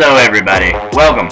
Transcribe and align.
Hello, 0.00 0.14
everybody. 0.14 0.70
Welcome 0.92 1.28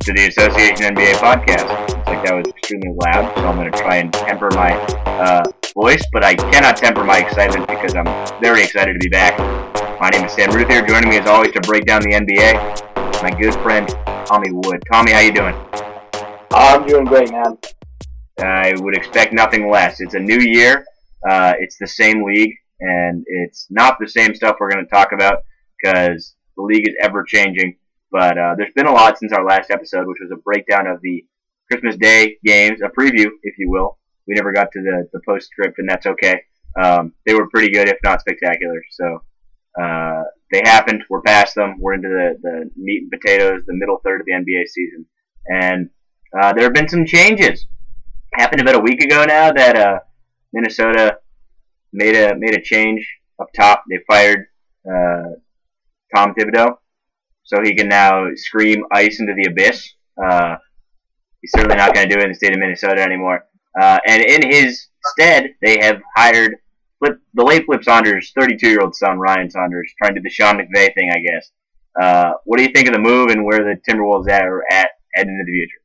to 0.00 0.12
the 0.12 0.26
Association 0.26 0.96
NBA 0.96 1.14
podcast. 1.22 1.70
Looks 1.88 2.08
like 2.08 2.24
that 2.24 2.34
was 2.34 2.48
extremely 2.48 2.90
loud, 2.90 3.32
so 3.36 3.46
I'm 3.46 3.54
going 3.54 3.70
to 3.70 3.78
try 3.78 3.98
and 3.98 4.12
temper 4.12 4.50
my 4.50 4.72
uh, 5.06 5.44
voice, 5.74 6.04
but 6.12 6.24
I 6.24 6.34
cannot 6.34 6.76
temper 6.76 7.04
my 7.04 7.18
excitement 7.18 7.68
because 7.68 7.94
I'm 7.94 8.06
very 8.42 8.64
excited 8.64 8.94
to 8.94 8.98
be 8.98 9.08
back. 9.08 9.38
My 10.00 10.10
name 10.10 10.24
is 10.24 10.32
Sam 10.32 10.50
Routhier. 10.50 10.84
Joining 10.84 11.08
me 11.08 11.18
as 11.18 11.28
always 11.28 11.52
to 11.52 11.60
break 11.60 11.86
down 11.86 12.02
the 12.02 12.10
NBA, 12.18 13.22
my 13.22 13.30
good 13.30 13.54
friend 13.62 13.88
Tommy 14.26 14.50
Wood. 14.50 14.82
Tommy, 14.92 15.12
how 15.12 15.20
you 15.20 15.32
doing? 15.32 15.54
I'm 16.50 16.84
doing 16.88 17.04
great, 17.04 17.30
man. 17.30 17.56
I 18.40 18.74
would 18.78 18.96
expect 18.96 19.32
nothing 19.32 19.70
less. 19.70 20.00
It's 20.00 20.14
a 20.14 20.18
new 20.18 20.40
year. 20.40 20.84
Uh, 21.30 21.52
it's 21.60 21.78
the 21.78 21.86
same 21.86 22.24
league, 22.24 22.56
and 22.80 23.22
it's 23.28 23.68
not 23.70 23.98
the 24.00 24.08
same 24.08 24.34
stuff 24.34 24.56
we're 24.58 24.72
going 24.72 24.84
to 24.84 24.90
talk 24.90 25.12
about 25.12 25.44
because 25.80 26.34
the 26.56 26.62
league 26.64 26.88
is 26.88 26.96
ever 27.00 27.22
changing. 27.22 27.76
But 28.14 28.38
uh, 28.38 28.54
there's 28.56 28.72
been 28.76 28.86
a 28.86 28.92
lot 28.92 29.18
since 29.18 29.32
our 29.32 29.44
last 29.44 29.72
episode, 29.72 30.06
which 30.06 30.18
was 30.22 30.30
a 30.30 30.40
breakdown 30.40 30.86
of 30.86 31.00
the 31.02 31.26
Christmas 31.68 31.96
Day 31.96 32.38
games, 32.44 32.80
a 32.80 32.88
preview, 32.88 33.26
if 33.42 33.58
you 33.58 33.68
will. 33.68 33.98
We 34.28 34.34
never 34.34 34.52
got 34.52 34.70
to 34.70 34.80
the, 34.80 35.08
the 35.12 35.18
postscript, 35.26 35.80
and 35.80 35.88
that's 35.88 36.06
okay. 36.06 36.42
Um, 36.80 37.12
they 37.26 37.34
were 37.34 37.48
pretty 37.48 37.72
good, 37.72 37.88
if 37.88 37.96
not 38.04 38.20
spectacular. 38.20 38.80
So 38.92 39.24
uh, 39.82 40.22
they 40.52 40.62
happened. 40.64 41.02
We're 41.10 41.22
past 41.22 41.56
them. 41.56 41.80
We're 41.80 41.94
into 41.94 42.08
the, 42.08 42.38
the 42.40 42.70
meat 42.76 43.02
and 43.02 43.10
potatoes, 43.10 43.62
the 43.66 43.74
middle 43.74 44.00
third 44.04 44.20
of 44.20 44.26
the 44.26 44.32
NBA 44.32 44.68
season. 44.68 45.06
And 45.46 45.90
uh, 46.40 46.52
there 46.52 46.66
have 46.66 46.72
been 46.72 46.88
some 46.88 47.06
changes. 47.06 47.66
Happened 48.34 48.60
about 48.60 48.76
a 48.76 48.80
week 48.80 49.02
ago 49.02 49.24
now 49.24 49.50
that 49.50 49.76
uh, 49.76 49.98
Minnesota 50.52 51.18
made 51.92 52.14
a 52.14 52.36
made 52.36 52.54
a 52.54 52.62
change 52.62 53.04
up 53.40 53.48
top. 53.56 53.82
They 53.90 53.98
fired 54.06 54.46
uh, 54.88 55.34
Tom 56.14 56.34
Thibodeau, 56.34 56.76
so 57.44 57.62
he 57.62 57.74
can 57.74 57.88
now 57.88 58.26
scream 58.34 58.84
ice 58.92 59.20
into 59.20 59.34
the 59.34 59.50
abyss. 59.50 59.94
Uh, 60.22 60.56
he's 61.40 61.52
certainly 61.54 61.76
not 61.76 61.94
going 61.94 62.08
to 62.08 62.14
do 62.14 62.20
it 62.20 62.24
in 62.24 62.30
the 62.30 62.34
state 62.34 62.52
of 62.52 62.58
Minnesota 62.58 63.02
anymore. 63.02 63.46
Uh, 63.80 63.98
and 64.06 64.22
in 64.22 64.50
his 64.50 64.88
stead, 65.12 65.50
they 65.62 65.78
have 65.80 66.00
hired 66.16 66.56
Flip, 66.98 67.18
the 67.34 67.44
late 67.44 67.66
Flip 67.66 67.82
Saunders' 67.82 68.32
32-year-old 68.38 68.94
son, 68.94 69.18
Ryan 69.18 69.50
Saunders, 69.50 69.92
trying 69.98 70.14
to 70.14 70.20
do 70.20 70.24
the 70.24 70.30
Sean 70.30 70.56
McVay 70.56 70.94
thing, 70.94 71.10
I 71.10 71.18
guess. 71.18 71.50
Uh, 72.00 72.32
what 72.44 72.58
do 72.58 72.64
you 72.64 72.70
think 72.74 72.88
of 72.88 72.94
the 72.94 73.00
move 73.00 73.30
and 73.30 73.44
where 73.44 73.58
the 73.58 73.76
Timberwolves 73.88 74.28
are 74.28 74.62
at 74.72 74.90
heading 75.14 75.34
into 75.34 75.44
the 75.44 75.52
future? 75.52 75.84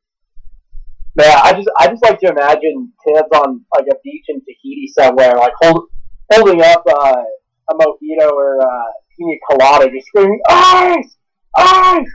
Yeah, 1.20 1.42
I 1.44 1.54
just 1.54 1.70
I 1.78 1.88
just 1.88 2.04
like 2.04 2.20
to 2.20 2.30
imagine 2.30 2.94
Thibs 3.06 3.28
on 3.34 3.66
like 3.76 3.86
a 3.92 3.96
beach 4.04 4.26
in 4.30 4.40
Tahiti 4.42 4.92
somewhere, 4.96 5.36
like 5.36 5.54
hold, 5.62 5.88
holding 6.32 6.62
up 6.62 6.84
uh, 6.88 7.24
a 7.72 7.74
mojito 7.74 8.32
or 8.32 8.62
uh, 8.62 8.92
pina 9.18 9.36
colada, 9.50 9.92
just 9.92 10.08
screaming 10.08 10.40
ice, 10.50 11.18
ice. 11.56 12.08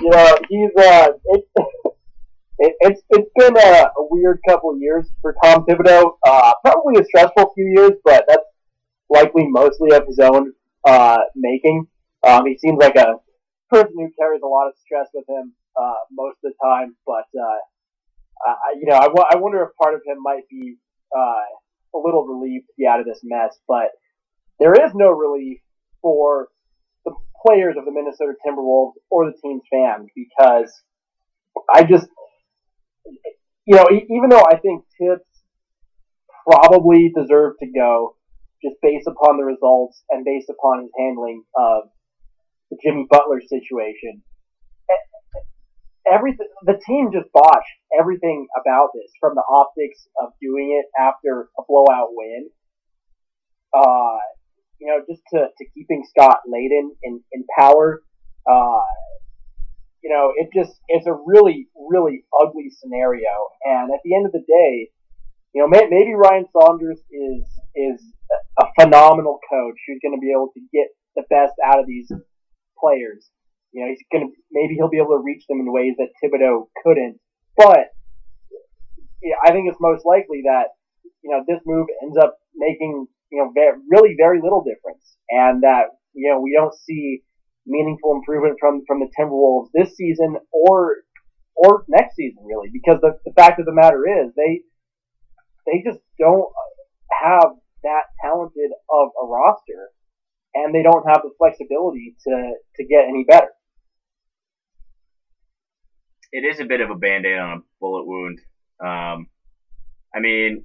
you 0.00 0.10
know, 0.10 0.36
he's 0.48 0.70
uh, 0.78 1.08
it, 1.24 1.44
it, 2.58 2.74
it's 2.80 3.02
it's 3.10 3.30
been 3.36 3.56
a, 3.56 3.84
a 3.96 4.06
weird 4.10 4.40
couple 4.48 4.76
years 4.78 5.06
for 5.20 5.34
Tom 5.44 5.64
Thibodeau. 5.66 6.12
Uh, 6.26 6.52
probably 6.64 7.00
a 7.00 7.04
stressful 7.04 7.52
few 7.54 7.66
years, 7.76 7.92
but 8.04 8.24
that's 8.28 8.44
likely 9.10 9.46
mostly 9.48 9.92
of 9.92 10.06
his 10.06 10.18
own 10.18 10.52
uh, 10.86 11.18
making. 11.36 11.86
Um, 12.24 12.46
he 12.46 12.56
seems 12.58 12.78
like 12.80 12.96
a 12.96 13.16
person 13.70 13.94
who 13.96 14.10
carries 14.18 14.42
a 14.42 14.46
lot 14.46 14.68
of 14.68 14.74
stress 14.84 15.08
with 15.12 15.28
him 15.28 15.52
uh, 15.80 15.94
most 16.10 16.36
of 16.44 16.52
the 16.52 16.54
time, 16.62 16.96
but 17.06 17.26
uh, 17.38 17.58
I, 18.46 18.74
you 18.78 18.86
know, 18.86 18.96
I 18.96 19.36
wonder 19.36 19.62
if 19.62 19.70
part 19.80 19.94
of 19.94 20.00
him 20.06 20.18
might 20.22 20.48
be 20.50 20.76
uh, 21.16 21.44
a 21.94 21.98
little 21.98 22.26
relieved 22.26 22.66
to 22.66 22.72
be 22.78 22.86
out 22.86 23.00
of 23.00 23.06
this 23.06 23.20
mess. 23.22 23.58
But 23.68 23.90
there 24.58 24.72
is 24.74 24.92
no 24.94 25.10
relief 25.10 25.58
for 26.00 26.48
the 27.04 27.12
players 27.46 27.76
of 27.78 27.84
the 27.84 27.92
Minnesota 27.92 28.32
Timberwolves 28.46 28.94
or 29.10 29.26
the 29.26 29.36
team's 29.42 29.62
fans 29.70 30.08
because 30.14 30.72
I 31.72 31.84
just, 31.84 32.06
you 33.66 33.76
know, 33.76 33.86
even 33.90 34.28
though 34.28 34.44
I 34.50 34.56
think 34.56 34.84
Thibs 34.98 35.22
probably 36.50 37.12
deserved 37.14 37.58
to 37.60 37.66
go 37.66 38.16
just 38.62 38.76
based 38.82 39.06
upon 39.06 39.36
the 39.38 39.44
results 39.44 40.02
and 40.10 40.24
based 40.24 40.48
upon 40.48 40.82
his 40.82 40.90
handling 40.98 41.44
of 41.56 41.84
the 42.70 42.78
Jimmy 42.82 43.06
Butler 43.10 43.40
situation. 43.40 44.22
Everything, 46.10 46.48
the 46.64 46.80
team 46.84 47.10
just 47.12 47.30
botched 47.32 47.78
everything 47.98 48.46
about 48.60 48.90
this 48.94 49.10
from 49.20 49.34
the 49.34 49.42
optics 49.48 50.06
of 50.20 50.32
doing 50.40 50.78
it 50.78 50.86
after 51.00 51.48
a 51.58 51.62
blowout 51.66 52.10
win. 52.10 52.50
Uh, 53.72 54.18
you 54.82 54.88
know, 54.90 54.98
just 55.08 55.22
to, 55.30 55.46
to 55.46 55.64
keeping 55.74 56.02
Scott 56.10 56.38
Layden 56.50 56.90
in, 57.04 57.22
in 57.30 57.44
power. 57.56 58.02
Uh, 58.50 58.82
you 60.02 60.10
know, 60.10 60.32
it 60.34 60.50
just, 60.52 60.74
it's 60.88 61.06
a 61.06 61.14
really, 61.14 61.68
really 61.88 62.24
ugly 62.42 62.68
scenario. 62.80 63.30
And 63.64 63.92
at 63.94 64.00
the 64.04 64.16
end 64.16 64.26
of 64.26 64.32
the 64.32 64.42
day, 64.42 64.90
you 65.54 65.62
know, 65.62 65.68
may, 65.68 65.86
maybe 65.88 66.14
Ryan 66.14 66.46
Saunders 66.50 66.98
is, 66.98 67.46
is 67.76 68.02
a 68.58 68.66
phenomenal 68.80 69.38
coach 69.48 69.78
who's 69.86 70.00
going 70.02 70.18
to 70.18 70.20
be 70.20 70.32
able 70.32 70.50
to 70.54 70.60
get 70.74 70.88
the 71.14 71.22
best 71.30 71.54
out 71.64 71.78
of 71.78 71.86
these 71.86 72.10
players. 72.82 73.30
You 73.72 73.84
know, 73.84 73.88
he's 73.88 74.04
gonna 74.12 74.28
maybe 74.50 74.74
he'll 74.74 74.92
be 74.92 74.98
able 74.98 75.16
to 75.16 75.24
reach 75.24 75.46
them 75.48 75.60
in 75.60 75.72
ways 75.72 75.94
that 75.96 76.12
Thibodeau 76.20 76.68
couldn't. 76.84 77.18
But 77.56 77.88
yeah, 79.22 79.36
I 79.42 79.52
think 79.52 79.70
it's 79.70 79.80
most 79.80 80.04
likely 80.04 80.42
that 80.44 80.76
you 81.24 81.30
know 81.30 81.40
this 81.48 81.60
move 81.64 81.86
ends 82.02 82.18
up 82.18 82.36
making 82.54 83.06
you 83.32 83.38
know 83.42 83.50
very, 83.54 83.78
really 83.90 84.14
very 84.16 84.40
little 84.40 84.62
difference, 84.62 85.16
and 85.30 85.62
that 85.62 85.96
you 86.12 86.30
know 86.30 86.40
we 86.40 86.52
don't 86.54 86.74
see 86.74 87.22
meaningful 87.66 88.12
improvement 88.14 88.56
from 88.60 88.82
from 88.86 89.00
the 89.00 89.08
Timberwolves 89.18 89.70
this 89.74 89.96
season 89.96 90.36
or 90.52 90.96
or 91.56 91.84
next 91.88 92.14
season 92.16 92.44
really, 92.44 92.68
because 92.72 93.00
the 93.00 93.16
the 93.24 93.32
fact 93.32 93.58
of 93.58 93.66
the 93.66 93.72
matter 93.72 94.04
is 94.06 94.32
they 94.36 94.60
they 95.66 95.82
just 95.84 96.00
don't 96.18 96.52
have 97.10 97.56
that 97.82 98.04
talented 98.22 98.70
of 98.90 99.08
a 99.20 99.26
roster 99.26 99.90
and 100.54 100.74
they 100.74 100.82
don't 100.82 101.06
have 101.08 101.22
the 101.22 101.30
flexibility 101.38 102.14
to 102.26 102.54
to 102.76 102.84
get 102.84 103.08
any 103.08 103.24
better. 103.24 103.48
It 106.32 106.44
is 106.44 106.60
a 106.60 106.64
bit 106.64 106.80
of 106.80 106.90
a 106.90 106.94
band-aid 106.94 107.38
on 107.38 107.58
a 107.58 107.62
bullet 107.78 108.06
wound. 108.06 108.38
Um, 108.80 109.26
I 110.14 110.20
mean, 110.20 110.64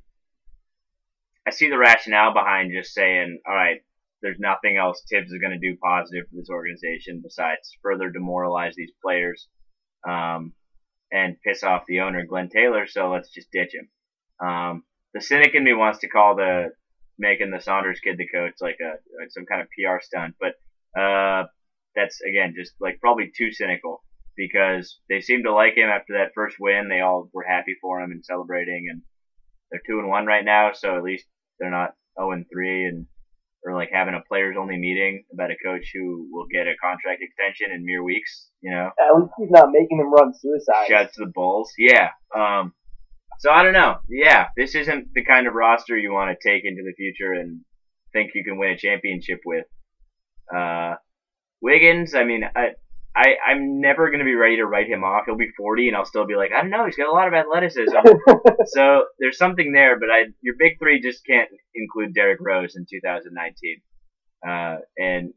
I 1.47 1.51
see 1.51 1.69
the 1.69 1.77
rationale 1.77 2.33
behind 2.33 2.73
just 2.73 2.93
saying, 2.93 3.39
all 3.47 3.55
right, 3.55 3.79
there's 4.21 4.39
nothing 4.39 4.75
else 4.75 5.01
Thibs 5.09 5.31
is 5.31 5.39
going 5.39 5.57
to 5.57 5.59
do 5.59 5.77
positive 5.81 6.25
for 6.29 6.35
this 6.35 6.49
organization 6.49 7.21
besides 7.23 7.77
further 7.81 8.09
demoralize 8.09 8.73
these 8.75 8.91
players 9.01 9.47
um, 10.07 10.51
and 11.09 11.37
piss 11.41 11.63
off 11.63 11.85
the 11.87 12.01
owner, 12.01 12.25
Glenn 12.25 12.49
Taylor, 12.49 12.85
so 12.85 13.11
let's 13.11 13.29
just 13.29 13.49
ditch 13.51 13.71
him. 13.73 13.87
Um, 14.45 14.83
the 15.13 15.21
cynic 15.21 15.55
in 15.55 15.63
me 15.63 15.73
wants 15.73 15.99
to 15.99 16.09
call 16.09 16.35
the 16.35 16.71
making 17.17 17.51
the 17.51 17.61
Saunders 17.61 18.01
kid 18.01 18.17
the 18.17 18.27
coach 18.27 18.53
like 18.59 18.77
a 18.81 18.99
like 19.17 19.31
some 19.31 19.45
kind 19.45 19.61
of 19.61 19.67
PR 19.67 20.01
stunt, 20.01 20.35
but 20.39 20.99
uh, 20.99 21.45
that's 21.95 22.19
again 22.21 22.53
just 22.57 22.73
like 22.81 22.99
probably 22.99 23.31
too 23.35 23.53
cynical 23.53 24.03
because 24.35 24.99
they 25.09 25.21
seem 25.21 25.43
to 25.43 25.53
like 25.53 25.77
him 25.77 25.89
after 25.89 26.13
that 26.17 26.33
first 26.35 26.57
win. 26.59 26.89
They 26.89 26.99
all 26.99 27.29
were 27.33 27.45
happy 27.47 27.75
for 27.81 28.01
him 28.01 28.11
and 28.11 28.23
celebrating, 28.23 28.87
and 28.91 29.01
they're 29.71 29.81
two 29.87 29.99
and 29.99 30.09
one 30.09 30.25
right 30.25 30.45
now, 30.45 30.71
so 30.73 30.95
at 30.95 31.03
least 31.03 31.25
they're 31.59 31.71
not 31.71 31.93
zero 32.17 32.31
and 32.31 32.45
three 32.51 32.85
and 32.85 33.05
or 33.63 33.73
like 33.73 33.89
having 33.91 34.13
a 34.13 34.21
players 34.27 34.55
only 34.57 34.77
meeting 34.77 35.25
about 35.33 35.51
a 35.51 35.55
coach 35.63 35.91
who 35.93 36.27
will 36.31 36.45
get 36.51 36.67
a 36.67 36.75
contract 36.81 37.21
extension 37.21 37.73
in 37.73 37.85
mere 37.85 38.03
weeks. 38.03 38.49
You 38.61 38.71
know, 38.71 38.89
at 38.99 39.19
least 39.19 39.33
he's 39.37 39.51
not 39.51 39.71
making 39.71 39.97
them 39.97 40.13
run 40.13 40.33
suicide. 40.33 40.87
Shout 40.87 41.13
to 41.13 41.25
the 41.25 41.31
Bulls, 41.33 41.71
yeah. 41.77 42.09
Um, 42.35 42.73
so 43.39 43.51
I 43.51 43.63
don't 43.63 43.73
know. 43.73 43.97
Yeah, 44.09 44.47
this 44.55 44.75
isn't 44.75 45.13
the 45.13 45.23
kind 45.23 45.47
of 45.47 45.53
roster 45.53 45.97
you 45.97 46.13
want 46.13 46.37
to 46.37 46.49
take 46.49 46.63
into 46.65 46.81
the 46.83 46.93
future 46.93 47.33
and 47.33 47.61
think 48.13 48.31
you 48.33 48.43
can 48.43 48.57
win 48.57 48.71
a 48.71 48.77
championship 48.77 49.41
with. 49.45 49.65
Uh, 50.53 50.95
Wiggins, 51.61 52.15
I 52.15 52.23
mean, 52.23 52.43
I, 52.55 52.69
I, 53.17 53.33
I'm 53.51 53.81
never 53.81 54.11
going 54.11 54.19
to 54.19 54.25
be 54.25 54.35
ready 54.35 54.57
to 54.57 54.65
write 54.67 54.87
him 54.87 55.03
off. 55.03 55.23
He'll 55.25 55.35
be 55.35 55.49
40 55.57 55.87
and 55.87 55.97
I'll 55.97 56.05
still 56.05 56.27
be 56.27 56.35
like, 56.35 56.51
I 56.55 56.61
don't 56.61 56.69
know, 56.69 56.85
he's 56.85 56.95
got 56.95 57.09
a 57.09 57.11
lot 57.11 57.27
of 57.27 57.33
athleticism. 57.33 57.95
so 58.67 59.05
there's 59.17 59.39
something 59.39 59.73
there, 59.73 59.99
but 59.99 60.11
I, 60.11 60.25
your 60.41 60.53
big 60.59 60.77
three 60.77 61.01
just 61.01 61.25
can't 61.25 61.49
include 61.73 62.13
Derrick 62.13 62.37
Rose 62.39 62.75
in 62.75 62.85
2019. 62.87 63.81
Uh, 64.47 64.77
and 64.99 65.33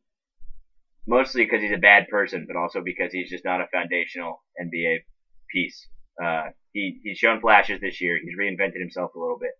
mostly 1.06 1.44
because 1.44 1.62
he's 1.62 1.72
a 1.72 1.78
bad 1.80 2.08
person, 2.08 2.44
but 2.46 2.60
also 2.60 2.82
because 2.84 3.12
he's 3.12 3.30
just 3.30 3.46
not 3.46 3.62
a 3.62 3.66
foundational 3.72 4.42
NBA 4.60 4.98
piece. 5.50 5.88
Uh, 6.22 6.50
he 6.72 7.00
he's 7.02 7.16
shown 7.16 7.40
flashes 7.40 7.80
this 7.80 8.02
year. 8.02 8.18
He's 8.22 8.36
reinvented 8.38 8.78
himself 8.78 9.14
a 9.14 9.18
little 9.18 9.38
bit, 9.38 9.52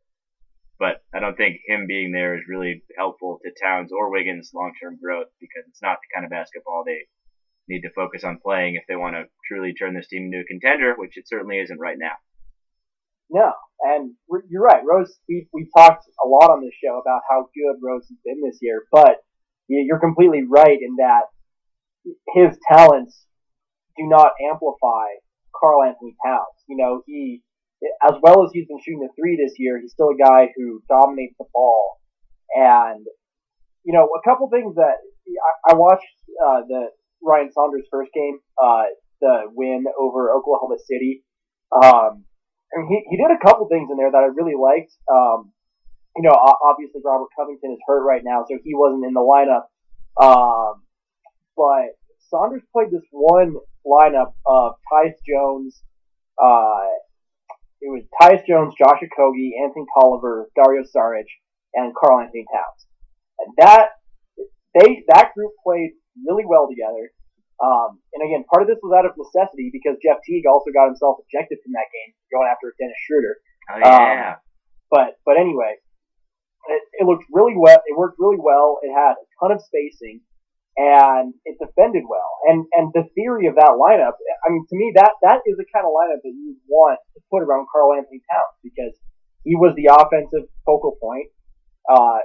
but 0.78 1.02
I 1.14 1.20
don't 1.20 1.36
think 1.36 1.56
him 1.66 1.86
being 1.86 2.12
there 2.12 2.36
is 2.36 2.44
really 2.46 2.82
helpful 2.98 3.40
to 3.42 3.50
Towns 3.64 3.92
or 3.92 4.10
Wiggins' 4.10 4.50
long-term 4.54 4.98
growth 5.02 5.28
because 5.40 5.64
it's 5.68 5.80
not 5.80 5.96
the 6.02 6.14
kind 6.14 6.26
of 6.26 6.30
basketball 6.30 6.84
they 6.84 7.08
need 7.68 7.82
to 7.82 7.92
focus 7.94 8.24
on 8.24 8.38
playing 8.42 8.74
if 8.74 8.84
they 8.88 8.96
want 8.96 9.14
to 9.14 9.24
truly 9.46 9.74
turn 9.74 9.94
this 9.94 10.08
team 10.08 10.26
into 10.26 10.40
a 10.40 10.44
contender, 10.44 10.94
which 10.96 11.16
it 11.16 11.28
certainly 11.28 11.58
isn't 11.58 11.78
right 11.78 11.98
now. 11.98 12.16
No, 13.30 13.52
and 13.80 14.14
you're 14.48 14.62
right, 14.62 14.82
Rose. 14.84 15.16
We 15.28 15.46
we 15.52 15.68
talked 15.76 16.04
a 16.24 16.28
lot 16.28 16.50
on 16.50 16.64
this 16.64 16.74
show 16.82 16.98
about 16.98 17.22
how 17.30 17.48
good 17.54 17.78
Rose 17.80 18.08
has 18.08 18.18
been 18.24 18.42
this 18.42 18.58
year, 18.60 18.82
but 18.90 19.22
you're 19.68 20.00
completely 20.00 20.42
right 20.48 20.78
in 20.80 20.96
that 20.98 21.30
his 22.34 22.58
talents 22.72 23.24
do 23.96 24.06
not 24.08 24.32
amplify 24.50 25.06
Karl 25.54 25.84
Anthony 25.84 26.16
Towns. 26.24 26.58
You 26.68 26.76
know, 26.76 27.02
he, 27.06 27.42
as 28.02 28.14
well 28.22 28.44
as 28.44 28.50
he's 28.52 28.66
been 28.66 28.80
shooting 28.84 29.00
the 29.00 29.12
three 29.14 29.36
this 29.36 29.54
year, 29.58 29.80
he's 29.80 29.92
still 29.92 30.10
a 30.10 30.18
guy 30.18 30.48
who 30.56 30.82
dominates 30.88 31.36
the 31.38 31.46
ball. 31.52 32.00
And, 32.54 33.06
you 33.84 33.92
know, 33.92 34.08
a 34.10 34.28
couple 34.28 34.50
things 34.50 34.74
that 34.74 34.98
I, 34.98 35.72
I 35.72 35.74
watched 35.74 36.02
uh, 36.34 36.62
the 36.66 36.88
Ryan 37.22 37.52
Saunders 37.52 37.86
first 37.90 38.10
game, 38.14 38.38
uh, 38.62 38.84
the 39.20 39.42
win 39.52 39.84
over 39.98 40.32
Oklahoma 40.32 40.76
City. 40.84 41.24
Um, 41.70 42.24
and 42.72 42.88
he, 42.88 43.02
he 43.10 43.16
did 43.16 43.30
a 43.30 43.44
couple 43.44 43.68
things 43.68 43.88
in 43.90 43.96
there 43.96 44.10
that 44.10 44.18
I 44.18 44.30
really 44.34 44.56
liked. 44.58 44.92
Um, 45.10 45.52
you 46.16 46.22
know, 46.22 46.32
obviously 46.32 47.00
Robert 47.04 47.28
Covington 47.38 47.72
is 47.72 47.78
hurt 47.86 48.04
right 48.04 48.22
now, 48.24 48.44
so 48.48 48.58
he 48.64 48.74
wasn't 48.74 49.04
in 49.04 49.14
the 49.14 49.20
lineup. 49.20 49.70
Um, 50.20 50.82
but 51.56 51.96
Saunders 52.28 52.62
played 52.72 52.90
this 52.90 53.06
one 53.10 53.56
lineup 53.86 54.32
of 54.46 54.74
Tyus 54.92 55.14
Jones, 55.26 55.82
uh, 56.40 56.88
it 57.80 57.88
was 57.88 58.04
Tyus 58.20 58.46
Jones, 58.46 58.74
Josh 58.76 59.00
Okogie, 59.00 59.52
Anthony 59.62 59.86
Tolliver, 59.94 60.50
Dario 60.54 60.84
Saric, 60.84 61.28
and 61.74 61.94
Karl 61.94 62.20
Anthony 62.20 62.44
Towns. 62.52 62.86
And 63.38 63.54
that 63.58 63.88
they 64.74 65.02
that 65.08 65.32
group 65.34 65.52
played 65.64 65.92
really 66.16 66.46
well 66.46 66.66
together. 66.68 67.12
Um, 67.60 68.00
and 68.16 68.24
again, 68.24 68.48
part 68.48 68.64
of 68.64 68.68
this 68.72 68.80
was 68.80 68.96
out 68.96 69.04
of 69.04 69.12
necessity 69.20 69.68
because 69.68 70.00
Jeff 70.00 70.24
Teague 70.24 70.48
also 70.48 70.72
got 70.72 70.88
himself 70.88 71.20
ejected 71.28 71.60
from 71.60 71.76
that 71.76 71.92
game, 71.92 72.16
going 72.32 72.48
after 72.48 72.72
Dennis 72.80 72.96
Schroeder. 73.04 73.36
Oh 73.68 73.78
yeah. 73.78 74.40
Um, 74.40 74.50
but 74.88 75.20
but 75.28 75.36
anyway, 75.36 75.76
it, 76.72 76.82
it 77.00 77.04
looked 77.04 77.28
really 77.28 77.54
well. 77.56 77.84
It 77.84 77.96
worked 77.96 78.16
really 78.18 78.40
well. 78.40 78.80
It 78.80 78.92
had 78.92 79.20
a 79.20 79.26
ton 79.38 79.52
of 79.52 79.60
spacing, 79.60 80.24
and 80.80 81.36
it 81.44 81.60
defended 81.60 82.08
well. 82.08 82.32
And 82.48 82.64
and 82.72 82.96
the 82.96 83.04
theory 83.12 83.46
of 83.46 83.60
that 83.60 83.76
lineup, 83.76 84.16
I 84.16 84.46
mean, 84.48 84.64
to 84.64 84.76
me, 84.76 84.96
that 84.96 85.12
that 85.20 85.44
is 85.44 85.60
the 85.60 85.68
kind 85.68 85.84
of 85.84 85.92
lineup 85.92 86.24
that 86.24 86.32
you 86.32 86.56
want 86.64 86.98
to 87.12 87.20
put 87.28 87.44
around 87.44 87.68
Karl 87.68 87.92
Anthony 87.92 88.24
Towns 88.24 88.56
because 88.64 88.96
he 89.44 89.52
was 89.56 89.76
the 89.76 89.92
offensive 89.92 90.48
focal 90.64 90.96
point. 91.00 91.28
Uh, 91.88 92.24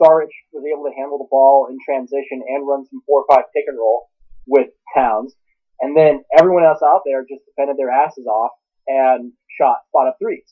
Saric 0.00 0.32
was 0.52 0.64
able 0.66 0.84
to 0.84 0.96
handle 0.96 1.18
the 1.18 1.30
ball 1.30 1.68
in 1.70 1.78
transition 1.84 2.42
and 2.46 2.66
run 2.66 2.84
some 2.86 3.02
four 3.06 3.22
or 3.22 3.28
five 3.30 3.46
pick 3.54 3.64
and 3.66 3.78
roll 3.78 4.10
with 4.46 4.68
Towns. 4.94 5.34
And 5.80 5.96
then 5.96 6.22
everyone 6.36 6.64
else 6.64 6.80
out 6.84 7.02
there 7.04 7.22
just 7.22 7.44
defended 7.46 7.76
their 7.76 7.90
asses 7.90 8.26
off 8.26 8.52
and 8.86 9.32
shot 9.58 9.78
spot 9.88 10.08
up 10.08 10.16
threes. 10.20 10.46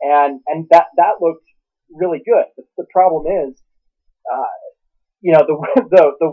And, 0.00 0.40
and 0.46 0.66
that, 0.70 0.86
that 0.96 1.20
looked 1.20 1.44
really 1.90 2.22
good. 2.24 2.44
The, 2.56 2.64
the 2.76 2.86
problem 2.92 3.26
is, 3.26 3.60
uh, 4.30 4.56
you 5.20 5.32
know, 5.32 5.44
the, 5.46 5.56
the, 5.90 6.12
the, 6.20 6.28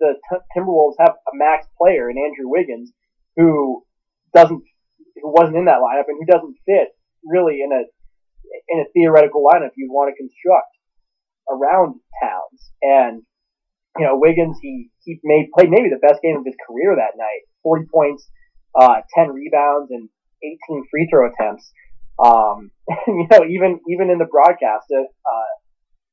the 0.00 0.40
Timberwolves 0.56 1.00
have 1.00 1.16
a 1.26 1.34
max 1.34 1.66
player 1.76 2.10
in 2.10 2.16
Andrew 2.16 2.48
Wiggins 2.48 2.92
who 3.36 3.84
doesn't, 4.34 4.62
who 5.16 5.32
wasn't 5.32 5.56
in 5.56 5.64
that 5.66 5.80
lineup 5.80 6.08
and 6.08 6.18
who 6.20 6.26
doesn't 6.26 6.56
fit 6.64 6.94
really 7.24 7.60
in 7.62 7.72
a, 7.72 7.82
in 8.68 8.80
a 8.80 8.90
theoretical 8.94 9.44
lineup 9.44 9.70
you 9.76 9.90
want 9.90 10.12
to 10.12 10.16
construct 10.16 10.77
around 11.50 12.00
Towns. 12.22 12.70
And 12.82 13.22
you 13.98 14.06
know, 14.06 14.16
Wiggins, 14.16 14.56
he, 14.62 14.90
he 15.04 15.18
made, 15.24 15.50
played 15.52 15.70
maybe 15.70 15.90
the 15.90 16.00
best 16.00 16.22
game 16.22 16.38
of 16.38 16.46
his 16.46 16.54
career 16.62 16.94
that 16.94 17.18
night. 17.18 17.42
40 17.62 17.86
points, 17.92 18.30
uh, 18.78 19.02
10 19.18 19.34
rebounds, 19.34 19.90
and 19.90 20.08
18 20.42 20.86
free 20.90 21.08
throw 21.10 21.26
attempts. 21.26 21.72
Um, 22.22 22.70
you 23.06 23.26
know, 23.30 23.42
even, 23.44 23.80
even 23.90 24.10
in 24.10 24.18
the 24.18 24.30
broadcast, 24.30 24.86
uh, 24.94 25.50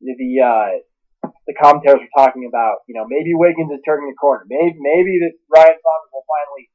the, 0.01 0.31
uh, 0.41 1.29
the 1.45 1.53
commentators 1.61 2.01
were 2.01 2.17
talking 2.17 2.49
about, 2.49 2.81
you 2.89 2.95
know, 2.97 3.05
maybe 3.07 3.37
Wiggins 3.37 3.71
is 3.71 3.81
turning 3.85 4.09
the 4.09 4.17
corner. 4.17 4.45
Maybe, 4.49 4.77
maybe 4.81 5.21
that 5.21 5.37
Ryan 5.53 5.77
Saunders 5.77 6.11
will 6.11 6.25
finally 6.25 6.65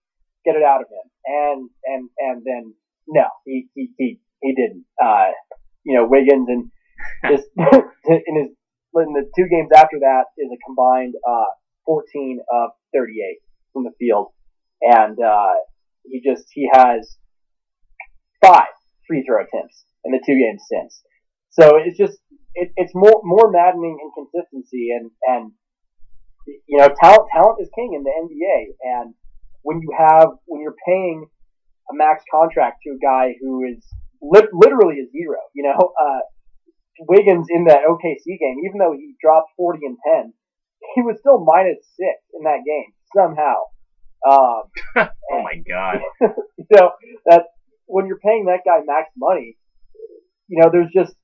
get 0.46 0.54
it 0.54 0.62
out 0.62 0.80
of 0.80 0.86
him. 0.86 1.06
And, 1.26 1.60
and, 1.84 2.02
and 2.18 2.38
then, 2.46 2.74
no, 3.08 3.26
he, 3.44 3.66
he, 3.74 3.90
he, 3.98 4.20
he 4.40 4.54
didn't. 4.54 4.86
Uh, 5.02 5.34
you 5.82 5.96
know, 5.96 6.06
Wiggins 6.06 6.46
and 6.48 6.70
just 7.28 7.48
in 7.56 8.34
his 8.36 8.50
in 8.94 9.12
the 9.14 9.30
two 9.36 9.46
games 9.48 9.70
after 9.74 9.98
that 10.00 10.24
is 10.36 10.50
a 10.52 10.58
combined 10.66 11.14
uh, 11.28 11.50
14 11.86 12.40
of 12.52 12.70
38 12.92 13.38
from 13.72 13.84
the 13.84 13.92
field, 13.98 14.32
and 14.82 15.16
uh, 15.20 15.54
he 16.04 16.20
just 16.20 16.44
he 16.52 16.68
has 16.72 17.16
five 18.44 18.74
free 19.06 19.24
throw 19.26 19.42
attempts 19.42 19.84
in 20.04 20.12
the 20.12 20.20
two 20.24 20.38
games 20.38 20.62
since. 20.68 21.02
So 21.50 21.76
it's 21.76 21.96
just 21.96 22.18
it, 22.54 22.72
it's 22.76 22.92
more 22.94 23.20
more 23.24 23.50
maddening 23.50 23.98
inconsistency 24.02 24.90
and 24.90 25.10
and 25.26 25.52
you 26.66 26.78
know 26.78 26.88
talent 27.00 27.28
talent 27.32 27.58
is 27.60 27.68
king 27.74 27.92
in 27.94 28.02
the 28.02 28.10
NBA 28.10 28.74
and 28.82 29.14
when 29.62 29.80
you 29.80 29.90
have 29.96 30.28
when 30.46 30.60
you're 30.60 30.76
paying 30.86 31.26
a 31.90 31.94
max 31.94 32.24
contract 32.30 32.78
to 32.84 32.90
a 32.90 32.98
guy 32.98 33.34
who 33.40 33.64
is 33.64 33.84
li- 34.22 34.48
literally 34.52 35.00
a 35.00 35.10
zero, 35.10 35.38
you 35.54 35.62
know, 35.62 35.92
uh, 36.00 36.20
Wiggins 37.08 37.46
in 37.50 37.64
that 37.64 37.80
OKC 37.88 38.38
game, 38.38 38.56
even 38.66 38.78
though 38.78 38.92
he 38.92 39.14
dropped 39.20 39.50
40 39.56 39.80
and 39.84 39.96
10, 40.24 40.32
he 40.94 41.02
was 41.02 41.16
still 41.20 41.42
minus 41.44 41.78
six 41.96 42.20
in 42.34 42.44
that 42.44 42.60
game 42.66 42.92
somehow. 43.14 43.70
Um, 44.26 44.62
oh 45.32 45.42
my 45.42 45.56
god! 45.66 45.98
so 46.74 46.90
that 47.26 47.44
when 47.86 48.06
you're 48.06 48.18
paying 48.18 48.46
that 48.46 48.60
guy 48.64 48.80
max 48.84 49.10
money, 49.16 49.56
you 50.48 50.60
know 50.60 50.68
there's 50.70 50.92
just 50.94 51.14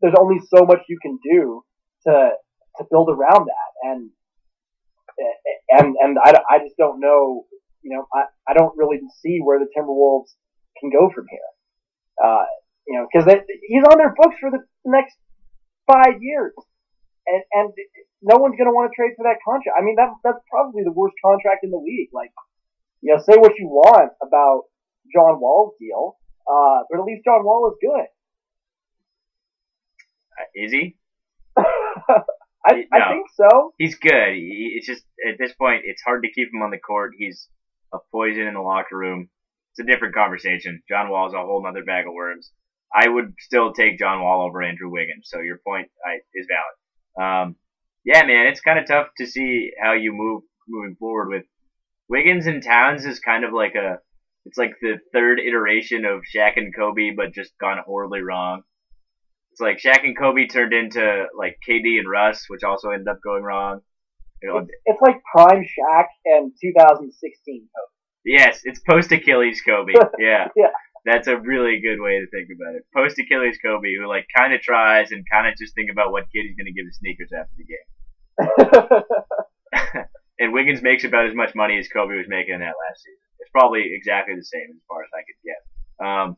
there's 0.00 0.14
only 0.18 0.40
so 0.54 0.64
much 0.64 0.80
you 0.88 0.98
can 1.02 1.18
do 1.22 1.62
to 2.06 2.30
to 2.78 2.84
build 2.90 3.10
around 3.10 3.46
that, 3.46 3.90
and 3.90 4.10
and 5.70 5.96
and 6.00 6.18
I, 6.18 6.40
I 6.48 6.58
just 6.64 6.76
don't 6.78 7.00
know. 7.00 7.44
You 7.82 7.96
know, 7.96 8.06
I, 8.12 8.24
I 8.48 8.54
don't 8.54 8.76
really 8.76 9.00
see 9.22 9.38
where 9.42 9.58
the 9.58 9.66
Timberwolves 9.76 10.32
can 10.80 10.90
go 10.90 11.10
from 11.14 11.26
here. 11.30 11.40
Uh, 12.22 12.44
you 12.86 12.98
know, 12.98 13.06
because 13.10 13.28
he's 13.68 13.84
on 13.84 13.98
their 13.98 14.14
books 14.16 14.36
for 14.40 14.50
the 14.50 14.64
next 14.84 15.16
five 15.90 16.20
years, 16.20 16.52
and 17.26 17.42
and 17.52 17.72
no 18.22 18.36
one's 18.36 18.56
going 18.56 18.68
to 18.68 18.74
want 18.74 18.90
to 18.90 18.94
trade 18.94 19.14
for 19.16 19.24
that 19.24 19.40
contract. 19.44 19.76
I 19.78 19.84
mean, 19.84 19.96
that 19.96 20.12
that's 20.24 20.40
probably 20.50 20.82
the 20.84 20.92
worst 20.92 21.14
contract 21.24 21.64
in 21.64 21.70
the 21.70 21.80
league. 21.80 22.10
Like, 22.12 22.32
you 23.00 23.12
know, 23.12 23.20
say 23.20 23.36
what 23.36 23.58
you 23.58 23.68
want 23.68 24.12
about 24.22 24.70
John 25.12 25.40
Wall's 25.40 25.74
deal, 25.80 26.16
uh, 26.46 26.84
but 26.90 27.00
at 27.00 27.04
least 27.04 27.24
John 27.24 27.44
Wall 27.44 27.70
is 27.72 27.78
good. 27.80 28.08
Uh, 30.38 30.48
is 30.54 30.72
he? 30.72 30.96
I, 32.66 32.72
no, 32.72 32.82
I 32.92 33.12
think 33.12 33.26
so. 33.34 33.72
He's 33.78 33.96
good. 33.96 34.34
He, 34.34 34.76
it's 34.76 34.86
just 34.86 35.02
at 35.26 35.38
this 35.38 35.52
point, 35.54 35.82
it's 35.84 36.02
hard 36.02 36.22
to 36.24 36.30
keep 36.30 36.48
him 36.52 36.62
on 36.62 36.70
the 36.70 36.78
court. 36.78 37.12
He's 37.16 37.48
a 37.92 37.98
poison 38.12 38.46
in 38.46 38.54
the 38.54 38.60
locker 38.60 38.96
room. 38.96 39.30
It's 39.72 39.80
a 39.80 39.90
different 39.90 40.14
conversation. 40.14 40.82
John 40.88 41.10
Wall's 41.10 41.32
a 41.32 41.38
whole 41.38 41.64
other 41.66 41.84
bag 41.84 42.06
of 42.06 42.12
worms. 42.12 42.50
I 42.94 43.08
would 43.08 43.34
still 43.38 43.72
take 43.72 43.98
John 43.98 44.22
Wall 44.22 44.46
over 44.46 44.62
Andrew 44.62 44.90
Wiggins. 44.90 45.28
So 45.28 45.40
your 45.40 45.58
point 45.66 45.88
I, 46.04 46.18
is 46.34 46.46
valid. 46.48 47.46
Um, 47.46 47.56
yeah, 48.04 48.24
man, 48.24 48.46
it's 48.46 48.60
kind 48.60 48.78
of 48.78 48.86
tough 48.86 49.08
to 49.18 49.26
see 49.26 49.72
how 49.80 49.92
you 49.92 50.12
move 50.12 50.42
moving 50.68 50.96
forward 50.98 51.28
with 51.28 51.44
Wiggins 52.08 52.46
and 52.46 52.62
Towns 52.62 53.04
is 53.04 53.20
kind 53.20 53.44
of 53.44 53.52
like 53.52 53.74
a 53.74 53.98
it's 54.46 54.58
like 54.58 54.72
the 54.80 54.98
third 55.12 55.38
iteration 55.38 56.04
of 56.04 56.22
Shaq 56.34 56.56
and 56.56 56.74
Kobe, 56.74 57.10
but 57.14 57.34
just 57.34 57.52
gone 57.60 57.78
horribly 57.84 58.20
wrong. 58.20 58.62
It's 59.52 59.60
like 59.60 59.78
Shaq 59.78 60.04
and 60.04 60.16
Kobe 60.16 60.46
turned 60.46 60.72
into 60.72 61.26
like 61.36 61.58
KD 61.68 61.98
and 61.98 62.10
Russ, 62.10 62.44
which 62.48 62.62
also 62.64 62.90
ended 62.90 63.08
up 63.08 63.18
going 63.22 63.42
wrong. 63.42 63.80
You 64.42 64.48
know, 64.48 64.58
it's, 64.58 64.70
it's 64.86 65.00
like 65.02 65.20
prime 65.34 65.62
Shaq 65.62 66.06
and 66.24 66.52
2016 66.60 67.60
Kobe. 67.60 67.90
Yes, 68.24 68.60
it's 68.64 68.80
post 68.80 69.12
Achilles 69.12 69.60
Kobe. 69.60 69.92
Yeah. 70.18 70.48
yeah. 70.56 70.68
That's 71.04 71.28
a 71.28 71.38
really 71.38 71.80
good 71.80 72.00
way 72.00 72.20
to 72.20 72.26
think 72.28 72.48
about 72.54 72.74
it. 72.76 72.84
Post 72.94 73.18
Achilles 73.18 73.58
Kobe, 73.62 73.96
who 73.96 74.06
like 74.06 74.26
kind 74.36 74.52
of 74.52 74.60
tries 74.60 75.12
and 75.12 75.24
kind 75.30 75.48
of 75.48 75.56
just 75.56 75.74
think 75.74 75.90
about 75.90 76.12
what 76.12 76.30
kid 76.32 76.44
he's 76.46 76.56
going 76.56 76.66
to 76.66 76.72
give 76.72 76.86
his 76.86 76.98
sneakers 76.98 77.30
after 77.32 77.54
the 77.56 77.64
game. 77.64 77.88
and 80.38 80.52
Wiggins 80.52 80.82
makes 80.82 81.04
about 81.04 81.26
as 81.26 81.34
much 81.34 81.54
money 81.54 81.78
as 81.78 81.88
Kobe 81.88 82.16
was 82.16 82.28
making 82.28 82.54
in 82.54 82.60
that 82.60 82.76
last 82.76 83.02
season. 83.02 83.18
It's 83.38 83.50
probably 83.50 83.92
exactly 83.92 84.34
the 84.34 84.44
same 84.44 84.68
as 84.70 84.82
far 84.88 85.02
as 85.02 85.10
I 85.14 85.24
could 85.24 85.40
get. 85.44 85.60
Um, 86.06 86.36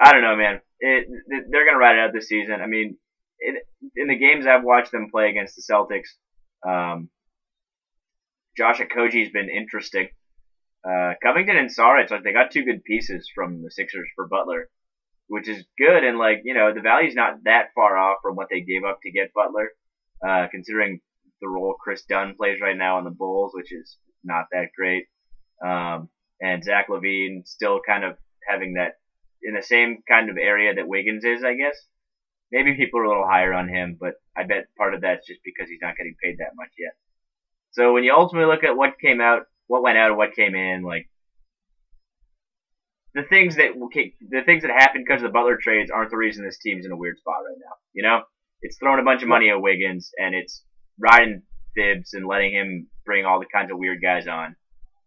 I 0.00 0.12
don't 0.12 0.22
know, 0.22 0.36
man. 0.36 0.60
It, 0.80 1.08
they're 1.28 1.64
going 1.64 1.74
to 1.74 1.78
ride 1.78 1.96
it 1.96 2.00
out 2.00 2.12
this 2.12 2.28
season. 2.28 2.60
I 2.60 2.66
mean, 2.66 2.96
it, 3.38 3.62
in 3.96 4.08
the 4.08 4.16
games 4.16 4.46
I've 4.46 4.64
watched 4.64 4.92
them 4.92 5.10
play 5.10 5.28
against 5.30 5.56
the 5.56 5.62
Celtics, 5.62 6.08
um, 6.66 7.08
Josh 8.56 8.80
Okogie's 8.80 9.32
been 9.32 9.48
interesting. 9.48 10.08
Uh, 10.84 11.14
Covington 11.22 11.56
and 11.56 11.70
Saric, 11.70 12.10
like 12.10 12.24
they 12.24 12.32
got 12.32 12.50
two 12.50 12.64
good 12.64 12.82
pieces 12.84 13.30
from 13.34 13.62
the 13.62 13.70
Sixers 13.70 14.08
for 14.16 14.26
Butler, 14.26 14.68
which 15.28 15.48
is 15.48 15.64
good. 15.78 16.04
And 16.04 16.18
like 16.18 16.42
you 16.44 16.54
know, 16.54 16.72
the 16.74 16.80
value's 16.80 17.14
not 17.14 17.44
that 17.44 17.68
far 17.74 17.96
off 17.96 18.18
from 18.22 18.36
what 18.36 18.48
they 18.50 18.60
gave 18.60 18.84
up 18.84 18.98
to 19.02 19.12
get 19.12 19.32
Butler, 19.34 19.70
uh, 20.26 20.48
considering 20.50 21.00
the 21.40 21.48
role 21.48 21.74
Kris 21.82 22.04
Dunn 22.08 22.34
plays 22.36 22.60
right 22.60 22.76
now 22.76 22.98
on 22.98 23.04
the 23.04 23.10
Bulls, 23.10 23.52
which 23.54 23.72
is 23.72 23.96
not 24.24 24.46
that 24.52 24.68
great. 24.76 25.06
Um, 25.64 26.08
and 26.40 26.64
Zach 26.64 26.88
LaVine 26.88 27.46
still 27.46 27.80
kind 27.86 28.04
of 28.04 28.16
having 28.48 28.74
that 28.74 28.94
in 29.42 29.54
the 29.54 29.62
same 29.62 30.02
kind 30.08 30.30
of 30.30 30.36
area 30.36 30.74
that 30.74 30.88
Wiggins 30.88 31.24
is, 31.24 31.44
I 31.44 31.54
guess. 31.54 31.76
maybe 32.52 32.74
people 32.76 33.00
are 33.00 33.04
a 33.04 33.08
little 33.08 33.26
higher 33.26 33.52
on 33.52 33.68
him, 33.68 33.96
but 33.98 34.14
I 34.36 34.44
bet 34.44 34.66
part 34.76 34.94
of 34.94 35.00
that's 35.00 35.26
just 35.26 35.40
because 35.44 35.68
he's 35.68 35.80
not 35.82 35.96
getting 35.96 36.14
paid 36.22 36.38
that 36.38 36.54
much 36.54 36.70
yet. 36.78 36.92
So 37.72 37.92
when 37.92 38.04
you 38.04 38.14
ultimately 38.14 38.52
look 38.52 38.64
at 38.64 38.76
what 38.76 39.00
came 39.00 39.20
out, 39.20 39.42
what 39.66 39.82
went 39.82 39.98
out, 39.98 40.08
and 40.08 40.16
what 40.16 40.34
came 40.34 40.54
in, 40.54 40.82
like 40.82 41.08
the 43.14 43.22
things 43.28 43.56
that 43.56 43.72
the 43.76 44.42
things 44.44 44.62
that 44.62 44.70
happened 44.70 45.04
because 45.06 45.22
of 45.22 45.28
the 45.28 45.32
Butler 45.32 45.58
trades 45.60 45.90
aren't 45.90 46.10
the 46.10 46.16
reason 46.16 46.44
this 46.44 46.58
team's 46.58 46.86
in 46.86 46.92
a 46.92 46.96
weird 46.96 47.18
spot 47.18 47.44
right 47.46 47.58
now. 47.58 47.74
You 47.92 48.02
know, 48.02 48.22
it's 48.62 48.78
throwing 48.78 49.00
a 49.00 49.04
bunch 49.04 49.22
of 49.22 49.28
money 49.28 49.50
at 49.50 49.60
Wiggins 49.60 50.10
and 50.18 50.34
it's 50.34 50.64
riding 50.98 51.42
Thibs 51.74 52.14
and 52.14 52.26
letting 52.26 52.52
him 52.52 52.88
bring 53.04 53.24
all 53.24 53.40
the 53.40 53.46
kinds 53.46 53.70
of 53.70 53.78
weird 53.78 54.00
guys 54.02 54.26
on. 54.26 54.56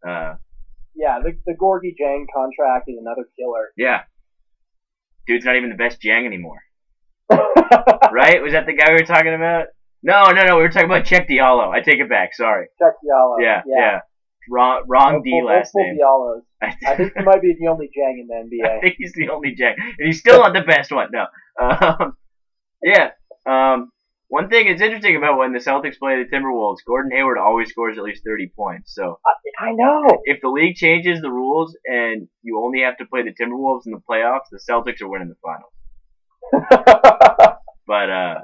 Uh, 0.08 0.36
yeah, 0.96 1.20
the 1.24 1.38
the 1.46 1.54
Gorgui 1.54 1.96
Dieng 2.00 2.26
contract 2.34 2.88
is 2.88 2.96
another 3.00 3.28
killer. 3.38 3.72
Yeah, 3.76 4.02
dude's 5.28 5.46
not 5.46 5.56
even 5.56 5.70
the 5.70 5.76
best 5.76 6.02
Dieng 6.02 6.26
anymore. 6.26 6.62
right? 7.30 8.42
Was 8.42 8.54
that 8.54 8.66
the 8.68 8.74
guy 8.74 8.90
we 8.90 9.02
were 9.02 9.06
talking 9.06 9.34
about? 9.34 9.68
No, 10.04 10.32
no, 10.32 10.46
no. 10.46 10.58
We 10.58 10.62
were 10.62 10.70
talking 10.70 10.90
about 10.90 11.06
Cheick 11.06 11.28
Diallo. 11.28 11.70
I 11.70 11.82
take 11.82 12.00
it 12.00 12.08
back. 12.08 12.36
Sorry. 12.36 12.68
Cheick 12.80 12.94
Diallo. 13.04 13.38
Yeah, 13.42 13.64
yeah. 13.66 13.80
yeah. 13.80 14.00
Wrong, 14.50 14.84
wrong 14.88 15.22
D 15.24 15.42
last 15.44 15.72
name. 15.76 15.98
Diallos. 15.98 16.42
I 16.62 16.96
think 16.96 17.14
he 17.18 17.24
might 17.24 17.42
be 17.42 17.56
the 17.60 17.68
only 17.68 17.88
Dieng 17.88 18.20
in 18.20 18.28
the 18.28 18.36
NBA. 18.36 18.78
I 18.78 18.82
think 18.82 18.96
he's 18.98 19.14
the 19.14 19.30
only 19.30 19.56
Dieng, 19.56 19.76
and 19.78 20.08
he's 20.08 20.20
still 20.20 20.40
not 20.40 20.54
the 20.54 20.62
best 20.62 20.92
one. 20.92 21.10
No. 21.12 21.26
Um, 21.62 22.18
yeah. 22.84 23.12
Um, 23.46 23.92
one 24.28 24.50
thing 24.50 24.68
that's 24.68 24.82
interesting 24.82 25.16
about 25.16 25.38
when 25.38 25.54
the 25.54 25.60
Celtics 25.60 26.00
play 26.00 26.22
the 26.22 26.30
Timberwolves, 26.30 26.78
Gordon 26.86 27.12
Hayward 27.12 27.38
always 27.38 27.70
scores 27.70 27.98
at 27.98 28.04
least 28.04 28.24
30 28.26 28.52
points. 28.56 28.94
So 28.94 29.20
I, 29.60 29.68
I 29.68 29.72
know. 29.74 30.04
If 30.26 30.42
the 30.42 30.50
league 30.50 30.76
changes 30.76 31.22
the 31.22 31.32
rules 31.32 31.78
and 31.86 32.28
you 32.42 32.62
only 32.64 32.82
have 32.82 32.98
to 32.98 33.06
play 33.06 33.22
the 33.22 33.32
Timberwolves 33.32 33.86
in 33.86 33.92
the 33.92 34.02
playoffs, 34.10 34.50
the 34.52 34.60
Celtics 34.60 35.02
are 35.02 35.08
winning 35.08 35.30
the 35.30 35.36
finals. 35.42 35.72
but 37.88 38.10
uh 38.10 38.36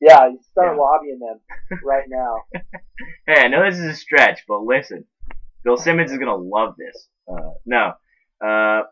yeah, 0.00 0.28
you 0.28 0.38
start 0.50 0.76
yeah. 0.76 0.82
lobbying 0.82 1.18
them 1.18 1.40
right 1.84 2.04
now. 2.08 2.44
hey, 3.26 3.44
I 3.44 3.48
know 3.48 3.64
this 3.64 3.78
is 3.78 3.86
a 3.86 3.94
stretch, 3.94 4.44
but 4.46 4.62
listen, 4.62 5.04
Bill 5.66 5.76
Simmons 5.76 6.12
is 6.12 6.18
gonna 6.18 6.36
love 6.36 6.76
this. 6.78 7.08
Uh, 7.28 7.50
no, 7.66 7.92
uh, 8.40 8.82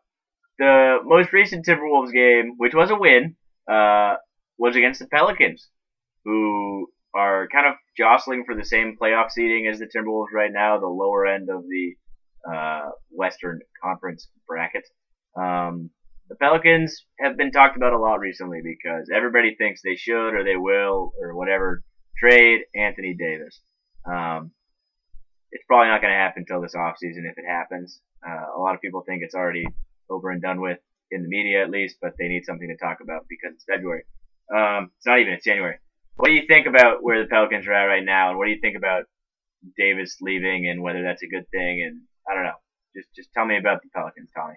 the 0.59 0.99
most 1.04 1.33
recent 1.33 1.64
Timberwolves 1.64 2.12
game, 2.12 2.54
which 2.57 2.75
was 2.75 2.90
a 2.90 2.97
win, 2.97 3.37
uh, 3.71 4.16
was 4.59 4.75
against 4.75 4.99
the 4.99 5.07
Pelicans, 5.07 5.69
who 6.25 6.88
are 7.14 7.47
kind 7.47 7.69
of 7.69 7.75
jostling 7.97 8.43
for 8.45 8.57
the 8.57 8.64
same 8.64 8.97
playoff 9.00 9.31
seeding 9.31 9.69
as 9.69 9.78
the 9.78 9.87
Timberwolves 9.87 10.33
right 10.35 10.50
now, 10.52 10.81
the 10.81 10.88
lower 10.88 11.26
end 11.26 11.49
of 11.49 11.62
the 11.62 11.95
uh, 12.52 12.90
Western 13.09 13.61
Conference 13.81 14.28
bracket. 14.49 14.85
Um, 15.40 15.90
the 16.28 16.35
Pelicans 16.35 17.07
have 17.21 17.37
been 17.37 17.52
talked 17.52 17.76
about 17.76 17.93
a 17.93 17.99
lot 18.00 18.19
recently 18.19 18.62
because 18.64 19.09
everybody 19.14 19.54
thinks 19.54 19.81
they 19.81 19.95
should 19.95 20.35
or 20.35 20.43
they 20.43 20.57
will 20.57 21.12
or 21.21 21.37
whatever 21.37 21.85
trade 22.19 22.62
Anthony 22.75 23.14
Davis. 23.14 23.61
Um, 24.11 24.50
it's 25.54 25.64
probably 25.68 25.88
not 25.88 26.02
going 26.02 26.12
to 26.12 26.18
happen 26.18 26.44
until 26.46 26.61
this 26.61 26.75
offseason 26.75 27.30
if 27.30 27.38
it 27.38 27.46
happens. 27.49 28.00
Uh, 28.26 28.58
a 28.58 28.61
lot 28.61 28.75
of 28.75 28.80
people 28.80 29.04
think 29.06 29.23
it's 29.23 29.37
already 29.37 29.64
over 30.11 30.30
and 30.30 30.42
done 30.42 30.61
with 30.61 30.78
in 31.12 31.23
the 31.23 31.28
media 31.28 31.62
at 31.62 31.70
least, 31.70 31.96
but 32.02 32.12
they 32.18 32.26
need 32.26 32.44
something 32.44 32.68
to 32.68 32.76
talk 32.76 32.99
about 33.00 33.25
because 33.28 33.54
it's 33.54 33.64
February. 33.64 34.02
Um, 34.54 34.90
it's 34.99 35.06
not 35.06 35.20
even, 35.20 35.32
it's 35.32 35.44
January. 35.44 35.78
What 36.16 36.28
do 36.28 36.34
you 36.34 36.46
think 36.49 36.66
about 36.66 37.02
where 37.02 37.23
the 37.23 37.28
Pelicans 37.28 37.66
are 37.66 37.73
at 37.73 37.84
right 37.84 38.04
now, 38.04 38.30
and 38.30 38.38
what 38.38 38.46
do 38.46 38.50
you 38.50 38.61
think 38.61 38.76
about 38.76 39.04
Davis 39.78 40.18
leaving 40.20 40.68
and 40.68 40.82
whether 40.82 41.02
that's 41.02 41.23
a 41.23 41.28
good 41.28 41.49
thing? 41.50 41.82
And 41.87 42.02
I 42.28 42.34
don't 42.34 42.44
know. 42.44 42.58
Just 42.96 43.08
just 43.14 43.32
tell 43.32 43.44
me 43.44 43.56
about 43.56 43.82
the 43.82 43.88
Pelicans, 43.94 44.28
Tommy. 44.37 44.54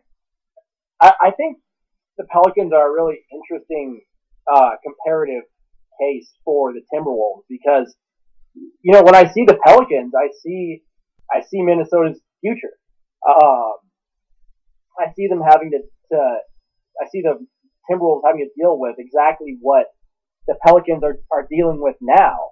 I, 1.02 1.14
I 1.30 1.32
think 1.32 1.58
the 2.18 2.26
Pelicans 2.26 2.74
are 2.74 2.90
a 2.90 2.94
really 2.94 3.18
interesting 3.32 4.02
uh, 4.52 4.78
comparative 4.84 5.44
case 6.00 6.30
for 6.46 6.74
the 6.74 6.82
Timberwolves 6.94 7.46
because 7.50 7.96
you 8.54 8.94
know 8.94 9.02
when 9.02 9.16
I 9.16 9.32
see 9.32 9.46
the 9.46 9.58
Pelicans, 9.66 10.14
I 10.16 10.30
see 10.44 10.84
I 11.32 11.42
see 11.42 11.62
Minnesota's 11.62 12.20
future. 12.42 12.74
Um, 13.28 13.74
I 15.00 15.12
see 15.16 15.28
them 15.28 15.42
having 15.42 15.72
to, 15.72 15.80
to 16.12 16.38
I 17.02 17.06
see 17.12 17.22
the 17.22 17.46
Timberwolves 17.90 18.22
having 18.26 18.48
to 18.48 18.62
deal 18.62 18.78
with 18.80 18.96
exactly 18.98 19.58
what 19.62 19.88
the 20.48 20.56
Pelicans 20.66 21.04
are, 21.04 21.18
are 21.32 21.48
dealing 21.50 21.82
with 21.82 21.96
now, 22.02 22.52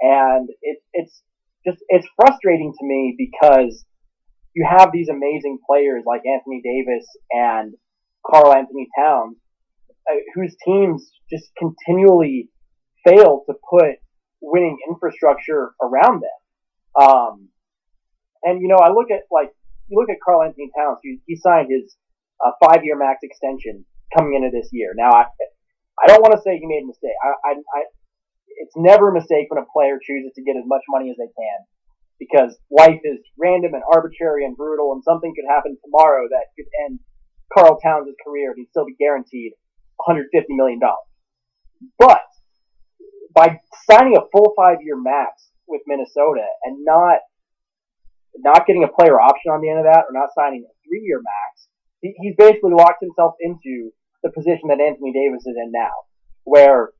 and 0.00 0.48
it's 0.62 0.82
it's 0.92 1.22
just 1.66 1.78
it's 1.88 2.06
frustrating 2.16 2.72
to 2.78 2.86
me 2.86 3.14
because 3.16 3.84
you 4.54 4.66
have 4.68 4.90
these 4.92 5.08
amazing 5.08 5.58
players 5.68 6.02
like 6.06 6.22
Anthony 6.26 6.60
Davis 6.64 7.06
and 7.30 7.74
Karl-Anthony 8.26 8.88
Towns, 8.98 9.36
uh, 10.10 10.16
whose 10.34 10.56
teams 10.64 11.10
just 11.30 11.50
continually 11.56 12.50
fail 13.06 13.44
to 13.46 13.54
put 13.70 13.96
winning 14.40 14.78
infrastructure 14.88 15.72
around 15.82 16.22
them. 16.22 17.02
Um, 17.06 17.48
and 18.48 18.62
you 18.62 18.68
know, 18.68 18.80
I 18.80 18.88
look 18.88 19.10
at 19.12 19.28
like 19.30 19.52
you 19.88 19.98
look 20.00 20.08
at 20.08 20.16
Karl 20.24 20.42
Anthony 20.42 20.70
Towns. 20.76 20.98
He, 21.02 21.20
he 21.26 21.36
signed 21.36 21.68
his 21.68 21.96
uh, 22.40 22.52
five-year 22.64 22.96
max 22.96 23.20
extension 23.22 23.84
coming 24.16 24.34
into 24.34 24.48
this 24.48 24.70
year. 24.72 24.94
Now, 24.96 25.12
I 25.12 25.28
I 26.00 26.06
don't 26.08 26.22
want 26.22 26.32
to 26.32 26.42
say 26.42 26.56
he 26.56 26.66
made 26.66 26.84
a 26.84 26.90
mistake. 26.90 27.16
I, 27.20 27.28
I, 27.44 27.52
I 27.60 27.80
it's 28.64 28.76
never 28.76 29.10
a 29.10 29.14
mistake 29.14 29.46
when 29.50 29.62
a 29.62 29.68
player 29.68 30.00
chooses 30.00 30.32
to 30.34 30.42
get 30.42 30.56
as 30.56 30.64
much 30.66 30.82
money 30.88 31.10
as 31.10 31.16
they 31.16 31.30
can 31.30 31.58
because 32.18 32.58
life 32.70 32.98
is 33.04 33.22
random 33.38 33.74
and 33.74 33.82
arbitrary 33.86 34.44
and 34.44 34.56
brutal, 34.56 34.92
and 34.92 35.04
something 35.04 35.32
could 35.36 35.46
happen 35.46 35.78
tomorrow 35.84 36.26
that 36.28 36.50
could 36.56 36.66
end 36.86 36.98
Karl 37.54 37.78
Towns' 37.80 38.14
career, 38.24 38.54
he'd 38.56 38.68
still 38.70 38.84
be 38.84 38.96
guaranteed 38.98 39.52
$150 40.08 40.24
million. 40.50 40.80
But 41.98 42.26
by 43.34 43.60
signing 43.88 44.16
a 44.16 44.26
full 44.32 44.52
five 44.56 44.78
year 44.82 44.96
max 45.00 45.50
with 45.66 45.82
Minnesota 45.86 46.46
and 46.64 46.84
not 46.84 47.20
not 48.44 48.66
getting 48.66 48.84
a 48.84 48.92
player 48.92 49.20
option 49.20 49.50
on 49.50 49.60
the 49.60 49.70
end 49.70 49.78
of 49.78 49.86
that 49.86 50.06
or 50.08 50.12
not 50.12 50.30
signing 50.34 50.64
a 50.64 50.72
three 50.86 51.02
year 51.04 51.18
max, 51.18 51.68
he, 52.00 52.14
he's 52.18 52.36
basically 52.36 52.72
locked 52.72 53.02
himself 53.02 53.34
into 53.40 53.90
the 54.22 54.30
position 54.30 54.68
that 54.68 54.80
Anthony 54.80 55.12
Davis 55.12 55.46
is 55.46 55.56
in 55.56 55.70
now, 55.72 56.06
where 56.44 56.90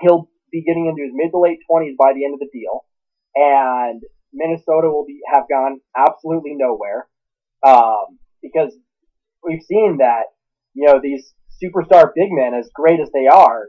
he'll 0.00 0.28
be 0.50 0.62
getting 0.62 0.86
into 0.86 1.02
his 1.02 1.12
mid 1.14 1.30
to 1.30 1.38
late 1.38 1.58
twenties 1.68 1.96
by 1.98 2.12
the 2.14 2.24
end 2.24 2.34
of 2.34 2.40
the 2.40 2.50
deal, 2.52 2.84
and 3.34 4.02
Minnesota 4.32 4.88
will 4.88 5.06
be 5.06 5.20
have 5.32 5.44
gone 5.48 5.80
absolutely 5.96 6.54
nowhere 6.54 7.06
um, 7.66 8.18
because 8.42 8.74
we've 9.42 9.62
seen 9.62 9.98
that, 9.98 10.34
you 10.74 10.86
know, 10.86 11.00
these 11.02 11.32
superstar 11.62 12.10
big 12.14 12.30
men, 12.30 12.54
as 12.54 12.70
great 12.74 13.00
as 13.00 13.10
they 13.12 13.26
are, 13.26 13.68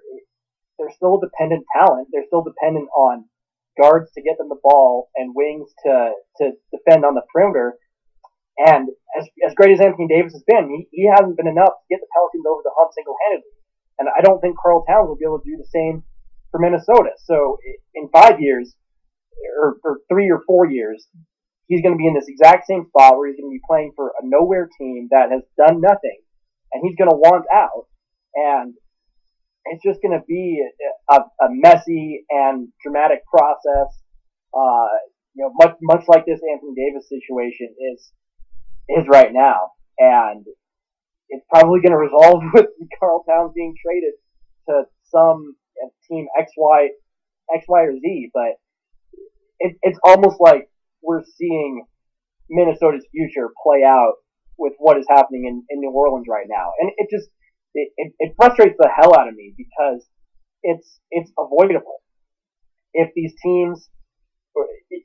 they're 0.77 0.93
still 0.95 1.19
dependent 1.19 1.65
talent. 1.77 2.07
They're 2.11 2.27
still 2.27 2.43
dependent 2.43 2.87
on 2.95 3.25
guards 3.79 4.11
to 4.13 4.21
get 4.21 4.37
them 4.37 4.49
the 4.51 4.59
ball 4.59 5.09
and 5.15 5.31
wings 5.31 5.71
to, 5.87 6.11
to 6.43 6.51
defend 6.75 7.05
on 7.07 7.15
the 7.15 7.23
perimeter. 7.31 7.79
And 8.59 8.91
as, 9.15 9.23
as 9.47 9.55
great 9.55 9.71
as 9.71 9.79
Anthony 9.79 10.11
Davis 10.11 10.35
has 10.35 10.43
been, 10.43 10.67
he, 10.67 10.87
he 10.91 11.07
hasn't 11.07 11.37
been 11.39 11.47
enough 11.47 11.79
to 11.79 11.87
get 11.87 12.03
the 12.03 12.11
Pelicans 12.11 12.43
over 12.43 12.59
the 12.59 12.75
hump 12.75 12.91
single 12.91 13.15
handedly. 13.23 13.55
And 13.99 14.07
I 14.11 14.19
don't 14.19 14.43
think 14.43 14.59
Karl 14.59 14.83
Towns 14.83 15.07
will 15.07 15.15
be 15.15 15.23
able 15.23 15.39
to 15.39 15.49
do 15.49 15.55
the 15.55 15.71
same 15.71 16.03
for 16.51 16.59
Minnesota. 16.59 17.15
So 17.23 17.57
in 17.95 18.09
five 18.11 18.39
years, 18.39 18.75
or, 19.55 19.79
or 19.83 19.99
three 20.11 20.29
or 20.29 20.41
four 20.45 20.67
years, 20.67 21.07
he's 21.67 21.81
going 21.81 21.95
to 21.95 22.01
be 22.01 22.07
in 22.07 22.15
this 22.15 22.27
exact 22.27 22.67
same 22.67 22.85
spot 22.87 23.15
where 23.15 23.27
he's 23.29 23.39
going 23.39 23.51
to 23.51 23.55
be 23.55 23.67
playing 23.67 23.93
for 23.95 24.11
a 24.19 24.23
nowhere 24.23 24.67
team 24.79 25.07
that 25.11 25.31
has 25.31 25.43
done 25.55 25.79
nothing, 25.79 26.19
and 26.73 26.83
he's 26.83 26.97
going 26.97 27.09
to 27.09 27.15
want 27.15 27.45
out, 27.53 27.87
and 28.35 28.73
it's 29.69 29.83
just 29.83 30.01
going 30.01 30.17
to 30.17 30.25
be 30.27 30.63
a, 31.09 31.15
a, 31.15 31.47
messy 31.49 32.25
and 32.29 32.69
dramatic 32.83 33.19
process. 33.25 33.89
Uh, 34.53 34.89
you 35.35 35.45
know, 35.45 35.51
much 35.53 35.75
much 35.81 36.03
like 36.07 36.25
this 36.25 36.39
Anthony 36.41 36.73
Davis 36.75 37.07
situation 37.07 37.73
is 37.93 38.11
is 38.89 39.05
right 39.07 39.31
now, 39.31 39.71
and 39.97 40.45
it's 41.29 41.45
probably 41.49 41.81
going 41.81 41.91
to 41.91 41.97
resolve 41.97 42.41
with 42.53 42.67
Karl 42.99 43.23
Towns 43.27 43.53
being 43.55 43.75
traded 43.83 44.13
to 44.69 44.83
some 45.11 45.55
team 46.09 46.27
X 46.39 46.51
Y 46.57 46.89
X 47.55 47.65
Y 47.67 47.81
or 47.81 47.93
Z, 47.93 48.31
but 48.33 48.59
it, 49.59 49.75
it's 49.81 49.99
almost 50.03 50.37
like 50.39 50.69
we're 51.01 51.23
seeing 51.37 51.85
Minnesota's 52.49 53.05
future 53.11 53.49
play 53.63 53.83
out 53.85 54.13
with 54.57 54.73
what 54.77 54.97
is 54.97 55.05
happening 55.09 55.45
in, 55.45 55.63
in 55.69 55.79
New 55.79 55.91
Orleans 55.91 56.27
right 56.29 56.47
now. 56.49 56.71
And 56.79 56.91
it 56.97 57.07
just, 57.09 57.29
it, 57.73 58.13
it, 58.19 58.33
frustrates 58.35 58.75
the 58.77 58.89
hell 58.89 59.17
out 59.17 59.27
of 59.27 59.35
me 59.35 59.53
because 59.57 60.05
it's, 60.63 60.99
it's 61.11 61.31
avoidable. 61.37 62.01
If 62.93 63.11
these 63.15 63.33
teams, 63.43 63.89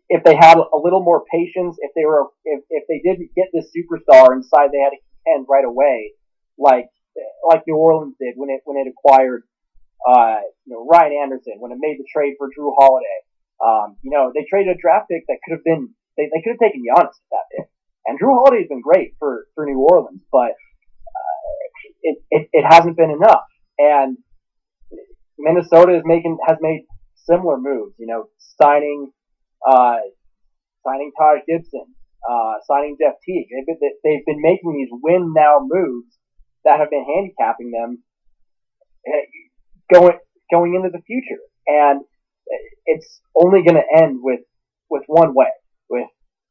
if 0.08 0.24
they 0.24 0.34
had 0.34 0.56
a 0.56 0.78
little 0.82 1.02
more 1.02 1.24
patience, 1.30 1.76
if 1.78 1.92
they 1.94 2.04
were, 2.04 2.28
if, 2.44 2.64
if 2.70 2.84
they 2.88 3.00
didn't 3.04 3.30
get 3.36 3.48
this 3.52 3.70
superstar 3.76 4.32
inside, 4.32 4.70
they 4.72 4.80
had 4.80 4.90
to 4.90 5.00
contend 5.24 5.46
right 5.48 5.64
away, 5.64 6.12
like, 6.58 6.88
like 7.46 7.62
New 7.66 7.76
Orleans 7.76 8.16
did 8.18 8.34
when 8.36 8.50
it, 8.50 8.62
when 8.64 8.78
it 8.78 8.90
acquired, 8.90 9.44
uh, 10.08 10.40
you 10.64 10.74
know, 10.74 10.86
Ryan 10.90 11.20
Anderson, 11.22 11.60
when 11.60 11.72
it 11.72 11.78
made 11.80 11.98
the 11.98 12.08
trade 12.10 12.34
for 12.38 12.48
Jrue 12.48 12.74
Holiday, 12.76 13.18
um, 13.62 13.96
you 14.02 14.10
know, 14.10 14.32
they 14.34 14.46
traded 14.48 14.76
a 14.76 14.80
draft 14.80 15.08
pick 15.08 15.24
that 15.28 15.38
could 15.44 15.54
have 15.54 15.64
been, 15.64 15.90
they, 16.16 16.24
they 16.32 16.42
could 16.42 16.56
have 16.56 16.64
taken 16.64 16.82
Giannis 16.82 17.14
with 17.14 17.30
that 17.30 17.46
pick. 17.52 17.68
And 18.06 18.18
Jrue 18.18 18.34
Holiday's 18.34 18.68
been 18.68 18.82
great 18.82 19.14
for, 19.18 19.46
for 19.54 19.64
New 19.64 19.78
Orleans, 19.78 20.20
but, 20.32 20.56
it, 22.04 22.18
it, 22.30 22.48
it 22.52 22.64
hasn't 22.68 22.96
been 22.96 23.10
enough. 23.10 23.42
And 23.78 24.18
Minnesota 25.38 25.96
is 25.96 26.02
making 26.04 26.38
has 26.46 26.58
made 26.60 26.86
similar 27.16 27.56
moves. 27.58 27.94
You 27.98 28.06
know, 28.06 28.24
signing 28.60 29.10
uh, 29.66 29.96
signing 30.86 31.10
Taj 31.18 31.40
Gibson, 31.48 31.86
uh, 32.28 32.54
signing 32.66 32.96
Jeff 33.00 33.14
Teague. 33.24 33.48
They've 33.50 33.66
been, 33.66 33.90
they've 34.04 34.26
been 34.26 34.42
making 34.42 34.76
these 34.76 34.92
win 35.02 35.32
now 35.34 35.58
moves 35.60 36.14
that 36.64 36.78
have 36.78 36.90
been 36.90 37.04
handicapping 37.04 37.70
them 37.72 38.02
eh, 39.06 39.26
going 39.92 40.18
going 40.52 40.74
into 40.74 40.90
the 40.92 41.02
future, 41.02 41.40
and 41.66 42.02
it's 42.86 43.20
only 43.34 43.62
going 43.64 43.80
to 43.80 44.02
end 44.02 44.18
with 44.22 44.40
with 44.90 45.02
one 45.06 45.34
way, 45.34 45.50
with 45.88 46.08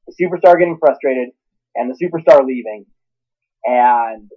the 0.07 0.13
superstar 0.19 0.57
getting 0.57 0.77
frustrated 0.79 1.29
and 1.75 1.89
the 1.89 1.97
superstar 1.97 2.45
leaving, 2.45 2.85
and 3.65 4.29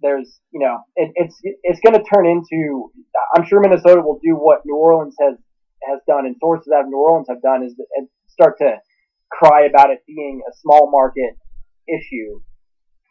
there's 0.00 0.40
you 0.52 0.60
know 0.60 0.78
it, 0.96 1.10
it's 1.14 1.36
it's 1.42 1.80
going 1.80 1.94
to 1.98 2.04
turn 2.04 2.26
into 2.26 2.90
I'm 3.36 3.46
sure 3.46 3.60
Minnesota 3.60 4.00
will 4.00 4.20
do 4.22 4.34
what 4.34 4.62
New 4.64 4.76
Orleans 4.76 5.16
has 5.20 5.34
has 5.84 6.00
done 6.06 6.26
and 6.26 6.36
sources 6.40 6.68
out 6.74 6.84
of 6.84 6.88
New 6.88 6.98
Orleans 6.98 7.26
have 7.28 7.42
done 7.42 7.62
is 7.64 7.74
start 8.28 8.58
to 8.58 8.76
cry 9.30 9.66
about 9.66 9.90
it 9.90 10.00
being 10.06 10.40
a 10.48 10.52
small 10.62 10.90
market 10.90 11.36
issue, 11.88 12.40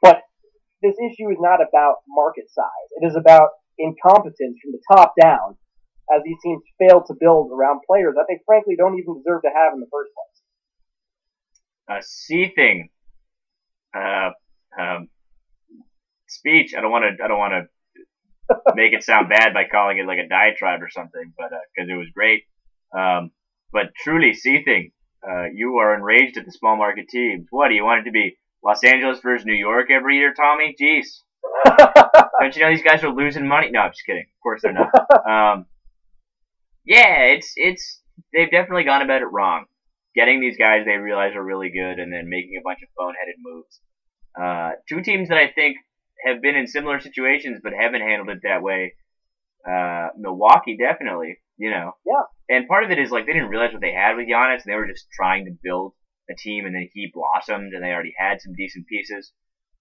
but 0.02 0.22
this 0.82 0.96
issue 0.98 1.30
is 1.30 1.38
not 1.40 1.60
about 1.62 2.06
market 2.08 2.46
size. 2.50 2.90
It 3.02 3.08
is 3.08 3.16
about 3.16 3.50
incompetence 3.78 4.58
from 4.62 4.72
the 4.72 4.82
top 4.94 5.14
down 5.22 5.58
as 6.16 6.22
these 6.24 6.38
teams 6.44 6.62
fail 6.80 7.04
to 7.06 7.14
build 7.20 7.52
around 7.52 7.82
players 7.86 8.16
that 8.16 8.26
they 8.30 8.40
frankly 8.46 8.76
don't 8.78 8.98
even 8.98 9.22
deserve 9.22 9.42
to 9.42 9.50
have 9.54 9.74
in 9.74 9.80
the 9.80 9.92
first 9.92 10.12
place. 10.16 10.38
A 11.90 12.02
C 12.02 12.52
thing. 12.56 12.90
Uh, 13.96 14.32
um, 14.80 15.10
speech. 16.28 16.74
I 16.78 16.82
don't 16.82 16.92
want 16.92 17.06
to. 17.18 17.24
I 17.24 17.28
don't 17.28 17.40
want 17.40 17.54
to 17.54 18.56
make 18.76 18.94
it 18.94 19.04
sound 19.04 19.30
bad 19.30 19.54
by 19.54 19.64
calling 19.70 19.98
it 19.98 20.08
like 20.08 20.20
a 20.20 20.28
diatribe 20.28 20.82
or 20.82 20.90
something, 20.90 21.34
but 21.38 21.50
because 21.76 21.90
uh, 21.90 21.94
it 21.94 21.98
was 21.98 22.08
great. 22.14 22.44
Um, 22.98 23.32
but 23.72 23.94
truly, 23.96 24.34
C 24.34 24.64
thing. 24.64 24.92
Uh, 25.28 25.46
you 25.54 25.78
are 25.78 25.96
enraged 25.96 26.38
at 26.38 26.46
the 26.46 26.52
small 26.52 26.78
market 26.78 27.10
teams. 27.10 27.48
What 27.50 27.70
do 27.70 27.76
you 27.76 27.84
want 27.84 28.02
it 28.02 28.04
to 28.06 28.12
be? 28.12 28.38
Los 28.64 28.84
Angeles 28.84 29.20
versus 29.22 29.46
New 29.46 29.56
York 29.56 29.90
every 29.92 30.18
year, 30.18 30.34
Tommy? 30.34 30.76
Jeez. 30.80 31.08
Don't 32.40 32.56
you 32.56 32.62
know 32.62 32.70
these 32.70 32.84
guys 32.84 33.04
are 33.04 33.14
losing 33.14 33.48
money? 33.48 33.70
No, 33.72 33.80
I'm 33.80 33.92
just 33.92 34.06
kidding. 34.06 34.24
Of 34.24 34.44
course 34.44 34.62
they're 34.64 34.74
not. 34.74 34.92
Um, 35.28 35.66
yeah, 36.86 37.26
it's 37.36 37.52
it's 37.56 38.02
they've 38.34 38.50
definitely 38.50 38.86
gone 38.86 39.02
about 39.02 39.22
it 39.22 39.28
wrong. 39.32 39.66
Getting 40.16 40.40
these 40.40 40.58
guys 40.58 40.86
they 40.86 40.98
realize 40.98 41.36
are 41.36 41.44
really 41.44 41.70
good, 41.70 42.00
and 42.00 42.12
then 42.12 42.30
making 42.30 42.58
a 42.60 42.64
bunch 42.64 42.80
of 42.82 42.90
boneheaded 42.98 43.38
moves. 43.40 43.80
Uh, 44.40 44.72
two 44.88 45.02
teams 45.02 45.30
that 45.30 45.38
I 45.38 45.52
think 45.54 45.78
have 46.26 46.42
been 46.42 46.56
in 46.56 46.68
similar 46.68 47.00
situations 47.00 47.60
but 47.64 47.74
haven't 47.74 48.02
handled 48.02 48.30
it 48.30 48.40
that 48.44 48.62
way. 48.62 48.96
Uh, 49.68 50.10
Milwaukee 50.18 50.78
definitely, 50.78 51.38
you 51.58 51.70
know. 51.70 51.94
Yeah. 52.06 52.24
And 52.50 52.68
part 52.68 52.84
of 52.84 52.92
it 52.92 53.00
is 53.00 53.12
like 53.12 53.26
they 53.26 53.34
didn't 53.34 53.50
realize 53.50 53.74
what 53.74 53.82
they 53.82 53.94
had 53.94 54.16
with 54.16 54.28
Giannis, 54.28 54.64
and 54.64 54.72
they 54.72 54.76
were 54.76 54.88
just 54.88 55.08
trying 55.12 55.46
to 55.46 55.58
build 55.62 55.94
a 56.30 56.36
team, 56.36 56.66
and 56.66 56.74
then 56.74 56.90
he 56.94 57.12
blossomed, 57.14 57.74
and 57.74 57.84
they 57.84 57.92
already 57.92 58.14
had 58.18 58.42
some 58.42 58.54
decent 58.54 58.88
pieces. 58.88 59.32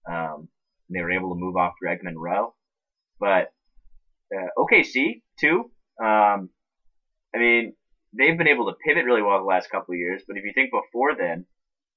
Um, 0.09 0.49
they 0.89 1.01
were 1.01 1.11
able 1.11 1.29
to 1.29 1.39
move 1.39 1.55
off 1.55 1.73
Greg 1.81 1.99
Monroe, 2.03 2.55
but 3.19 3.51
uh, 4.35 4.47
OKC 4.57 5.21
too. 5.39 5.71
Um, 6.01 6.49
I 7.33 7.39
mean, 7.39 7.73
they've 8.17 8.37
been 8.37 8.47
able 8.47 8.65
to 8.65 8.77
pivot 8.85 9.05
really 9.05 9.21
well 9.21 9.39
the 9.39 9.45
last 9.45 9.69
couple 9.69 9.93
of 9.93 9.99
years. 9.99 10.23
But 10.27 10.37
if 10.37 10.43
you 10.43 10.51
think 10.53 10.71
before 10.71 11.15
then, 11.15 11.45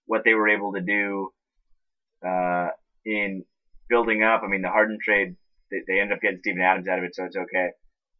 what 0.06 0.22
they 0.24 0.34
were 0.34 0.48
able 0.48 0.72
to 0.72 0.80
do 0.80 1.30
uh, 2.26 2.68
in 3.04 3.44
building 3.90 4.22
up, 4.22 4.42
I 4.42 4.48
mean, 4.48 4.62
the 4.62 4.70
Harden 4.70 4.98
trade, 5.04 5.36
they, 5.70 5.78
they 5.86 6.00
ended 6.00 6.16
up 6.16 6.22
getting 6.22 6.38
Steven 6.38 6.62
Adams 6.62 6.88
out 6.88 6.98
of 6.98 7.04
it, 7.04 7.14
so 7.14 7.24
it's 7.24 7.36
okay. 7.36 7.70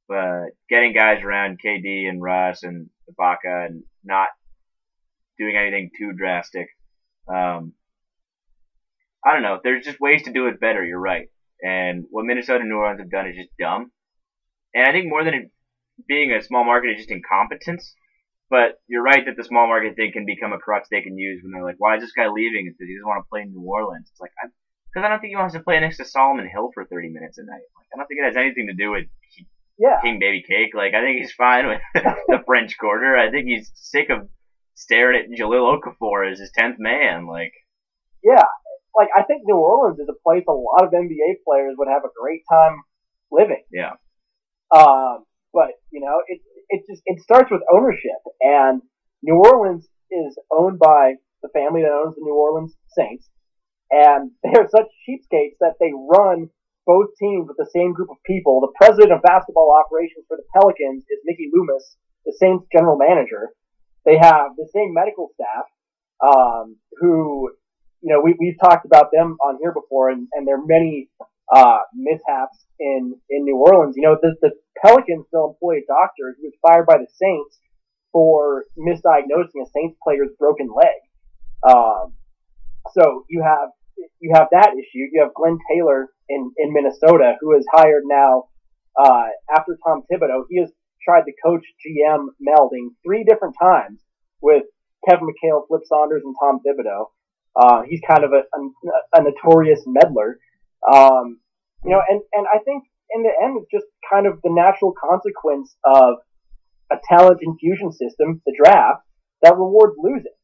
But 0.09 0.51
getting 0.69 0.93
guys 0.93 1.23
around 1.23 1.61
KD 1.65 2.09
and 2.09 2.21
Russ 2.21 2.65
and 2.65 2.91
Ibaka 3.09 3.67
and 3.67 3.85
not 4.05 4.29
doing 5.39 5.57
anything 5.57 5.91
too 5.97 6.13
drastic. 6.13 6.67
Um, 7.33 7.73
I 9.25 9.33
don't 9.33 9.43
know. 9.43 9.61
There's 9.63 9.85
just 9.85 10.01
ways 10.01 10.23
to 10.25 10.33
do 10.33 10.49
it 10.49 10.61
better. 10.61 10.85
You're 10.85 11.01
right. 11.01 11.29
And 11.63 12.05
what 12.11 12.25
Minnesota 12.25 12.61
and 12.61 12.69
New 12.69 12.77
Orleans 12.77 13.01
have 13.01 13.11
done 13.11 13.29
is 13.29 13.37
just 13.37 13.51
dumb. 13.59 13.93
And 14.75 14.87
I 14.87 14.93
think 14.93 15.09
more 15.09 15.25
than 15.25 15.51
being 16.09 16.33
a 16.33 16.43
small 16.43 16.65
market 16.65 16.91
is 16.91 16.99
just 16.99 17.11
incompetence. 17.11 17.95
But 18.49 18.83
you're 18.89 19.03
right 19.03 19.23
that 19.25 19.37
the 19.37 19.45
small 19.45 19.69
market 19.69 19.95
thing 19.95 20.11
can 20.13 20.27
become 20.27 20.53
a 20.53 20.59
crutch 20.59 20.85
they 20.91 21.03
can 21.03 21.17
use 21.17 21.41
when 21.43 21.53
they're 21.53 21.65
like, 21.65 21.79
why 21.79 21.97
is 21.97 22.03
this 22.03 22.13
guy 22.17 22.27
leaving? 22.27 22.67
It's 22.67 22.77
because 22.77 22.89
he 22.89 22.97
doesn't 22.97 23.07
want 23.07 23.23
to 23.23 23.31
play 23.31 23.43
in 23.43 23.53
New 23.53 23.63
Orleans. 23.63 24.09
It's 24.11 24.21
like, 24.21 24.33
because 24.93 25.07
I, 25.07 25.09
don't 25.09 25.21
think 25.21 25.31
he 25.31 25.37
wants 25.37 25.55
to 25.55 25.61
play 25.61 25.79
next 25.81 25.99
to 25.99 26.05
Solomon 26.05 26.49
Hill 26.49 26.71
for 26.75 26.85
30 26.85 27.11
minutes 27.11 27.39
a 27.39 27.43
night. 27.43 27.63
Like, 27.77 27.87
I 27.95 27.97
don't 27.97 28.07
think 28.07 28.21
it 28.21 28.27
has 28.27 28.37
anything 28.37 28.67
to 28.67 28.75
do 28.75 28.91
with 28.91 29.07
yeah. 29.79 30.01
King 30.03 30.19
Baby 30.19 30.43
Cake. 30.47 30.75
Like, 30.75 30.95
I 30.95 31.01
think 31.01 31.21
he's 31.21 31.33
fine 31.33 31.67
with 31.69 31.81
the 31.95 32.43
French 32.47 32.77
Quarter. 32.79 33.17
I 33.17 33.31
think 33.31 33.47
he's 33.47 33.71
sick 33.75 34.11
of 34.11 34.29
staring 34.75 35.23
at 35.23 35.39
Jahlil 35.39 35.79
Okafor 35.79 36.31
as 36.31 36.39
his 36.39 36.51
10th 36.59 36.79
man. 36.79 37.27
Like, 37.27 37.53
yeah. 38.23 38.45
Like, 38.97 39.09
I 39.17 39.23
think 39.23 39.43
New 39.45 39.57
Orleans 39.57 39.99
is 39.99 40.09
a 40.09 40.19
place 40.27 40.45
a 40.49 40.53
lot 40.53 40.85
of 40.85 40.91
NBA 40.91 41.47
players 41.47 41.75
would 41.79 41.89
have 41.89 42.03
a 42.05 42.13
great 42.21 42.43
time 42.51 42.83
living. 43.31 43.63
Yeah. 43.73 43.95
Um, 44.75 45.25
but 45.53 45.71
you 45.91 46.01
know, 46.01 46.23
it 46.27 46.41
it 46.69 46.83
just 46.89 47.03
it 47.07 47.21
starts 47.21 47.51
with 47.51 47.61
ownership, 47.73 48.23
and 48.41 48.83
New 49.23 49.35
Orleans 49.35 49.89
is 50.11 50.39
owned 50.51 50.79
by 50.79 51.15
the 51.43 51.49
family 51.53 51.83
that 51.83 51.91
owns 51.91 52.15
the 52.15 52.23
New 52.23 52.35
Orleans 52.35 52.77
Saints, 52.97 53.29
and 53.91 54.31
they're 54.43 54.69
such 54.69 54.89
cheapskates 55.07 55.59
that 55.61 55.75
they 55.81 55.93
run 55.93 56.51
both 56.87 57.15
teams 57.19 57.47
with 57.47 57.57
the 57.57 57.71
same 57.75 57.93
group 57.93 58.11
of 58.11 58.17
people. 58.25 58.61
The 58.61 58.73
president 58.75 59.13
of 59.13 59.23
basketball 59.23 59.75
operations 59.79 60.25
for 60.27 60.37
the 60.37 60.47
Pelicans 60.55 61.05
is 61.11 61.21
Mickey 61.25 61.51
Loomis, 61.53 61.97
the 62.25 62.35
Saints 62.39 62.67
general 62.73 62.97
manager. 62.97 63.51
They 64.05 64.17
have 64.17 64.57
the 64.57 64.69
same 64.73 64.95
medical 64.95 65.31
staff, 65.35 65.67
um, 66.25 66.77
who, 66.99 67.51
you 68.01 68.13
know, 68.13 68.21
we, 68.23 68.35
we've 68.41 68.59
talked 68.59 68.87
about 68.87 69.13
them 69.13 69.37
on 69.45 69.59
here 69.61 69.73
before, 69.73 70.11
and, 70.11 70.27
and 70.33 70.49
there 70.49 70.57
are 70.57 70.67
many 70.67 71.11
uh, 71.55 71.79
mishaps 71.95 72.65
in 72.79 73.15
in 73.29 73.45
New 73.45 73.57
Orleans. 73.57 73.95
You 73.97 74.03
know, 74.03 74.17
the, 74.21 74.35
the 74.41 74.51
Pelicans 74.83 75.27
still 75.29 75.51
employ 75.53 75.79
a 75.79 75.87
doctor 75.87 76.35
who 76.37 76.49
was 76.49 76.55
fired 76.63 76.87
by 76.87 76.97
the 76.99 77.07
Saints 77.13 77.59
for 78.13 78.65
misdiagnosing 78.79 79.63
a 79.63 79.69
Saints 79.73 79.97
player's 80.03 80.31
broken 80.39 80.69
leg. 80.75 80.99
Um, 81.63 82.15
so 82.95 83.25
you 83.29 83.43
have 83.43 83.69
you 84.21 84.33
have 84.35 84.49
that 84.53 84.73
issue. 84.73 85.09
You 85.13 85.23
have 85.23 85.35
Glenn 85.35 85.59
Taylor 85.71 86.09
in 86.29 86.53
in 86.59 86.73
Minnesota 86.73 87.35
who 87.41 87.57
is 87.57 87.65
hired 87.73 88.05
now 88.07 88.45
uh, 88.99 89.29
after 89.57 89.79
Tom 89.85 90.03
Thibodeau. 90.11 90.45
He 90.49 90.61
has 90.61 90.71
tried 91.03 91.23
to 91.23 91.33
coach 91.45 91.65
GM 91.85 92.27
melding 92.41 92.91
three 93.05 93.25
different 93.25 93.55
times 93.61 94.01
with 94.43 94.65
Kevin 95.09 95.29
McHale, 95.29 95.67
Flip 95.67 95.83
Saunders, 95.87 96.23
and 96.25 96.35
Tom 96.41 96.61
Thibodeau. 96.67 97.07
Uh, 97.57 97.83
he's 97.89 98.01
kind 98.07 98.25
of 98.25 98.33
a, 98.33 98.43
a, 98.57 99.21
a 99.21 99.23
notorious 99.23 99.83
meddler. 99.87 100.39
Um, 100.93 101.41
you 101.85 101.91
know, 101.91 102.01
and, 102.09 102.21
and 102.33 102.47
I 102.53 102.59
think 102.59 102.85
in 103.11 103.23
the 103.23 103.33
end, 103.43 103.59
it's 103.61 103.71
just 103.71 103.87
kind 104.11 104.27
of 104.27 104.41
the 104.43 104.51
natural 104.53 104.93
consequence 104.93 105.75
of 105.85 106.17
a 106.93 106.97
talent 107.09 107.41
infusion 107.43 107.93
system, 107.93 108.43
the 108.47 108.55
draft, 108.57 109.03
that 109.43 109.57
rewards 109.57 109.95
losing. 109.99 110.37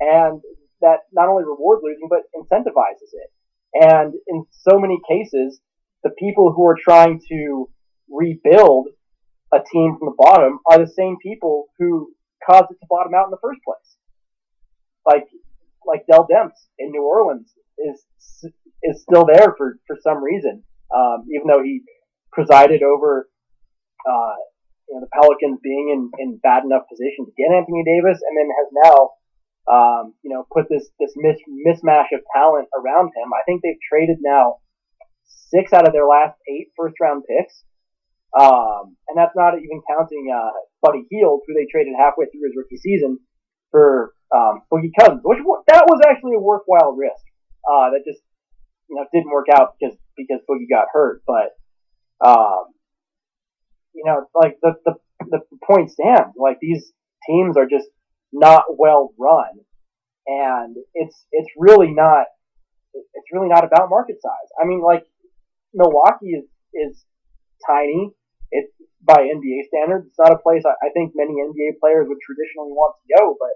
And 0.00 0.40
that 0.84 1.08
not 1.12 1.28
only 1.28 1.44
rewards 1.44 1.80
losing, 1.82 2.08
but 2.12 2.28
incentivizes 2.36 3.10
it. 3.16 3.32
And 3.74 4.12
in 4.28 4.44
so 4.52 4.78
many 4.78 5.00
cases, 5.08 5.60
the 6.04 6.12
people 6.18 6.52
who 6.52 6.64
are 6.68 6.76
trying 6.76 7.20
to 7.28 7.68
rebuild 8.12 8.88
a 9.52 9.58
team 9.72 9.96
from 9.98 10.12
the 10.12 10.18
bottom 10.18 10.60
are 10.70 10.78
the 10.78 10.92
same 10.92 11.16
people 11.22 11.66
who 11.78 12.12
caused 12.44 12.70
it 12.70 12.78
to 12.78 12.86
bottom 12.88 13.14
out 13.14 13.24
in 13.24 13.30
the 13.30 13.42
first 13.42 13.60
place. 13.64 13.96
Like, 15.08 15.26
like 15.86 16.06
Dell 16.06 16.28
Demps 16.30 16.68
in 16.78 16.92
New 16.92 17.02
Orleans 17.02 17.50
is 17.78 18.04
is 18.84 19.02
still 19.02 19.24
there 19.24 19.54
for, 19.56 19.80
for 19.86 19.96
some 20.04 20.22
reason. 20.22 20.62
Um, 20.94 21.24
even 21.32 21.48
though 21.48 21.64
he 21.64 21.80
presided 22.30 22.82
over 22.82 23.28
uh, 24.04 24.36
you 24.88 24.94
know, 24.94 25.00
the 25.00 25.12
Pelicans 25.16 25.58
being 25.64 25.88
in, 25.88 26.12
in 26.20 26.36
bad 26.44 26.64
enough 26.64 26.84
position 26.92 27.24
to 27.24 27.32
get 27.32 27.48
Anthony 27.48 27.82
Davis, 27.88 28.20
and 28.20 28.34
then 28.36 28.48
has 28.52 28.68
now 28.84 29.16
um, 29.70 30.14
you 30.22 30.30
know 30.30 30.46
put 30.52 30.68
this 30.68 30.88
this 31.00 31.12
mis- 31.16 31.44
mismatch 31.48 32.12
of 32.12 32.20
talent 32.34 32.68
around 32.76 33.12
him. 33.16 33.32
I 33.32 33.42
think 33.46 33.62
they've 33.62 33.80
traded 33.88 34.18
now 34.20 34.56
six 35.26 35.72
out 35.72 35.86
of 35.86 35.92
their 35.92 36.06
last 36.06 36.36
eight 36.48 36.68
first 36.76 36.96
round 37.00 37.24
picks, 37.28 37.64
um, 38.38 38.96
and 39.08 39.16
that's 39.16 39.36
not 39.36 39.54
even 39.54 39.80
counting 39.88 40.28
uh, 40.34 40.52
Buddy 40.82 41.06
Hield, 41.10 41.42
who 41.46 41.54
they 41.54 41.66
traded 41.70 41.94
halfway 41.98 42.26
through 42.26 42.44
his 42.44 42.56
rookie 42.56 42.78
season 42.78 43.18
for 43.70 44.12
um, 44.34 44.62
Boogie 44.72 44.92
Cousins, 44.98 45.20
which 45.24 45.38
that 45.68 45.86
was 45.86 46.00
actually 46.08 46.36
a 46.36 46.40
worthwhile 46.40 46.92
risk. 46.92 47.22
Uh, 47.64 47.90
that 47.90 48.04
just 48.06 48.20
you 48.88 48.96
know 48.96 49.06
didn't 49.12 49.30
work 49.30 49.46
out 49.52 49.76
because 49.78 49.96
because 50.16 50.40
Boogie 50.48 50.68
got 50.68 50.86
hurt, 50.92 51.22
but 51.26 51.56
um, 52.20 52.74
you 53.94 54.02
know, 54.04 54.26
like 54.34 54.58
the, 54.62 54.74
the 54.84 54.94
the 55.30 55.40
point 55.66 55.90
stands. 55.90 56.36
Like 56.36 56.58
these 56.60 56.92
teams 57.26 57.56
are 57.56 57.66
just 57.66 57.88
not 58.34 58.64
well 58.76 59.14
run, 59.18 59.62
and 60.26 60.76
it's 60.92 61.24
it's 61.30 61.48
really 61.56 61.94
not 61.94 62.26
it's 62.92 63.30
really 63.32 63.48
not 63.48 63.64
about 63.64 63.88
market 63.88 64.18
size. 64.20 64.50
I 64.60 64.66
mean, 64.66 64.82
like 64.82 65.06
Milwaukee 65.72 66.34
is 66.34 66.44
is 66.74 67.04
tiny. 67.66 68.10
It's 68.50 68.72
by 69.00 69.22
NBA 69.22 69.70
standards. 69.70 70.06
It's 70.08 70.18
not 70.18 70.34
a 70.34 70.42
place 70.42 70.62
I, 70.66 70.74
I 70.84 70.90
think 70.90 71.14
many 71.14 71.38
NBA 71.38 71.78
players 71.80 72.06
would 72.10 72.18
traditionally 72.20 72.74
want 72.74 72.96
to 72.98 73.14
go, 73.14 73.36
but 73.38 73.54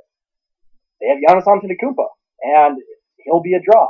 they 1.03 1.11
have 1.11 1.19
Giannis 1.19 1.47
Antetokounmpo, 1.47 2.07
and 2.43 2.79
he'll 3.19 3.43
be 3.43 3.55
a 3.55 3.63
draw. 3.63 3.89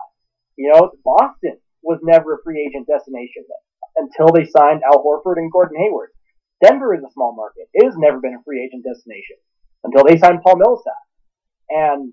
You 0.56 0.72
know, 0.72 0.90
Boston 1.04 1.60
was 1.82 2.00
never 2.02 2.34
a 2.34 2.42
free 2.42 2.64
agent 2.66 2.88
destination 2.88 3.44
until 3.96 4.32
they 4.32 4.48
signed 4.48 4.82
Al 4.82 5.04
Horford 5.04 5.36
and 5.36 5.52
Gordon 5.52 5.78
Hayward. 5.78 6.10
Denver 6.64 6.94
is 6.94 7.04
a 7.04 7.12
small 7.12 7.34
market. 7.36 7.70
It 7.72 7.84
has 7.84 7.94
never 7.96 8.20
been 8.20 8.34
a 8.34 8.42
free 8.42 8.64
agent 8.64 8.84
destination 8.84 9.36
until 9.84 10.04
they 10.04 10.18
signed 10.18 10.40
Paul 10.42 10.56
Millsap. 10.56 10.92
And 11.68 12.12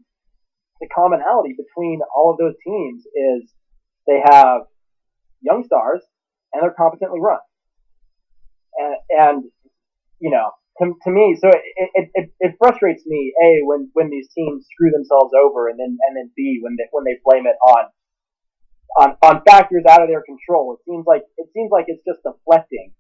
the 0.82 0.88
commonality 0.94 1.56
between 1.56 2.02
all 2.16 2.32
of 2.32 2.38
those 2.38 2.56
teams 2.66 3.04
is 3.06 3.52
they 4.08 4.20
have 4.24 4.62
young 5.42 5.64
stars 5.66 6.02
and 6.52 6.62
they're 6.62 6.76
competently 6.76 7.20
run. 7.22 7.40
And, 8.78 8.96
and 9.10 9.44
you 10.20 10.32
know, 10.32 10.52
to, 10.80 10.94
to 11.04 11.10
me, 11.10 11.38
so 11.40 11.48
it, 11.50 11.90
it, 11.94 12.10
it, 12.14 12.30
it 12.40 12.56
frustrates 12.60 13.04
me, 13.06 13.34
A, 13.42 13.64
when, 13.64 13.90
when 13.94 14.10
these 14.10 14.28
teams 14.36 14.68
screw 14.72 14.92
themselves 14.92 15.32
over 15.34 15.70
and 15.70 15.80
then, 15.80 15.98
and 16.08 16.18
then 16.18 16.32
B, 16.36 16.60
when 16.62 16.76
they, 16.76 16.84
when 16.92 17.06
they 17.06 17.16
blame 17.24 17.48
it 17.48 17.56
on, 17.64 17.86
on, 19.00 19.16
on 19.22 19.42
factors 19.48 19.84
out 19.90 20.02
of 20.02 20.10
their 20.10 20.24
control. 20.24 20.76
It 20.76 20.84
seems 20.90 21.06
like, 21.08 21.24
it 21.38 21.48
seems 21.54 21.72
like 21.72 21.86
it's 21.88 22.04
just 22.04 22.20
deflecting 22.24 22.92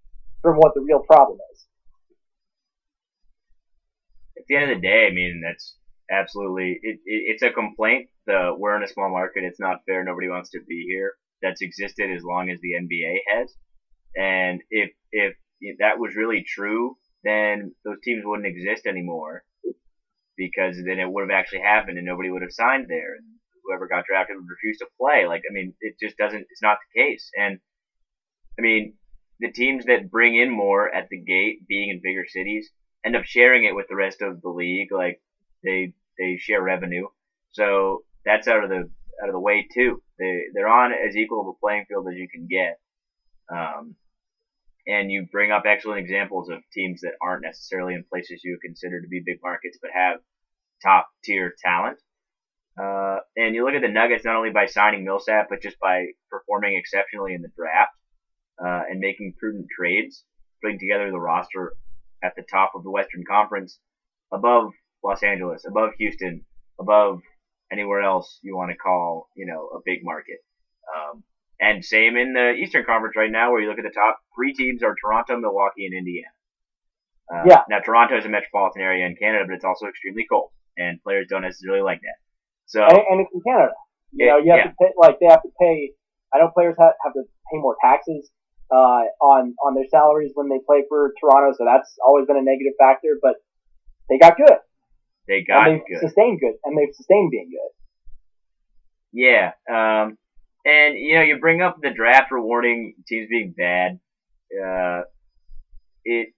from 0.41 0.55
what 0.57 0.73
the 0.73 0.81
real 0.81 1.03
problem 1.03 1.39
is. 1.53 1.65
The 4.47 4.55
end 4.55 4.71
of 4.71 4.77
the 4.77 4.87
day, 4.87 5.07
I 5.09 5.13
mean, 5.13 5.41
that's 5.43 5.75
absolutely, 6.11 6.79
it, 6.81 6.99
it, 7.05 7.23
it's 7.33 7.43
a 7.43 7.51
complaint. 7.51 8.09
The, 8.27 8.53
we're 8.57 8.75
in 8.75 8.83
a 8.83 8.87
small 8.87 9.09
market. 9.09 9.43
It's 9.43 9.59
not 9.59 9.81
fair. 9.85 10.03
Nobody 10.03 10.29
wants 10.29 10.51
to 10.51 10.59
be 10.67 10.85
here. 10.87 11.13
That's 11.41 11.61
existed 11.61 12.09
as 12.11 12.23
long 12.23 12.49
as 12.49 12.59
the 12.61 12.73
NBA 12.73 13.17
has. 13.33 13.53
And 14.15 14.61
if, 14.69 14.91
if, 15.11 15.33
if 15.61 15.77
that 15.79 15.99
was 15.99 16.15
really 16.15 16.43
true, 16.47 16.97
then 17.23 17.73
those 17.83 17.97
teams 18.03 18.23
wouldn't 18.25 18.47
exist 18.47 18.85
anymore 18.85 19.43
because 20.37 20.77
then 20.85 20.99
it 20.99 21.09
would 21.09 21.29
have 21.29 21.37
actually 21.37 21.61
happened 21.61 21.97
and 21.97 22.05
nobody 22.05 22.29
would 22.29 22.41
have 22.41 22.51
signed 22.51 22.85
there. 22.87 23.15
And 23.15 23.25
whoever 23.63 23.87
got 23.87 24.05
drafted 24.05 24.37
would 24.37 24.49
refuse 24.49 24.77
to 24.79 24.87
play. 24.99 25.25
Like, 25.27 25.41
I 25.49 25.53
mean, 25.53 25.73
it 25.81 25.95
just 25.99 26.17
doesn't, 26.17 26.45
it's 26.49 26.61
not 26.61 26.77
the 26.77 27.01
case. 27.01 27.29
And 27.37 27.59
I 28.59 28.61
mean, 28.61 28.93
the 29.39 29.51
teams 29.51 29.85
that 29.85 30.11
bring 30.11 30.35
in 30.35 30.49
more 30.49 30.93
at 30.93 31.09
the 31.09 31.19
gate, 31.21 31.67
being 31.67 31.89
in 31.89 32.01
bigger 32.01 32.25
cities, 32.27 32.69
end 33.05 33.15
up 33.15 33.23
sharing 33.25 33.65
it 33.65 33.75
with 33.75 33.87
the 33.87 33.95
rest 33.95 34.21
of 34.21 34.41
the 34.41 34.49
league. 34.49 34.91
Like, 34.91 35.21
they, 35.63 35.93
they 36.17 36.37
share 36.37 36.61
revenue. 36.61 37.07
So 37.51 38.03
that's 38.25 38.47
out 38.47 38.63
of 38.63 38.69
the, 38.69 38.89
out 39.21 39.29
of 39.29 39.33
the 39.33 39.39
way 39.39 39.67
too. 39.73 40.01
They, 40.19 40.43
they're 40.53 40.67
on 40.67 40.91
as 40.91 41.15
equal 41.15 41.41
of 41.41 41.47
a 41.47 41.59
playing 41.59 41.85
field 41.87 42.07
as 42.11 42.17
you 42.17 42.27
can 42.27 42.47
get. 42.47 42.79
Um, 43.51 43.95
and 44.87 45.11
you 45.11 45.27
bring 45.31 45.51
up 45.51 45.63
excellent 45.65 45.99
examples 45.99 46.49
of 46.49 46.59
teams 46.71 47.01
that 47.01 47.13
aren't 47.21 47.43
necessarily 47.43 47.95
in 47.95 48.03
places 48.03 48.41
you 48.43 48.57
consider 48.61 49.01
to 49.01 49.07
be 49.07 49.21
big 49.25 49.39
markets, 49.41 49.77
but 49.81 49.91
have 49.93 50.19
top 50.83 51.07
tier 51.23 51.53
talent. 51.63 51.97
Uh, 52.79 53.19
and 53.37 53.55
you 53.55 53.65
look 53.65 53.73
at 53.73 53.81
the 53.81 53.87
Nuggets 53.87 54.25
not 54.25 54.35
only 54.35 54.51
by 54.51 54.65
signing 54.65 55.05
Millsap, 55.05 55.47
but 55.49 55.61
just 55.61 55.79
by 55.79 56.07
performing 56.29 56.77
exceptionally 56.77 57.33
in 57.33 57.41
the 57.41 57.51
draft 57.55 57.93
uh, 58.63 58.83
and 58.89 58.99
making 58.99 59.33
prudent 59.39 59.67
trades, 59.75 60.23
putting 60.61 60.77
together 60.77 61.09
the 61.09 61.19
roster 61.19 61.73
at 62.25 62.35
the 62.35 62.43
top 62.49 62.71
of 62.75 62.83
the 62.83 62.89
Western 62.89 63.23
Conference, 63.29 63.79
above 64.33 64.71
Los 65.03 65.21
Angeles, 65.21 65.63
above 65.67 65.91
Houston, 65.99 66.43
above 66.79 67.21
anywhere 67.71 68.01
else 68.01 68.39
you 68.41 68.55
want 68.55 68.71
to 68.71 68.77
call, 68.77 69.29
you 69.35 69.45
know, 69.45 69.69
a 69.77 69.79
big 69.85 69.99
market. 70.03 70.39
Um, 70.89 71.23
and 71.59 71.85
same 71.85 72.17
in 72.17 72.33
the 72.33 72.51
Eastern 72.51 72.83
Conference 72.83 73.15
right 73.15 73.31
now, 73.31 73.51
where 73.51 73.61
you 73.61 73.69
look 73.69 73.79
at 73.79 73.85
the 73.85 73.93
top 73.93 74.19
three 74.35 74.53
teams 74.53 74.83
are 74.83 74.95
Toronto, 74.99 75.37
Milwaukee, 75.37 75.85
and 75.85 75.95
Indiana. 75.95 76.27
Uh, 77.31 77.43
yeah. 77.47 77.61
Now 77.69 77.79
Toronto 77.79 78.17
is 78.17 78.25
a 78.25 78.29
metropolitan 78.29 78.81
area 78.81 79.05
in 79.05 79.15
Canada, 79.15 79.45
but 79.47 79.55
it's 79.55 79.65
also 79.65 79.87
extremely 79.87 80.25
cold, 80.29 80.51
and 80.77 81.01
players 81.01 81.27
don't 81.29 81.41
necessarily 81.41 81.81
like 81.81 82.01
that. 82.01 82.17
So 82.65 82.83
and, 82.83 82.97
and 83.09 83.21
it's 83.21 83.31
in 83.33 83.41
Canada. 83.41 83.73
You 84.11 84.25
know, 84.27 84.37
you 84.37 84.51
have 84.51 84.59
yeah. 84.65 84.71
to 84.71 84.75
pay 84.79 84.91
like 84.97 85.17
they 85.19 85.27
have 85.27 85.41
to 85.41 85.49
pay. 85.59 85.91
I 86.33 86.39
know 86.39 86.51
players 86.53 86.75
have, 86.79 86.93
have 87.03 87.13
to 87.13 87.23
pay 87.51 87.57
more 87.57 87.75
taxes 87.81 88.29
uh, 88.71 89.03
on 89.21 89.55
on 89.63 89.75
their 89.75 89.87
salaries 89.89 90.31
when 90.33 90.49
they 90.49 90.59
play 90.65 90.83
for 90.89 91.13
Toronto, 91.19 91.55
so 91.57 91.65
that's 91.65 91.95
always 92.05 92.25
been 92.25 92.37
a 92.37 92.43
negative 92.43 92.73
factor. 92.79 93.17
But 93.21 93.35
they 94.09 94.17
got 94.17 94.37
good. 94.37 94.57
they 95.27 95.43
got 95.43 95.67
and 95.67 95.75
they've 95.77 95.87
good. 95.87 96.07
sustained 96.07 96.39
good, 96.39 96.55
and 96.63 96.77
they've 96.77 96.93
sustained 96.93 97.31
being 97.31 97.49
good. 97.51 97.71
Yeah. 99.15 99.51
Um, 99.69 100.17
and 100.65 100.97
you 100.97 101.15
know, 101.15 101.21
you 101.21 101.37
bring 101.39 101.61
up 101.61 101.77
the 101.81 101.91
draft 101.91 102.31
rewarding 102.31 102.95
teams 103.07 103.27
being 103.29 103.53
bad. 103.57 103.99
Uh, 104.51 105.01
it 106.03 106.29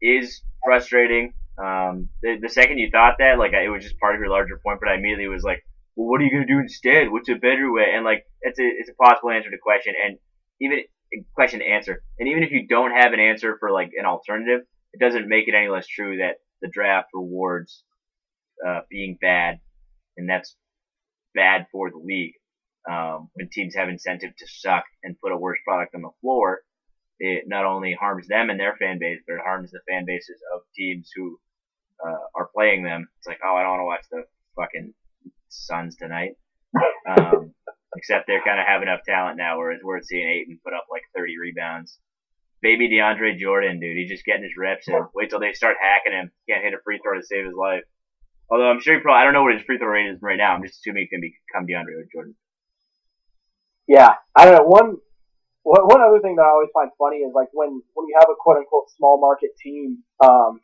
is 0.00 0.42
frustrating. 0.64 1.34
Um, 1.58 2.08
the, 2.22 2.38
the 2.40 2.48
second 2.48 2.78
you 2.78 2.88
thought 2.90 3.16
that, 3.18 3.38
like, 3.38 3.52
it 3.52 3.68
was 3.68 3.82
just 3.84 3.98
part 3.98 4.14
of 4.14 4.20
your 4.20 4.30
larger 4.30 4.58
point, 4.64 4.80
but 4.80 4.88
I 4.88 4.94
immediately 4.94 5.28
was 5.28 5.44
like, 5.44 5.62
well, 5.94 6.08
what 6.08 6.20
are 6.20 6.24
you 6.24 6.30
gonna 6.30 6.46
do 6.46 6.58
instead? 6.58 7.10
What's 7.10 7.28
a 7.28 7.34
better 7.34 7.70
way? 7.70 7.92
And 7.94 8.04
like, 8.04 8.24
it's 8.40 8.58
a 8.58 8.64
it's 8.64 8.88
a 8.88 8.94
possible 8.94 9.30
answer 9.30 9.50
to 9.50 9.58
question, 9.58 9.94
and 10.02 10.18
even 10.60 10.80
question 11.34 11.60
to 11.60 11.66
answer. 11.66 12.02
And 12.18 12.28
even 12.28 12.42
if 12.42 12.50
you 12.50 12.66
don't 12.66 12.92
have 12.92 13.12
an 13.12 13.20
answer 13.20 13.56
for 13.58 13.70
like 13.70 13.90
an 13.98 14.06
alternative, 14.06 14.60
it 14.92 15.00
doesn't 15.00 15.28
make 15.28 15.48
it 15.48 15.54
any 15.54 15.68
less 15.68 15.86
true 15.86 16.18
that 16.18 16.36
the 16.60 16.68
draft 16.68 17.08
rewards 17.14 17.84
uh, 18.66 18.80
being 18.90 19.18
bad, 19.20 19.60
and 20.16 20.28
that's 20.28 20.56
bad 21.34 21.66
for 21.72 21.90
the 21.90 21.98
league. 21.98 22.34
Um, 22.90 23.28
when 23.34 23.48
teams 23.48 23.74
have 23.76 23.88
incentive 23.88 24.36
to 24.36 24.46
suck 24.48 24.84
and 25.02 25.20
put 25.20 25.32
a 25.32 25.36
worse 25.36 25.58
product 25.64 25.94
on 25.94 26.02
the 26.02 26.10
floor, 26.20 26.60
it 27.18 27.44
not 27.46 27.64
only 27.64 27.96
harms 27.98 28.26
them 28.26 28.50
and 28.50 28.58
their 28.58 28.76
fan 28.76 28.98
base, 28.98 29.20
but 29.26 29.34
it 29.34 29.40
harms 29.44 29.70
the 29.70 29.80
fan 29.88 30.04
bases 30.04 30.40
of 30.54 30.62
teams 30.74 31.10
who 31.14 31.38
uh, 32.04 32.18
are 32.34 32.50
playing 32.54 32.82
them. 32.82 33.08
It's 33.18 33.28
like, 33.28 33.38
oh, 33.44 33.54
I 33.54 33.62
don't 33.62 33.78
want 33.78 33.80
to 33.80 33.84
watch 33.84 34.04
the 34.10 34.24
fucking 34.56 34.94
Suns 35.48 35.96
tonight. 35.96 36.32
Um, 37.06 37.54
except 37.96 38.26
they're 38.26 38.44
kind 38.44 38.60
of 38.60 38.66
have 38.66 38.82
enough 38.82 39.00
talent 39.06 39.36
now, 39.36 39.58
whereas 39.58 39.80
we're 39.82 40.02
seeing 40.02 40.28
Ayton 40.28 40.60
put 40.64 40.74
up 40.74 40.86
like 40.90 41.02
30 41.14 41.38
rebounds. 41.38 41.98
Baby 42.62 42.88
DeAndre 42.88 43.38
Jordan, 43.38 43.80
dude, 43.80 43.96
he's 43.96 44.10
just 44.10 44.24
getting 44.24 44.44
his 44.44 44.56
reps 44.56 44.86
and 44.86 45.06
Wait 45.14 45.30
till 45.30 45.40
they 45.40 45.52
start 45.52 45.76
hacking 45.82 46.16
him. 46.16 46.30
Can't 46.48 46.62
hit 46.62 46.74
a 46.74 46.82
free 46.84 47.00
throw 47.02 47.18
to 47.18 47.26
save 47.26 47.44
his 47.44 47.58
life. 47.58 47.82
Although 48.48 48.70
I'm 48.70 48.80
sure 48.80 48.94
he 48.94 49.00
probably, 49.00 49.20
I 49.20 49.24
don't 49.24 49.32
know 49.32 49.42
what 49.42 49.54
his 49.54 49.66
free 49.66 49.78
throw 49.78 49.88
rate 49.88 50.06
is 50.06 50.22
right 50.22 50.38
now. 50.38 50.54
I'm 50.54 50.62
just 50.62 50.78
assuming 50.78 51.08
he 51.08 51.10
can 51.10 51.20
become 51.20 51.66
DeAndre 51.66 52.06
Jordan. 52.12 52.36
Yeah, 53.88 54.14
I 54.36 54.44
don't 54.44 54.56
know. 54.56 54.68
One 54.68 54.96
one 55.62 55.82
one 55.86 56.00
other 56.00 56.20
thing 56.20 56.36
that 56.36 56.46
I 56.46 56.50
always 56.50 56.70
find 56.74 56.90
funny 56.98 57.26
is 57.26 57.34
like 57.34 57.48
when 57.52 57.82
when 57.94 58.06
you 58.06 58.14
have 58.18 58.30
a 58.30 58.38
quote 58.38 58.58
unquote 58.58 58.90
small 58.96 59.18
market 59.20 59.50
team 59.58 60.02
um, 60.22 60.60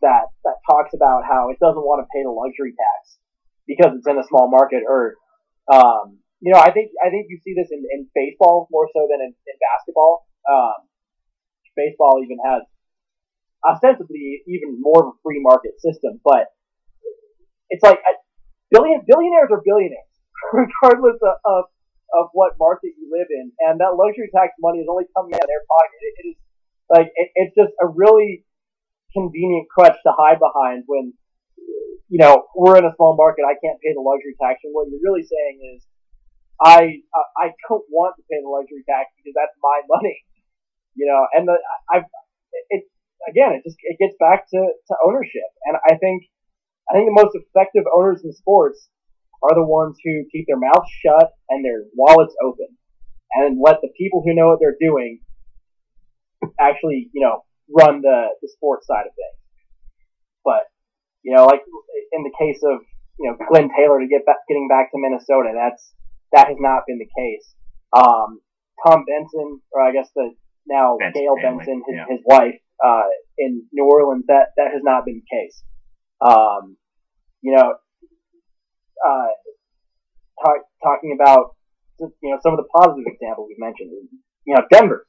that 0.00 0.32
that 0.44 0.56
talks 0.68 0.94
about 0.94 1.24
how 1.28 1.50
it 1.50 1.58
doesn't 1.60 1.84
want 1.84 2.04
to 2.04 2.08
pay 2.12 2.24
the 2.24 2.32
luxury 2.32 2.72
tax 2.72 3.18
because 3.66 3.92
it's 3.96 4.06
in 4.06 4.18
a 4.18 4.24
small 4.24 4.48
market, 4.50 4.84
or 4.88 5.16
um, 5.72 6.18
you 6.40 6.52
know, 6.52 6.60
I 6.60 6.70
think 6.70 6.90
I 7.04 7.10
think 7.10 7.26
you 7.28 7.38
see 7.42 7.54
this 7.54 7.68
in, 7.70 7.82
in 7.92 8.08
baseball 8.14 8.68
more 8.70 8.88
so 8.92 9.06
than 9.10 9.20
in, 9.20 9.32
in 9.34 9.56
basketball. 9.60 10.26
Um, 10.44 10.88
baseball 11.76 12.22
even 12.22 12.38
has 12.44 12.62
ostensibly 13.64 14.42
even 14.46 14.78
more 14.78 15.08
of 15.08 15.14
a 15.14 15.16
free 15.22 15.40
market 15.40 15.80
system, 15.80 16.20
but 16.22 16.52
it's 17.70 17.82
like 17.82 17.98
billion 18.70 19.02
billionaires 19.06 19.50
are 19.50 19.62
billionaires 19.64 20.14
regardless 20.52 21.18
of, 21.22 21.36
of 21.44 21.64
of 22.14 22.30
what 22.32 22.54
market 22.60 22.94
you 22.94 23.10
live 23.10 23.26
in, 23.30 23.50
and 23.66 23.80
that 23.80 23.98
luxury 23.98 24.30
tax 24.30 24.54
money 24.60 24.78
is 24.78 24.86
only 24.88 25.04
coming 25.16 25.34
out 25.34 25.42
of 25.42 25.50
their 25.50 25.66
pocket. 25.66 25.98
It, 25.98 26.14
it 26.14 26.26
is 26.30 26.38
like 26.90 27.08
it, 27.14 27.28
it's 27.34 27.54
just 27.56 27.74
a 27.82 27.86
really 27.88 28.44
convenient 29.12 29.66
crutch 29.70 29.96
to 30.06 30.12
hide 30.14 30.38
behind 30.38 30.84
when 30.86 31.14
you 32.08 32.18
know 32.18 32.46
we're 32.54 32.78
in 32.78 32.84
a 32.84 32.94
small 32.96 33.16
market. 33.16 33.42
I 33.42 33.58
can't 33.58 33.80
pay 33.82 33.94
the 33.94 34.04
luxury 34.04 34.36
tax, 34.38 34.62
and 34.62 34.74
what 34.74 34.86
you're 34.90 35.02
really 35.02 35.26
saying 35.26 35.58
is, 35.74 35.82
I 36.60 37.02
uh, 37.14 37.28
I 37.38 37.54
don't 37.68 37.84
want 37.90 38.16
to 38.16 38.22
pay 38.30 38.38
the 38.40 38.48
luxury 38.48 38.84
tax 38.88 39.10
because 39.18 39.34
that's 39.34 39.56
my 39.62 39.82
money, 39.88 40.22
you 40.94 41.06
know. 41.06 41.26
And 41.34 41.48
the 41.48 41.58
I've 41.92 42.06
it 42.70 42.84
again, 43.28 43.58
it 43.58 43.62
just 43.64 43.76
it 43.82 43.98
gets 43.98 44.14
back 44.18 44.48
to 44.50 44.60
to 44.60 44.94
ownership, 45.06 45.50
and 45.66 45.76
I 45.82 45.96
think 45.96 46.30
I 46.90 46.94
think 46.94 47.08
the 47.08 47.18
most 47.18 47.34
effective 47.34 47.84
owners 47.90 48.22
in 48.24 48.32
sports 48.32 48.88
are 49.42 49.54
the 49.54 49.64
ones 49.64 49.96
who 50.04 50.24
keep 50.32 50.46
their 50.46 50.58
mouths 50.60 50.88
shut 51.04 51.32
and 51.50 51.64
their 51.64 51.84
wallets 51.94 52.34
open 52.42 52.68
and 53.34 53.60
let 53.60 53.80
the 53.82 53.92
people 53.98 54.22
who 54.24 54.34
know 54.34 54.48
what 54.48 54.58
they're 54.60 54.78
doing 54.80 55.20
actually, 56.60 57.10
you 57.12 57.20
know, 57.20 57.44
run 57.68 58.00
the, 58.00 58.28
the 58.40 58.48
sports 58.48 58.86
side 58.86 59.06
of 59.06 59.12
things. 59.12 59.38
But, 60.44 60.68
you 61.22 61.34
know, 61.34 61.46
like 61.46 61.60
in 62.12 62.22
the 62.22 62.32
case 62.38 62.60
of, 62.64 62.80
you 63.18 63.30
know, 63.30 63.36
Glenn 63.48 63.70
Taylor 63.76 64.00
to 64.00 64.06
get 64.06 64.24
back, 64.26 64.44
getting 64.48 64.68
back 64.68 64.92
to 64.92 64.98
Minnesota, 64.98 65.52
that's, 65.54 65.92
that 66.32 66.48
has 66.48 66.56
not 66.58 66.82
been 66.86 66.98
the 66.98 67.10
case. 67.16 67.54
Um, 67.92 68.40
Tom 68.86 69.04
Benson, 69.06 69.60
or 69.72 69.82
I 69.82 69.92
guess 69.92 70.08
the 70.14 70.34
now 70.66 70.96
Benson 70.98 71.22
Gayle 71.22 71.36
family, 71.40 71.58
Benson, 71.58 71.82
his, 71.86 71.96
yeah. 71.96 72.06
his 72.08 72.20
wife, 72.24 72.58
uh, 72.84 73.08
in 73.38 73.64
New 73.72 73.84
Orleans, 73.84 74.24
that, 74.28 74.48
that 74.56 74.72
has 74.72 74.82
not 74.82 75.04
been 75.04 75.22
the 75.22 75.36
case. 75.36 75.62
Um, 76.20 76.76
you 77.42 77.54
know, 77.54 77.74
uh, 79.04 79.32
talk, 80.42 80.64
talking 80.82 81.16
about 81.20 81.54
you 82.00 82.30
know 82.30 82.38
some 82.42 82.52
of 82.52 82.58
the 82.58 82.68
positive 82.74 83.04
examples 83.06 83.48
we've 83.48 83.60
mentioned. 83.60 83.90
You 84.46 84.54
know, 84.56 84.62
Denver, 84.72 85.06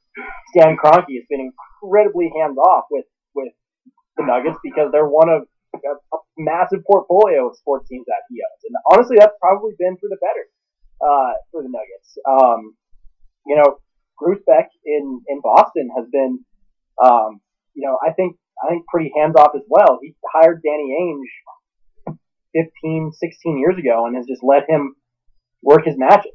Stan 0.52 0.76
Kroenke 0.76 1.16
has 1.16 1.26
been 1.28 1.50
incredibly 1.50 2.30
hands 2.36 2.58
off 2.58 2.84
with 2.90 3.06
with 3.34 3.52
the 4.16 4.24
Nuggets 4.24 4.58
because 4.62 4.92
they're 4.92 5.08
one 5.08 5.28
of 5.28 5.48
a, 5.74 5.92
a 6.14 6.18
massive 6.36 6.84
portfolio 6.84 7.48
of 7.48 7.56
sports 7.56 7.88
teams 7.88 8.04
that 8.06 8.28
he 8.28 8.40
owns, 8.40 8.62
and 8.68 8.76
honestly, 8.92 9.16
that's 9.18 9.36
probably 9.40 9.72
been 9.78 9.96
for 9.96 10.08
the 10.08 10.20
better 10.20 10.44
uh, 11.00 11.32
for 11.50 11.62
the 11.62 11.68
Nuggets. 11.68 12.18
Um, 12.28 12.76
you 13.46 13.56
know, 13.56 13.78
Grousbeck 14.20 14.68
in 14.84 15.20
in 15.28 15.40
Boston 15.42 15.90
has 15.96 16.06
been, 16.10 16.44
um, 17.02 17.40
you 17.74 17.86
know, 17.86 17.98
I 18.04 18.12
think 18.12 18.36
I 18.62 18.70
think 18.70 18.86
pretty 18.86 19.12
hands 19.16 19.34
off 19.36 19.52
as 19.54 19.62
well. 19.68 19.98
He 20.02 20.14
hired 20.32 20.62
Danny 20.62 20.96
Ainge 20.96 22.16
15, 22.54 23.12
16 23.12 23.58
years 23.58 23.76
ago, 23.78 24.06
and 24.06 24.16
has 24.16 24.26
just 24.26 24.42
let 24.42 24.68
him 24.68 24.94
work 25.62 25.84
his 25.84 25.96
magic. 25.98 26.32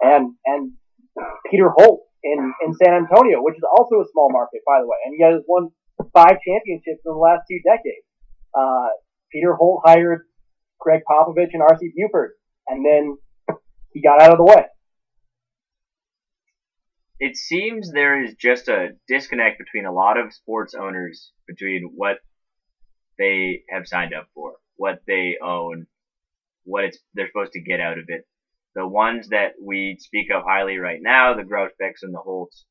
And 0.00 0.34
and 0.44 0.72
Peter 1.50 1.70
Holt 1.74 2.02
in 2.22 2.52
in 2.64 2.74
San 2.74 2.94
Antonio, 2.94 3.42
which 3.42 3.56
is 3.56 3.64
also 3.64 4.00
a 4.00 4.08
small 4.12 4.30
market, 4.30 4.60
by 4.66 4.80
the 4.80 4.86
way, 4.86 4.98
and 5.04 5.14
he 5.16 5.24
has 5.24 5.42
won 5.48 5.70
five 6.12 6.38
championships 6.46 7.02
in 7.04 7.12
the 7.12 7.18
last 7.18 7.42
two 7.50 7.58
decades. 7.64 8.06
Uh, 8.54 8.88
Peter 9.32 9.54
Holt 9.54 9.82
hired 9.84 10.26
Gregg 10.78 11.02
Popovich 11.08 11.52
and 11.52 11.62
R.C. 11.62 11.92
Buford, 11.96 12.32
and 12.68 12.84
then 12.84 13.16
he 13.96 14.02
got 14.02 14.20
out 14.20 14.32
of 14.32 14.36
the 14.36 14.44
way. 14.44 14.66
It 17.18 17.34
seems 17.34 17.90
there 17.90 18.22
is 18.22 18.34
just 18.34 18.68
a 18.68 18.90
disconnect 19.08 19.58
between 19.58 19.86
a 19.86 19.92
lot 19.92 20.18
of 20.18 20.34
sports 20.34 20.74
owners 20.74 21.32
between 21.46 21.92
what 21.94 22.18
they 23.18 23.62
have 23.70 23.86
signed 23.86 24.12
up 24.12 24.28
for, 24.34 24.56
what 24.76 24.98
they 25.06 25.38
own, 25.42 25.86
what 26.64 26.84
it's 26.84 26.98
they're 27.14 27.28
supposed 27.28 27.52
to 27.52 27.62
get 27.62 27.80
out 27.80 27.98
of 27.98 28.04
it. 28.08 28.26
The 28.74 28.86
ones 28.86 29.30
that 29.30 29.52
we 29.58 29.96
speak 29.98 30.26
of 30.30 30.42
highly 30.44 30.76
right 30.76 31.00
now, 31.00 31.32
the 31.32 31.42
Grousbecks 31.42 32.02
and 32.02 32.12
the 32.12 32.18
Holts, 32.18 32.66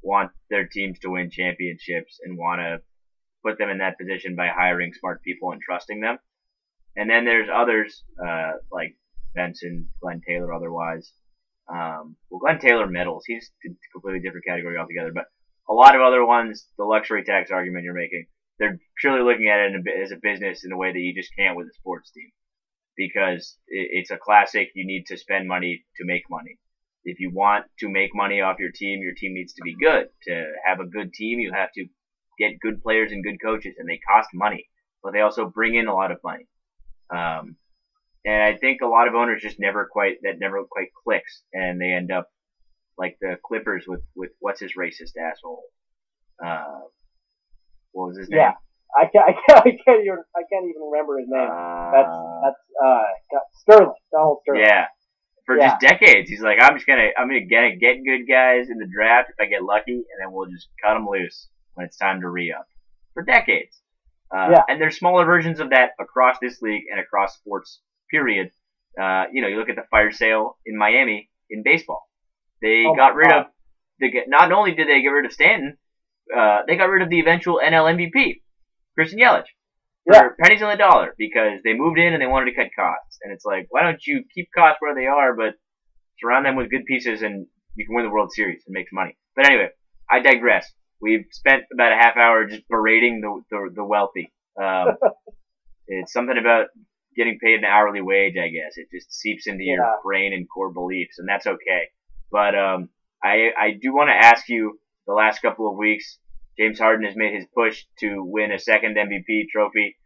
want 0.00 0.30
their 0.48 0.66
teams 0.66 0.98
to 1.00 1.10
win 1.10 1.30
championships 1.30 2.20
and 2.24 2.38
want 2.38 2.62
to 2.62 2.80
put 3.44 3.58
them 3.58 3.68
in 3.68 3.78
that 3.78 3.98
position 3.98 4.34
by 4.34 4.48
hiring 4.48 4.94
smart 4.94 5.22
people 5.22 5.52
and 5.52 5.60
trusting 5.60 6.00
them. 6.00 6.16
And 6.96 7.10
then 7.10 7.26
there's 7.26 7.50
others, 7.54 8.02
uh, 8.18 8.52
like 8.72 8.96
Benson, 9.34 9.88
Glenn 10.00 10.20
Taylor, 10.26 10.52
otherwise. 10.52 11.12
Um, 11.68 12.16
well, 12.30 12.40
Glenn 12.40 12.58
Taylor 12.58 12.86
meddles. 12.86 13.24
He's 13.26 13.50
a 13.64 13.70
completely 13.92 14.20
different 14.20 14.46
category 14.46 14.76
altogether. 14.76 15.12
But 15.14 15.26
a 15.68 15.74
lot 15.74 15.94
of 15.94 16.02
other 16.02 16.24
ones, 16.24 16.66
the 16.76 16.84
luxury 16.84 17.24
tax 17.24 17.50
argument 17.50 17.84
you're 17.84 17.94
making, 17.94 18.26
they're 18.58 18.78
purely 19.00 19.22
looking 19.22 19.48
at 19.48 19.60
it 19.60 20.02
as 20.02 20.10
a 20.10 20.20
business 20.20 20.64
in 20.64 20.72
a 20.72 20.76
way 20.76 20.92
that 20.92 20.98
you 20.98 21.14
just 21.14 21.34
can't 21.36 21.56
with 21.56 21.68
a 21.68 21.74
sports 21.74 22.10
team. 22.10 22.30
Because 22.96 23.56
it's 23.68 24.10
a 24.10 24.18
classic, 24.18 24.70
you 24.74 24.86
need 24.86 25.06
to 25.06 25.16
spend 25.16 25.48
money 25.48 25.84
to 25.96 26.04
make 26.04 26.24
money. 26.28 26.58
If 27.04 27.18
you 27.18 27.30
want 27.32 27.64
to 27.78 27.88
make 27.88 28.10
money 28.14 28.42
off 28.42 28.58
your 28.58 28.72
team, 28.74 29.00
your 29.02 29.14
team 29.14 29.32
needs 29.32 29.54
to 29.54 29.62
be 29.62 29.74
good. 29.80 30.08
To 30.24 30.52
have 30.66 30.80
a 30.80 30.86
good 30.86 31.14
team, 31.14 31.38
you 31.38 31.52
have 31.54 31.72
to 31.76 31.86
get 32.38 32.60
good 32.60 32.82
players 32.82 33.12
and 33.12 33.24
good 33.24 33.40
coaches, 33.42 33.76
and 33.78 33.88
they 33.88 33.98
cost 33.98 34.28
money, 34.34 34.68
but 35.02 35.12
they 35.12 35.20
also 35.20 35.46
bring 35.46 35.74
in 35.74 35.86
a 35.86 35.94
lot 35.94 36.10
of 36.10 36.18
money. 36.24 36.46
Um, 37.10 37.56
and 38.24 38.42
I 38.42 38.56
think 38.56 38.80
a 38.82 38.86
lot 38.86 39.08
of 39.08 39.14
owners 39.14 39.42
just 39.42 39.58
never 39.58 39.88
quite 39.90 40.16
that 40.22 40.38
never 40.38 40.62
quite 40.64 40.88
clicks, 41.04 41.42
and 41.52 41.80
they 41.80 41.92
end 41.92 42.10
up 42.12 42.28
like 42.98 43.16
the 43.20 43.36
Clippers 43.44 43.84
with 43.86 44.02
with 44.14 44.30
what's 44.40 44.60
his 44.60 44.72
racist 44.78 45.12
asshole. 45.16 45.62
Uh, 46.44 46.80
what 47.92 48.08
was 48.08 48.18
his 48.18 48.28
name? 48.28 48.40
Yeah, 48.40 48.52
I 48.96 49.06
can't, 49.06 49.24
I 49.28 49.32
can't, 49.32 49.58
I 49.66 49.70
can't 49.84 50.00
even, 50.04 50.18
I 50.36 50.42
can't 50.50 50.64
even 50.68 50.82
remember 50.90 51.18
his 51.18 51.28
name. 51.28 51.48
Uh, 51.50 51.90
that's 51.92 52.16
that's 52.44 52.60
uh 52.84 53.38
Sterling, 53.60 53.94
Donald 54.12 54.38
Sterling. 54.42 54.62
Yeah, 54.66 54.86
for 55.46 55.56
Yeah. 55.58 55.68
just 55.70 55.80
decades, 55.80 56.28
he's 56.30 56.40
like, 56.42 56.58
I'm 56.60 56.74
just 56.76 56.86
gonna, 56.86 57.08
I'm 57.18 57.28
gonna 57.28 57.44
get 57.46 57.78
get 57.80 58.04
good 58.04 58.26
guys 58.28 58.68
in 58.70 58.78
the 58.78 58.86
draft 58.86 59.30
if 59.30 59.36
I 59.40 59.46
get 59.48 59.62
lucky, 59.62 59.92
and 59.94 60.18
then 60.20 60.32
we'll 60.32 60.48
just 60.50 60.68
cut 60.82 60.94
them 60.94 61.06
loose 61.10 61.48
when 61.74 61.86
it's 61.86 61.96
time 61.96 62.20
to 62.22 62.28
re 62.28 62.52
up. 62.52 62.66
For 63.14 63.22
decades. 63.24 63.80
Uh, 64.34 64.48
Yeah. 64.52 64.62
And 64.68 64.80
there's 64.80 64.96
smaller 64.98 65.24
versions 65.24 65.58
of 65.58 65.70
that 65.70 65.90
across 65.98 66.36
this 66.40 66.62
league 66.62 66.84
and 66.90 67.00
across 67.00 67.34
sports. 67.34 67.80
Period. 68.10 68.50
Uh, 69.00 69.24
you 69.32 69.40
know, 69.42 69.48
you 69.48 69.56
look 69.58 69.68
at 69.68 69.76
the 69.76 69.84
fire 69.90 70.10
sale 70.10 70.58
in 70.66 70.76
Miami 70.76 71.30
in 71.48 71.62
baseball. 71.62 72.02
They 72.62 72.84
Oh 72.86 72.94
got 72.94 73.14
rid 73.14 73.28
God. 73.28 73.40
of. 73.40 73.46
They 74.00 74.10
get, 74.10 74.24
not 74.28 74.50
only 74.52 74.74
did 74.74 74.88
they 74.88 75.02
get 75.02 75.08
rid 75.08 75.26
of 75.26 75.32
Stanton, 75.32 75.76
uh, 76.36 76.60
they 76.66 76.76
got 76.76 76.84
rid 76.88 77.02
of 77.02 77.10
the 77.10 77.20
eventual 77.20 77.60
NL 77.64 77.86
MVP, 77.94 78.40
Christian 78.94 79.18
Yelich 79.18 79.44
for 80.06 80.14
Yeah. 80.14 80.28
pennies 80.40 80.62
on 80.62 80.70
the 80.70 80.76
dollar 80.76 81.14
because 81.18 81.60
they 81.64 81.74
moved 81.74 81.98
in 81.98 82.12
and 82.14 82.22
they 82.22 82.26
wanted 82.26 82.50
to 82.50 82.56
cut 82.56 82.70
costs. 82.74 83.18
And 83.22 83.32
it's 83.32 83.44
like, 83.44 83.66
why 83.70 83.82
don't 83.82 84.04
you 84.06 84.24
keep 84.34 84.48
costs 84.56 84.78
where 84.80 84.94
they 84.94 85.06
are, 85.06 85.34
but 85.34 85.54
surround 86.18 86.46
them 86.46 86.56
with 86.56 86.70
good 86.70 86.86
pieces 86.86 87.22
and 87.22 87.46
you 87.74 87.86
can 87.86 87.94
win 87.94 88.04
the 88.04 88.10
World 88.10 88.32
Series 88.32 88.62
and 88.66 88.72
make 88.72 88.86
money. 88.92 89.16
But 89.36 89.46
anyway, 89.46 89.68
I 90.10 90.20
digress. 90.20 90.70
We've 91.00 91.26
spent 91.30 91.64
about 91.72 91.92
a 91.92 91.96
half 91.96 92.16
hour 92.16 92.46
just 92.46 92.66
berating 92.68 93.20
the 93.20 93.42
the, 93.50 93.70
the 93.76 93.84
wealthy. 93.84 94.32
Um, 94.60 94.96
it's 95.86 96.12
something 96.12 96.36
about 96.38 96.66
getting 97.16 97.38
paid 97.38 97.58
an 97.58 97.64
hourly 97.64 98.00
wage, 98.00 98.34
I 98.36 98.48
guess. 98.48 98.76
It 98.76 98.88
just 98.92 99.12
seeps 99.12 99.46
into 99.46 99.64
your 99.64 99.84
brain 100.04 100.32
and 100.32 100.48
core 100.48 100.72
beliefs, 100.72 101.18
and 101.18 101.28
that's 101.28 101.46
okay. 101.46 101.88
But 102.30 102.54
um, 102.54 102.88
I 103.22 103.50
I 103.58 103.70
do 103.80 103.94
want 103.94 104.10
to 104.10 104.26
ask 104.26 104.48
you 104.48 104.78
the 105.06 105.14
last 105.14 105.40
couple 105.42 105.70
of 105.70 105.76
weeks. 105.76 106.18
James 106.58 106.78
Harden 106.78 107.06
has 107.06 107.16
made 107.16 107.34
his 107.34 107.46
push 107.54 107.84
to 108.00 108.22
win 108.22 108.52
a 108.52 108.58
second 108.58 108.96
MVP 108.96 109.48
trophy. 109.50 109.96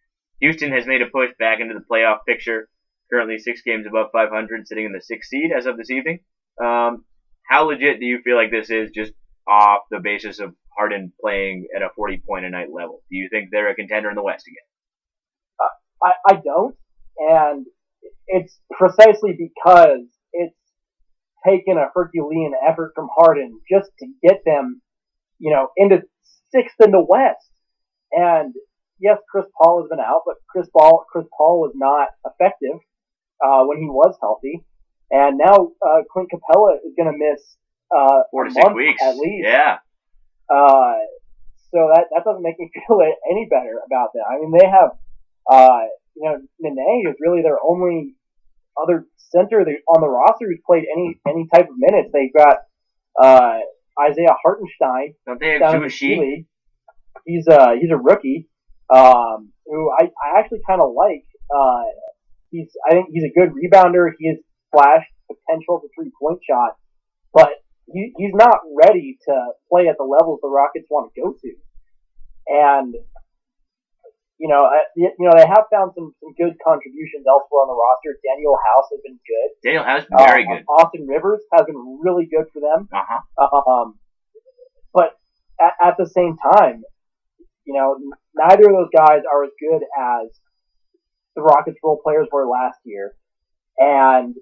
Houston 0.40 0.72
has 0.72 0.86
made 0.86 1.02
a 1.02 1.06
push 1.06 1.30
back 1.38 1.60
into 1.60 1.74
the 1.74 1.84
playoff 1.90 2.18
picture. 2.26 2.68
Currently 3.10 3.38
six 3.38 3.62
games 3.62 3.86
above 3.86 4.08
500, 4.12 4.66
sitting 4.66 4.86
in 4.86 4.92
the 4.92 5.00
sixth 5.00 5.28
seed 5.28 5.50
as 5.56 5.66
of 5.66 5.76
this 5.76 5.90
evening. 5.90 6.20
Um, 6.62 7.04
how 7.48 7.64
legit 7.64 8.00
do 8.00 8.06
you 8.06 8.20
feel 8.24 8.36
like 8.36 8.50
this 8.50 8.70
is 8.70 8.90
just 8.94 9.12
off 9.46 9.82
the 9.90 10.00
basis 10.00 10.40
of 10.40 10.54
Harden 10.76 11.12
playing 11.20 11.68
at 11.76 11.82
a 11.82 11.90
40 11.94 12.22
point 12.26 12.46
a 12.46 12.50
night 12.50 12.68
level? 12.72 13.02
Do 13.10 13.16
you 13.16 13.28
think 13.30 13.50
they're 13.50 13.70
a 13.70 13.74
contender 13.74 14.08
in 14.08 14.16
the 14.16 14.22
West 14.22 14.46
again? 14.46 14.64
I, 16.04 16.12
I 16.28 16.40
don't, 16.44 16.76
and 17.18 17.66
it's 18.26 18.58
precisely 18.70 19.36
because 19.38 20.06
it's 20.32 20.56
taken 21.46 21.76
a 21.76 21.90
Herculean 21.94 22.52
effort 22.66 22.92
from 22.94 23.08
Harden 23.16 23.60
just 23.70 23.90
to 24.00 24.06
get 24.22 24.42
them, 24.44 24.80
you 25.38 25.50
know, 25.52 25.68
into 25.76 26.02
sixth 26.50 26.76
in 26.82 26.90
the 26.90 27.04
West. 27.06 27.48
And 28.12 28.54
yes, 28.98 29.18
Chris 29.30 29.44
Paul 29.60 29.82
has 29.82 29.88
been 29.90 30.00
out, 30.00 30.22
but 30.24 30.36
Chris 30.48 30.68
Paul, 30.76 31.04
Chris 31.10 31.26
Paul 31.36 31.60
was 31.60 31.72
not 31.74 32.08
effective 32.24 32.78
uh, 33.44 33.64
when 33.64 33.78
he 33.78 33.86
was 33.86 34.16
healthy, 34.20 34.64
and 35.10 35.38
now 35.38 35.72
uh, 35.84 36.02
Clint 36.12 36.30
Capela 36.32 36.76
is 36.76 36.94
going 36.96 37.12
to 37.12 37.18
miss 37.18 37.56
uh, 37.94 38.22
Four 38.30 38.44
to 38.44 38.50
six 38.52 38.72
weeks. 38.74 39.02
at 39.02 39.16
least. 39.16 39.46
Yeah. 39.46 39.78
Uh, 40.48 40.94
so 41.72 41.90
that 41.92 42.06
that 42.14 42.22
doesn't 42.24 42.42
make 42.42 42.58
me 42.58 42.70
feel 42.86 43.00
any 43.30 43.46
better 43.50 43.80
about 43.86 44.10
them. 44.14 44.22
I 44.28 44.38
mean, 44.40 44.52
they 44.56 44.66
have, 44.66 44.90
uh, 45.50 45.86
you 46.16 46.22
know, 46.22 46.38
Nene 46.60 47.04
is 47.08 47.16
really 47.20 47.42
their 47.42 47.58
only 47.62 48.14
other 48.80 49.06
center 49.16 49.64
that- 49.64 49.82
on 49.88 50.00
the 50.00 50.08
roster 50.08 50.46
who's 50.46 50.60
played 50.66 50.84
any 50.92 51.20
any 51.26 51.46
type 51.52 51.68
of 51.68 51.76
minutes. 51.76 52.10
They've 52.12 52.32
got 52.32 52.58
uh, 53.20 53.60
Isaiah 54.00 54.34
Hartenstein 54.42 55.14
Don't 55.26 55.40
they 55.40 55.52
have 55.52 55.60
down 55.60 55.76
in 55.76 55.82
the 55.82 55.88
Jewish 55.88 56.44
He's 57.26 57.48
uh 57.48 57.72
he's 57.80 57.90
a 57.90 57.96
rookie, 57.96 58.48
um, 58.90 59.52
who 59.66 59.90
I, 59.90 60.04
I 60.06 60.38
actually 60.38 60.60
kind 60.68 60.80
of 60.80 60.92
like. 60.94 61.24
Uh, 61.54 61.84
he's 62.50 62.68
I 62.88 62.92
think 62.92 63.08
he's 63.12 63.24
a 63.24 63.32
good 63.32 63.50
rebounder. 63.50 64.10
He 64.18 64.28
has 64.28 64.38
flash 64.72 65.06
potential 65.26 65.80
for 65.80 65.88
three 65.96 66.12
point 66.20 66.40
shot, 66.48 66.76
but 67.32 67.50
he, 67.86 68.12
he's 68.16 68.34
not 68.34 68.58
ready 68.76 69.18
to 69.26 69.52
play 69.70 69.88
at 69.88 69.96
the 69.96 70.04
levels 70.04 70.40
the 70.42 70.48
Rockets 70.48 70.86
want 70.90 71.12
to 71.14 71.20
go 71.20 71.32
to. 71.32 71.54
And 72.46 72.94
you 74.38 74.48
know, 74.48 74.66
uh, 74.66 74.84
you 74.96 75.10
know 75.20 75.32
they 75.36 75.46
have 75.46 75.64
found 75.70 75.92
some 75.94 76.14
some 76.20 76.34
good 76.34 76.54
contributions 76.62 77.24
elsewhere 77.28 77.62
on 77.62 77.68
the 77.70 77.78
roster. 77.78 78.18
Danuel 78.18 78.58
House 78.58 78.86
has 78.90 79.00
been 79.06 79.18
good. 79.22 79.48
Danuel 79.62 79.84
House 79.86 80.04
very 80.10 80.44
Uh, 80.44 80.58
good. 80.58 80.64
Austin 80.68 81.06
Rivers 81.06 81.42
has 81.52 81.66
been 81.66 82.00
really 82.02 82.26
good 82.26 82.46
for 82.52 82.60
them. 82.60 82.88
Uh 82.92 83.06
huh. 83.08 83.70
Um, 83.70 83.98
but 84.92 85.14
at, 85.60 85.74
at 85.82 85.94
the 85.98 86.06
same 86.06 86.36
time, 86.52 86.82
you 87.64 87.74
know, 87.74 87.96
neither 88.34 88.68
of 88.68 88.74
those 88.74 88.92
guys 88.94 89.22
are 89.30 89.44
as 89.44 89.50
good 89.60 89.82
as 89.82 90.30
the 91.36 91.42
Rockets 91.42 91.78
role 91.82 92.00
players 92.02 92.28
were 92.32 92.46
last 92.46 92.78
year. 92.84 93.14
And 93.78 94.34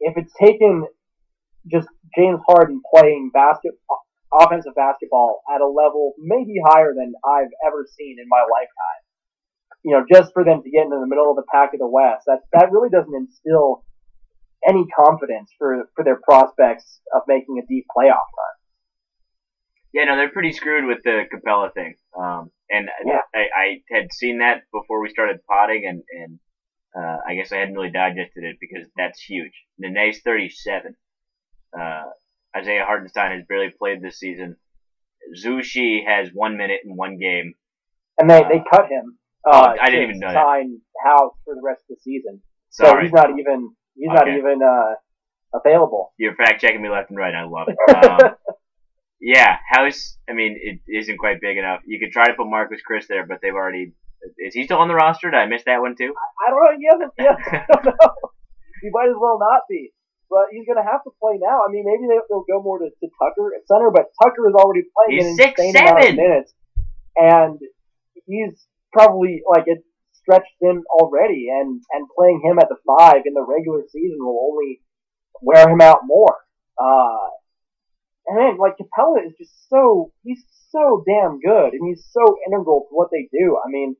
if 0.00 0.16
it's 0.16 0.32
taken 0.40 0.86
just 1.70 1.88
James 2.16 2.40
Harden 2.46 2.80
playing 2.94 3.30
basket, 3.32 3.72
offensive 4.32 4.74
basketball 4.74 5.42
at 5.52 5.60
a 5.60 5.66
level 5.66 6.14
maybe 6.18 6.54
higher 6.64 6.92
than 6.94 7.14
I've 7.24 7.52
ever 7.66 7.86
seen 7.96 8.16
in 8.20 8.28
my 8.28 8.40
lifetime, 8.40 9.02
you 9.84 9.92
know, 9.92 10.04
just 10.10 10.32
for 10.32 10.44
them 10.44 10.62
to 10.62 10.70
get 10.70 10.84
into 10.84 10.98
the 11.00 11.06
middle 11.06 11.30
of 11.30 11.36
the 11.36 11.46
pack 11.52 11.72
of 11.72 11.80
the 11.80 11.88
West, 11.88 12.24
that, 12.26 12.40
that 12.52 12.70
really 12.72 12.90
doesn't 12.90 13.14
instill 13.14 13.84
any 14.68 14.86
confidence 14.86 15.50
for, 15.56 15.88
for 15.94 16.04
their 16.04 16.20
prospects 16.22 17.00
of 17.14 17.22
making 17.28 17.58
a 17.62 17.66
deep 17.66 17.86
playoff 17.96 18.28
run. 18.36 18.54
Yeah, 19.94 20.04
no, 20.04 20.16
they're 20.16 20.30
pretty 20.30 20.52
screwed 20.52 20.84
with 20.84 20.98
the 21.04 21.24
Capela 21.32 21.72
thing. 21.72 21.94
Um, 22.18 22.50
and 22.70 22.88
Yeah. 23.06 23.20
I, 23.34 23.38
I 23.56 23.82
had 23.90 24.12
seen 24.12 24.38
that 24.38 24.62
before 24.72 25.00
we 25.00 25.08
started 25.08 25.40
potting, 25.48 25.86
and 25.86 26.02
and 26.10 26.38
uh, 26.94 27.18
I 27.26 27.34
guess 27.34 27.52
I 27.52 27.56
hadn't 27.56 27.74
really 27.74 27.90
digested 27.90 28.44
it 28.44 28.56
because 28.60 28.86
that's 28.96 29.20
huge. 29.20 29.52
Nene's 29.78 30.20
37. 30.20 30.94
Uh, 31.78 32.02
Isaiah 32.56 32.84
Hartenstein 32.86 33.32
has 33.36 33.44
barely 33.48 33.70
played 33.78 34.02
this 34.02 34.18
season. 34.18 34.56
Zhou 35.36 35.58
Qi 35.60 36.00
has 36.06 36.30
one 36.32 36.56
minute 36.56 36.80
in 36.84 36.96
one 36.96 37.18
game. 37.18 37.54
and 38.18 38.28
they 38.30 38.42
they 38.42 38.62
cut 38.70 38.86
him. 38.88 39.18
oh, 39.44 39.50
Uh, 39.50 39.74
I 39.80 39.86
didn't 39.90 40.04
even 40.04 40.20
know 40.20 40.32
that. 40.32 40.42
sign 40.42 40.80
House 41.04 41.34
for 41.44 41.54
the 41.54 41.62
rest 41.62 41.82
of 41.90 41.96
the 41.96 42.00
season. 42.02 42.40
So 42.70 42.96
he's 43.00 43.12
not 43.12 43.30
even 43.38 43.74
he's 43.94 44.08
not 44.08 44.28
even 44.28 44.60
uh, 44.62 44.94
available. 45.58 46.12
you're 46.18 46.34
fact 46.36 46.60
checking 46.60 46.82
me 46.82 46.88
left 46.90 47.10
and 47.10 47.18
right. 47.18 47.34
I 47.34 47.44
love 47.44 47.68
it. 47.68 47.76
Um, 47.96 48.34
yeah, 49.20 49.56
House. 49.68 50.16
I 50.30 50.32
mean, 50.32 50.56
it 50.62 50.78
isn't 50.86 51.18
quite 51.18 51.40
big 51.40 51.58
enough. 51.58 51.80
You 51.86 51.98
could 51.98 52.12
try 52.12 52.26
to 52.26 52.34
put 52.34 52.46
Marquese 52.46 52.86
Chriss 52.88 53.08
there, 53.08 53.26
but 53.26 53.38
they've 53.42 53.52
already. 53.54 53.92
Is 54.38 54.54
he 54.54 54.64
still 54.64 54.78
on 54.78 54.86
the 54.88 54.94
roster? 54.94 55.30
Did 55.30 55.36
I 55.38 55.46
miss 55.46 55.64
that 55.66 55.80
one 55.80 55.96
too? 55.96 56.14
I 56.46 56.50
don't 56.50 56.62
know. 56.62 56.78
He 56.78 56.86
hasn't. 56.86 57.12
Yeah, 57.18 57.36
I 57.68 57.82
don't 57.82 57.84
know. 57.86 58.14
He 58.80 58.90
might 58.92 59.08
as 59.08 59.16
well 59.18 59.38
not 59.40 59.62
be. 59.68 59.90
But 60.28 60.52
he's 60.52 60.68
going 60.68 60.76
to 60.76 60.84
have 60.84 61.02
to 61.04 61.12
play 61.16 61.40
now. 61.40 61.64
I 61.64 61.72
mean, 61.72 61.88
maybe 61.88 62.04
they, 62.04 62.20
they'll 62.28 62.44
go 62.44 62.60
more 62.60 62.78
to, 62.78 62.92
to 62.92 63.06
Tucker 63.16 63.56
at 63.56 63.64
center, 63.66 63.90
but 63.90 64.12
Tucker 64.20 64.48
is 64.48 64.54
already 64.54 64.84
playing 64.92 65.24
He's 65.24 65.32
an 65.32 65.36
six, 65.36 65.56
insane 65.56 65.76
amount 65.76 66.04
of 66.04 66.14
minutes, 66.16 66.52
and 67.16 67.58
he's 68.26 68.68
probably 68.92 69.40
like 69.48 69.64
it's 69.66 69.84
stretched 70.12 70.52
thin 70.60 70.84
already. 70.92 71.48
And 71.48 71.80
and 71.92 72.08
playing 72.12 72.44
him 72.44 72.58
at 72.58 72.68
the 72.68 72.76
five 72.84 73.24
in 73.24 73.32
the 73.32 73.44
regular 73.44 73.88
season 73.88 74.20
will 74.20 74.52
only 74.52 74.80
wear 75.40 75.68
him 75.68 75.80
out 75.80 76.00
more. 76.04 76.36
Uh, 76.76 77.32
and 78.28 78.36
then 78.38 78.58
like 78.58 78.76
Capela 78.76 79.24
is 79.26 79.32
just 79.38 79.68
so 79.68 80.12
he's 80.22 80.44
so 80.70 81.02
damn 81.06 81.40
good, 81.40 81.72
and 81.72 81.88
he's 81.88 82.04
so 82.12 82.36
integral 82.46 82.86
to 82.88 82.94
what 82.94 83.08
they 83.10 83.28
do. 83.32 83.56
I 83.56 83.68
mean, 83.70 83.96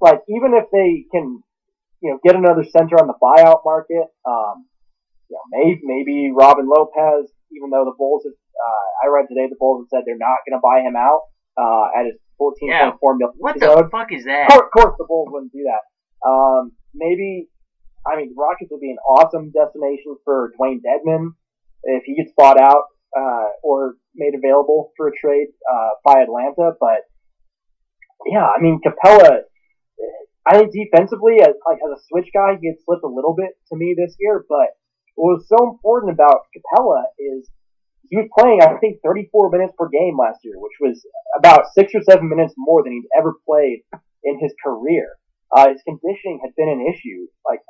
like 0.00 0.20
even 0.28 0.54
if 0.54 0.70
they 0.70 1.04
can, 1.10 1.42
you 2.00 2.10
know, 2.12 2.18
get 2.24 2.36
another 2.36 2.64
center 2.64 2.96
on 2.96 3.08
the 3.08 3.18
buyout 3.20 3.62
market, 3.64 4.06
um, 4.24 4.66
you 5.28 5.36
know, 5.36 5.44
maybe 5.52 5.80
maybe 5.84 6.32
Robin 6.32 6.66
Lopez, 6.68 7.28
even 7.52 7.70
though 7.70 7.84
the 7.84 7.96
Bulls 7.96 8.24
have, 8.24 8.32
uh, 8.32 8.86
I 9.04 9.12
read 9.12 9.28
today 9.28 9.46
the 9.48 9.60
Bulls 9.60 9.84
have 9.84 9.88
said 9.92 10.02
they're 10.04 10.16
not 10.16 10.40
going 10.48 10.56
to 10.56 10.64
buy 10.64 10.80
him 10.80 10.96
out 10.96 11.28
uh, 11.60 11.92
at 11.92 12.06
his 12.06 12.16
fourteen 12.36 12.72
point 12.72 12.96
four 13.00 13.16
million. 13.16 13.36
What 13.36 13.60
the 13.60 13.88
fuck 13.92 14.08
is 14.12 14.24
that? 14.24 14.48
of 14.52 14.70
course, 14.72 14.96
the 14.96 15.04
Bulls 15.04 15.28
wouldn't 15.30 15.52
do 15.52 15.64
that. 15.68 15.82
Um, 16.24 16.72
maybe, 16.94 17.48
I 18.06 18.16
mean, 18.16 18.34
the 18.34 18.40
Rockets 18.40 18.70
would 18.72 18.80
be 18.80 18.90
an 18.90 18.98
awesome 19.04 19.52
destination 19.52 20.16
for 20.24 20.52
Dewayne 20.56 20.80
Dedmon 20.80 21.36
if 21.84 22.02
he 22.04 22.16
gets 22.16 22.32
bought 22.36 22.58
out 22.58 22.90
uh, 23.16 23.52
or 23.62 23.96
made 24.14 24.34
available 24.34 24.92
for 24.96 25.08
a 25.08 25.12
trade 25.12 25.48
uh, 25.70 25.90
by 26.04 26.22
Atlanta. 26.22 26.72
But 26.80 27.04
yeah, 28.26 28.46
I 28.46 28.60
mean, 28.60 28.80
Capela. 28.84 29.44
I 30.48 30.56
think 30.56 30.72
defensively, 30.72 31.44
as 31.44 31.52
like 31.68 31.76
as 31.84 31.92
a 31.92 32.00
switch 32.08 32.32
guy, 32.32 32.56
he 32.56 32.72
had 32.72 32.80
slipped 32.80 33.04
a 33.04 33.12
little 33.12 33.36
bit 33.36 33.52
to 33.68 33.76
me 33.76 33.92
this 33.92 34.16
year. 34.18 34.46
But 34.48 34.77
what 35.18 35.42
was 35.42 35.50
so 35.50 35.58
important 35.74 36.14
about 36.14 36.46
Capela 36.54 37.02
is 37.18 37.50
he 38.06 38.16
was 38.16 38.30
playing, 38.38 38.62
I 38.62 38.78
think, 38.78 39.02
34 39.04 39.50
minutes 39.50 39.74
per 39.76 39.88
game 39.88 40.16
last 40.16 40.40
year, 40.46 40.54
which 40.56 40.78
was 40.80 41.04
about 41.36 41.74
six 41.74 41.92
or 41.92 42.02
seven 42.06 42.30
minutes 42.30 42.54
more 42.56 42.82
than 42.82 42.92
he'd 42.92 43.10
ever 43.18 43.34
played 43.44 43.82
in 44.22 44.38
his 44.38 44.54
career. 44.64 45.18
Uh, 45.50 45.68
his 45.68 45.82
conditioning 45.82 46.38
had 46.40 46.54
been 46.56 46.68
an 46.70 46.86
issue, 46.86 47.26
like 47.44 47.60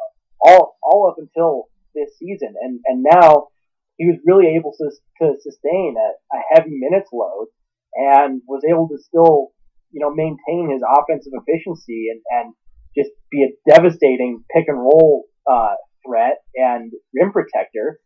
all 0.45 0.77
all 0.83 1.09
up 1.09 1.17
until 1.17 1.73
this 1.95 2.11
season, 2.19 2.55
and 2.61 2.81
and 2.87 3.03
now 3.03 3.49
he 3.97 4.07
was 4.07 4.19
really 4.27 4.55
able 4.55 4.75
to 4.77 4.91
to 5.23 5.41
sustain 5.41 5.95
a, 5.97 6.37
a 6.37 6.41
heavy 6.53 6.77
minutes 6.77 7.09
load, 7.13 7.47
and 7.95 8.43
was 8.47 8.63
able 8.69 8.89
to 8.89 8.99
still, 8.99 9.55
you 9.91 10.01
know, 10.01 10.13
maintain 10.13 10.71
his 10.71 10.83
offensive 10.83 11.33
efficiency 11.33 12.11
and 12.11 12.21
and 12.31 12.55
just 12.97 13.11
be 13.31 13.47
a 13.47 13.55
devastating 13.71 14.45
pick 14.55 14.67
and 14.67 14.79
roll 14.79 15.25
uh, 15.51 15.75
threat 16.07 16.39
and 16.55 16.93
rim 17.15 17.33
protector, 17.33 18.01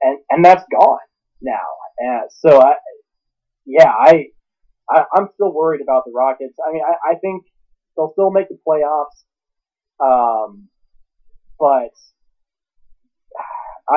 and 0.00 0.18
and 0.30 0.44
that's 0.44 0.64
gone 0.70 0.98
now. 1.40 1.56
And 1.98 2.30
so 2.30 2.60
I, 2.60 2.74
yeah, 3.66 3.90
I, 3.90 4.26
I 4.90 5.04
I'm 5.16 5.28
still 5.34 5.52
worried 5.52 5.80
about 5.82 6.04
the 6.04 6.12
Rockets. 6.12 6.56
I 6.66 6.72
mean, 6.72 6.82
I, 6.86 7.12
I 7.12 7.14
think 7.18 7.44
they'll 7.96 8.12
still 8.12 8.30
make 8.30 8.48
the 8.48 8.58
playoffs, 8.66 9.24
um, 10.00 10.68
but 11.58 11.92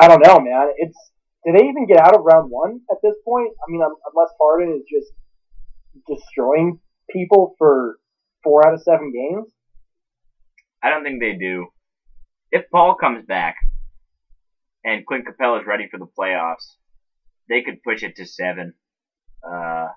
I 0.00 0.08
don't 0.08 0.24
know, 0.24 0.40
man. 0.40 0.72
It's 0.76 0.98
do 1.44 1.52
they 1.52 1.64
even 1.64 1.86
get 1.86 1.98
out 1.98 2.14
of 2.14 2.24
round 2.24 2.50
one 2.50 2.80
at 2.90 2.98
this 3.02 3.14
point? 3.24 3.52
I 3.66 3.70
mean, 3.70 3.80
unless 3.80 4.30
Harden 4.40 4.80
is 4.80 4.84
just 4.90 5.12
destroying 6.08 6.80
people 7.10 7.54
for 7.58 7.98
four 8.42 8.66
out 8.66 8.74
of 8.74 8.82
seven 8.82 9.12
games. 9.12 9.52
I 10.82 10.90
don't 10.90 11.04
think 11.04 11.20
they 11.20 11.34
do. 11.34 11.66
If 12.52 12.64
Paul 12.70 12.94
comes 12.94 13.24
back 13.26 13.56
and 14.84 15.04
Clint 15.06 15.26
Capela 15.26 15.60
is 15.60 15.66
ready 15.66 15.88
for 15.90 15.98
the 15.98 16.06
playoffs, 16.18 16.76
they 17.48 17.62
could 17.62 17.82
push 17.82 18.02
it 18.02 18.16
to 18.16 18.26
seven. 18.26 18.74
Uh, 19.46 19.88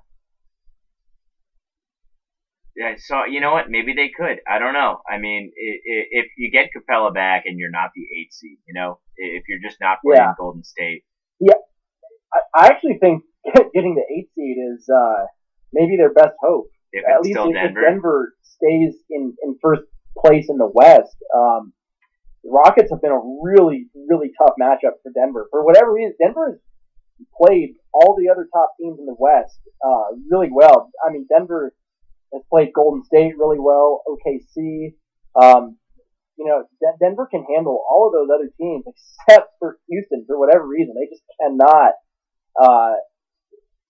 yeah, 2.75 2.95
so 2.97 3.25
you 3.25 3.41
know 3.41 3.51
what? 3.51 3.69
Maybe 3.69 3.93
they 3.93 4.09
could. 4.09 4.39
I 4.47 4.57
don't 4.59 4.73
know. 4.73 5.01
I 5.09 5.17
mean, 5.17 5.51
if 5.55 6.27
you 6.38 6.49
get 6.51 6.69
Capela 6.75 7.13
back 7.13 7.43
and 7.45 7.59
you're 7.59 7.71
not 7.71 7.89
the 7.95 8.03
eight 8.03 8.33
seed, 8.33 8.57
you 8.67 8.73
know, 8.73 8.99
if 9.17 9.43
you're 9.47 9.59
just 9.62 9.77
not 9.81 9.97
playing 10.03 10.21
Yeah. 10.21 10.33
Golden 10.38 10.63
State, 10.63 11.03
yeah, 11.39 11.53
I 12.55 12.67
actually 12.67 12.97
think 12.99 13.23
getting 13.73 13.95
the 13.95 14.03
eight 14.13 14.29
seed 14.35 14.57
is 14.73 14.88
uh, 14.89 15.25
maybe 15.73 15.97
their 15.97 16.13
best 16.13 16.35
hope. 16.41 16.67
if 16.93 17.03
At 17.05 17.17
it's 17.19 17.27
least 17.27 17.39
if 17.39 17.53
Denver, 17.53 17.81
Denver 17.81 18.33
stays 18.43 18.95
in, 19.09 19.33
in 19.43 19.57
first 19.62 19.83
place 20.17 20.47
in 20.49 20.57
the 20.57 20.69
West, 20.73 21.15
um, 21.35 21.73
the 22.43 22.52
Rockets 22.52 22.91
have 22.91 23.02
been 23.02 23.12
a 23.12 23.21
really, 23.41 23.88
really 24.10 24.32
tough 24.38 24.56
matchup 24.60 25.02
for 25.04 25.12
Denver. 25.13 25.47
For 25.52 25.65
whatever 25.65 25.93
reason, 25.93 26.15
Denver 26.21 26.52
has 26.52 27.28
played 27.36 27.75
all 27.93 28.15
the 28.17 28.32
other 28.32 28.47
top 28.54 28.73
teams 28.80 28.99
in 28.99 29.06
the 29.06 29.15
West 29.17 29.60
uh, 29.86 30.15
really 30.30 30.49
well. 30.52 30.91
I 31.06 31.12
mean, 31.12 31.28
Denver 31.28 31.73
has 32.34 32.43
played 32.49 32.73
Golden 32.73 33.04
State 33.04 33.38
really 33.38 33.60
well, 33.60 34.04
OKC. 34.08 34.95
Um, 35.41 35.78
you 36.38 36.45
know, 36.45 36.63
De- 36.80 36.97
Denver 37.06 37.28
can 37.30 37.45
handle 37.54 37.84
all 37.89 38.08
of 38.08 38.13
those 38.13 38.34
other 38.34 38.49
teams 38.60 38.86
except 39.28 39.52
for 39.60 39.78
Houston 39.89 40.23
for 40.28 40.39
whatever 40.39 40.65
reason. 40.65 40.95
They 40.95 41.10
just 41.10 41.23
cannot. 41.39 41.93
Uh, 42.60 42.95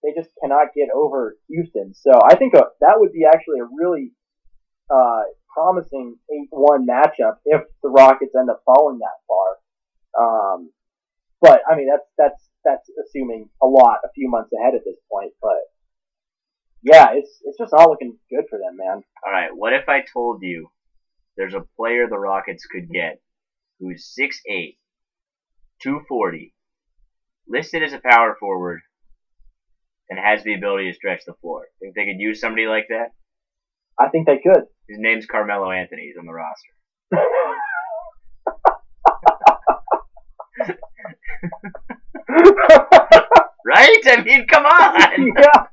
they 0.03 0.13
just 0.15 0.29
cannot 0.41 0.67
get 0.75 0.87
over 0.95 1.35
Houston. 1.49 1.93
So 1.93 2.11
I 2.23 2.35
think 2.35 2.55
uh 2.55 2.71
that 2.79 2.95
would 2.97 3.11
be 3.11 3.25
actually 3.27 3.59
a 3.59 3.67
really 3.67 4.13
uh, 4.89 5.23
promising 5.53 6.17
8-1 6.53 6.85
matchup 6.85 7.37
if 7.45 7.61
the 7.83 7.89
Rockets 7.89 8.35
end 8.37 8.49
up 8.49 8.61
falling 8.65 8.99
that 8.99 9.19
far. 9.27 10.55
Um, 10.55 10.71
but 11.41 11.61
I 11.69 11.75
mean 11.75 11.87
that's 11.89 12.07
that's 12.17 12.49
that's 12.65 12.89
assuming 13.05 13.49
a 13.61 13.65
lot 13.65 13.99
a 14.03 14.11
few 14.13 14.29
months 14.29 14.51
ahead 14.53 14.75
at 14.75 14.81
this 14.85 14.97
point. 15.11 15.33
But 15.41 15.57
yeah, 16.83 17.07
it's 17.13 17.39
it's 17.43 17.57
just 17.57 17.73
not 17.73 17.89
looking 17.89 18.17
good 18.29 18.45
for 18.49 18.57
them, 18.57 18.77
man. 18.77 19.03
all 19.25 19.31
right. 19.31 19.49
What 19.53 19.73
if 19.73 19.87
I 19.87 20.01
told 20.13 20.41
you 20.41 20.69
there's 21.37 21.53
a 21.53 21.65
player 21.77 22.07
the 22.07 22.17
Rockets 22.17 22.65
could 22.65 22.89
get 22.89 23.21
who's 23.79 24.13
6'8", 24.19 24.75
240, 25.81 26.53
listed 27.47 27.83
as 27.83 27.93
a 27.93 28.01
power 28.03 28.35
forward, 28.39 28.81
and 30.09 30.19
has 30.19 30.43
the 30.43 30.53
ability 30.53 30.89
to 30.91 30.95
stretch 30.95 31.21
the 31.25 31.33
floor? 31.41 31.67
Think 31.79 31.95
they 31.95 32.05
could 32.05 32.19
use 32.19 32.41
somebody 32.41 32.65
like 32.65 32.87
that? 32.89 33.11
I 33.97 34.09
think 34.09 34.25
they 34.25 34.39
could. 34.39 34.63
His 34.89 34.97
name's 34.99 35.25
Carmelo 35.25 35.71
Anthony. 35.71 36.07
He's 36.07 36.17
on 36.17 36.25
the 36.25 36.33
roster. 36.33 37.11
Right? 43.65 43.97
I 44.05 44.21
mean, 44.23 44.47
come 44.47 44.65
on. 44.65 44.99
yeah, 45.37 45.63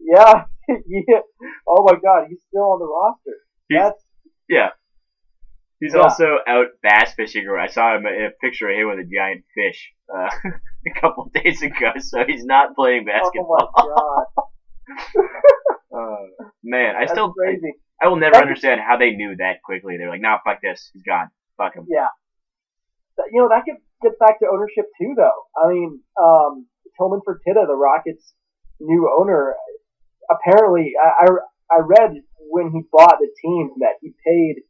yeah, 0.00 0.44
yeah. 0.86 1.20
Oh 1.68 1.82
my 1.84 1.94
God, 2.02 2.26
he's 2.28 2.40
still 2.48 2.62
on 2.72 2.78
the 2.78 2.86
roster. 2.86 3.36
He's- 3.68 3.82
That's 3.82 4.04
yeah. 4.48 4.68
He's 5.80 5.94
Yeah. 5.94 6.00
also 6.02 6.38
out 6.46 6.68
bass 6.82 7.12
fishing. 7.14 7.46
I 7.60 7.66
saw 7.66 7.96
him 7.96 8.06
a 8.06 8.30
picture 8.40 8.70
of 8.70 8.76
him 8.78 8.88
with 8.88 9.00
a 9.06 9.10
giant 9.14 9.44
fish 9.54 9.92
uh, 10.14 10.30
a 10.86 10.90
couple 11.00 11.30
days 11.34 11.60
ago. 11.62 11.92
So 11.98 12.24
he's 12.26 12.44
not 12.44 12.74
playing 12.74 13.04
basketball. 13.04 13.70
oh 13.76 13.78
my 13.86 14.24
God, 15.16 15.28
Uh, 15.92 16.26
man, 16.62 16.94
I 16.96 17.06
still, 17.06 17.32
crazy. 17.32 17.72
I 17.74 17.78
will 18.04 18.16
never 18.16 18.32
That's- 18.32 18.42
understand 18.42 18.80
how 18.80 18.96
they 18.96 19.12
knew 19.12 19.36
that 19.36 19.62
quickly. 19.64 19.96
They're 19.96 20.10
like, 20.10 20.20
nah, 20.20 20.38
fuck 20.44 20.60
this. 20.60 20.90
He's 20.92 21.02
gone. 21.02 21.30
Fuck 21.56 21.74
him. 21.74 21.86
Yeah. 21.88 22.08
You 23.32 23.40
know, 23.40 23.48
that 23.48 23.64
gets, 23.64 23.80
gets 24.02 24.16
back 24.20 24.38
to 24.40 24.46
ownership 24.52 24.84
too, 25.00 25.14
though. 25.16 25.40
I 25.56 25.72
mean, 25.72 26.00
um, 26.20 26.66
Tillman 26.98 27.20
Fertitta, 27.26 27.66
the 27.66 27.74
Rockets' 27.74 28.34
new 28.78 29.08
owner, 29.18 29.54
apparently, 30.30 30.92
I, 31.02 31.24
I, 31.24 31.76
I 31.76 31.78
read 31.80 32.20
when 32.38 32.70
he 32.72 32.82
bought 32.92 33.16
the 33.18 33.30
team 33.42 33.70
that 33.80 33.94
he 34.02 34.12
paid 34.24 34.62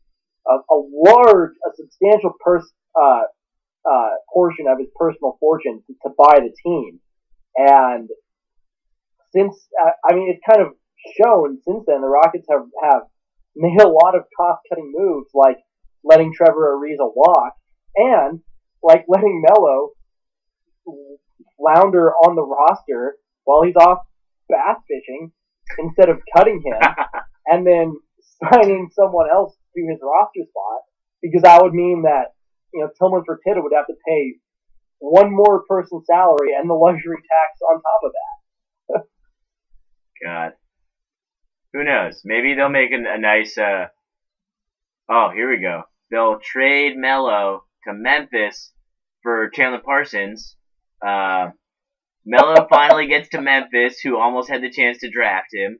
a, 0.46 0.54
a 0.72 0.78
large, 0.78 1.50
a 1.66 1.74
substantial 1.74 2.34
pers- 2.40 2.72
uh, 2.94 3.22
uh, 3.84 4.10
portion 4.32 4.66
of 4.68 4.78
his 4.78 4.88
personal 4.94 5.36
fortune 5.40 5.82
to, 5.86 5.94
to 6.04 6.14
buy 6.16 6.38
the 6.38 6.54
team. 6.64 7.00
And 7.56 8.08
since, 9.34 9.66
uh, 9.84 9.90
I 10.08 10.14
mean, 10.14 10.30
it's 10.30 10.42
kind 10.48 10.66
of 10.66 10.74
shown 11.20 11.58
since 11.66 11.84
then, 11.86 12.00
the 12.00 12.08
Rockets 12.08 12.46
have, 12.50 12.66
have 12.82 13.02
made 13.57 13.80
a 13.80 13.88
lot 13.88 14.14
of 14.14 14.24
cost 14.36 14.61
cutting 14.68 14.92
moves, 14.94 15.30
like 15.34 15.59
letting 16.04 16.32
Trevor 16.34 16.76
Ariza 16.76 17.11
walk, 17.14 17.54
and 17.96 18.40
like 18.82 19.04
letting 19.09 19.42
Melo 19.48 19.90
flounder 21.59 22.12
on 22.12 22.36
the 22.36 22.44
roster 22.44 23.16
while 23.44 23.62
he's 23.62 23.76
off 23.76 23.98
bass 24.48 24.78
fishing 24.86 25.32
instead 25.78 26.09
of 26.09 26.18
cutting 26.36 26.62
him 26.64 26.78
and 27.46 27.66
then 27.66 27.96
signing 28.44 28.88
someone 28.92 29.26
else 29.32 29.57
to 29.74 29.82
his 29.88 29.98
roster 30.02 30.46
spot 30.48 30.82
because 31.22 31.42
that 31.42 31.61
would 31.62 31.72
mean 31.72 32.02
that 32.02 32.34
you 32.72 32.80
know 32.80 32.90
Tillman 32.98 33.22
Fertitta 33.22 33.62
would 33.62 33.72
have 33.74 33.86
to 33.86 33.94
pay 34.07 34.34
one 34.98 35.34
more 35.34 35.64
person's 35.68 36.07
salary 36.07 36.54
and 36.59 36.68
the 36.70 36.74
luxury 36.74 37.16
tax 37.16 37.61
on 37.62 37.82
top 37.82 38.00
of 38.04 38.12
that. 38.12 39.02
God. 40.24 40.52
Who 41.76 41.84
knows? 41.84 42.22
Maybe 42.24 42.54
they'll 42.54 42.70
make 42.70 42.90
a, 42.90 42.96
a 42.96 43.18
nice. 43.18 43.58
Uh... 43.58 43.88
Oh, 45.10 45.28
here 45.30 45.50
we 45.50 45.60
go. 45.60 45.82
They'll 46.10 46.38
trade 46.38 46.96
Melo 46.96 47.64
to 47.84 47.92
Memphis 47.92 48.72
for 49.22 49.50
Chandler 49.50 49.82
Parsons. 49.84 50.56
Uh, 51.06 51.50
Melo 52.24 52.66
finally 52.70 53.08
gets 53.08 53.28
to 53.28 53.42
Memphis, 53.42 54.00
who 54.00 54.16
almost 54.16 54.48
had 54.48 54.62
the 54.62 54.70
chance 54.70 55.00
to 55.00 55.10
draft 55.10 55.48
him, 55.52 55.78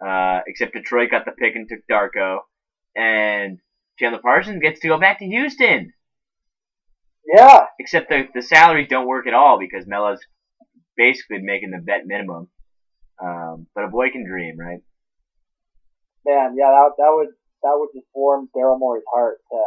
uh, 0.00 0.42
except 0.46 0.74
Detroit 0.74 1.10
got 1.10 1.24
the 1.24 1.32
pick 1.32 1.56
and 1.56 1.68
took 1.68 1.80
Darko. 1.90 2.42
And 2.94 3.58
Chandler 3.98 4.20
Parsons 4.22 4.62
gets 4.62 4.78
to 4.80 4.88
go 4.88 5.00
back 5.00 5.18
to 5.18 5.26
Houston. 5.26 5.92
Yeah. 7.26 7.66
Except 7.80 8.08
the 8.08 8.28
the 8.32 8.42
salaries 8.42 8.86
don't 8.88 9.08
work 9.08 9.26
at 9.26 9.34
all 9.34 9.58
because 9.58 9.84
Melo's 9.84 10.20
basically 10.96 11.38
making 11.40 11.72
the 11.72 11.82
vet 11.84 12.06
minimum. 12.06 12.50
Um, 13.20 13.66
but 13.74 13.82
a 13.82 13.88
boy 13.88 14.10
can 14.10 14.24
dream, 14.24 14.56
right? 14.56 14.78
Man, 16.26 16.56
yeah, 16.56 16.72
that 16.72 16.92
that 16.98 17.12
would 17.12 17.28
that 17.62 17.74
would 17.76 17.90
just 17.94 18.06
warm 18.14 18.48
Daryl 18.56 18.78
Morey's 18.78 19.04
heart 19.12 19.38
to 19.50 19.60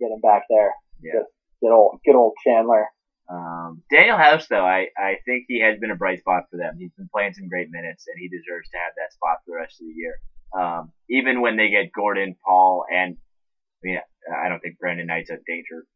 get 0.00 0.12
him 0.12 0.20
back 0.20 0.44
there. 0.48 0.72
Yeah. 1.02 1.20
Just 1.20 1.32
good 1.60 1.72
old 1.72 2.00
good 2.04 2.16
old 2.16 2.34
Chandler. 2.44 2.88
Um, 3.28 3.82
Danuel 3.90 4.18
House, 4.18 4.46
though, 4.48 4.64
I, 4.64 4.88
I 4.98 5.16
think 5.24 5.46
he 5.48 5.60
has 5.60 5.78
been 5.80 5.90
a 5.90 5.96
bright 5.96 6.20
spot 6.20 6.44
for 6.50 6.58
them. 6.58 6.76
He's 6.78 6.92
been 6.92 7.08
playing 7.08 7.32
some 7.32 7.48
great 7.48 7.68
minutes, 7.70 8.04
and 8.06 8.20
he 8.20 8.28
deserves 8.28 8.68
to 8.68 8.76
have 8.76 8.92
that 8.96 9.14
spot 9.14 9.38
for 9.44 9.56
the 9.56 9.60
rest 9.64 9.80
of 9.80 9.86
the 9.88 9.94
year. 9.96 10.20
Um, 10.52 10.92
even 11.08 11.40
when 11.40 11.56
they 11.56 11.70
get 11.70 11.92
Gordon, 11.92 12.36
Paul, 12.44 12.84
and 12.92 13.16
I 13.16 13.80
mean, 13.82 13.98
I 14.28 14.48
don't 14.48 14.60
think 14.60 14.78
Brandon 14.78 15.06
Knight's 15.06 15.30
a 15.30 15.38
danger 15.46 15.86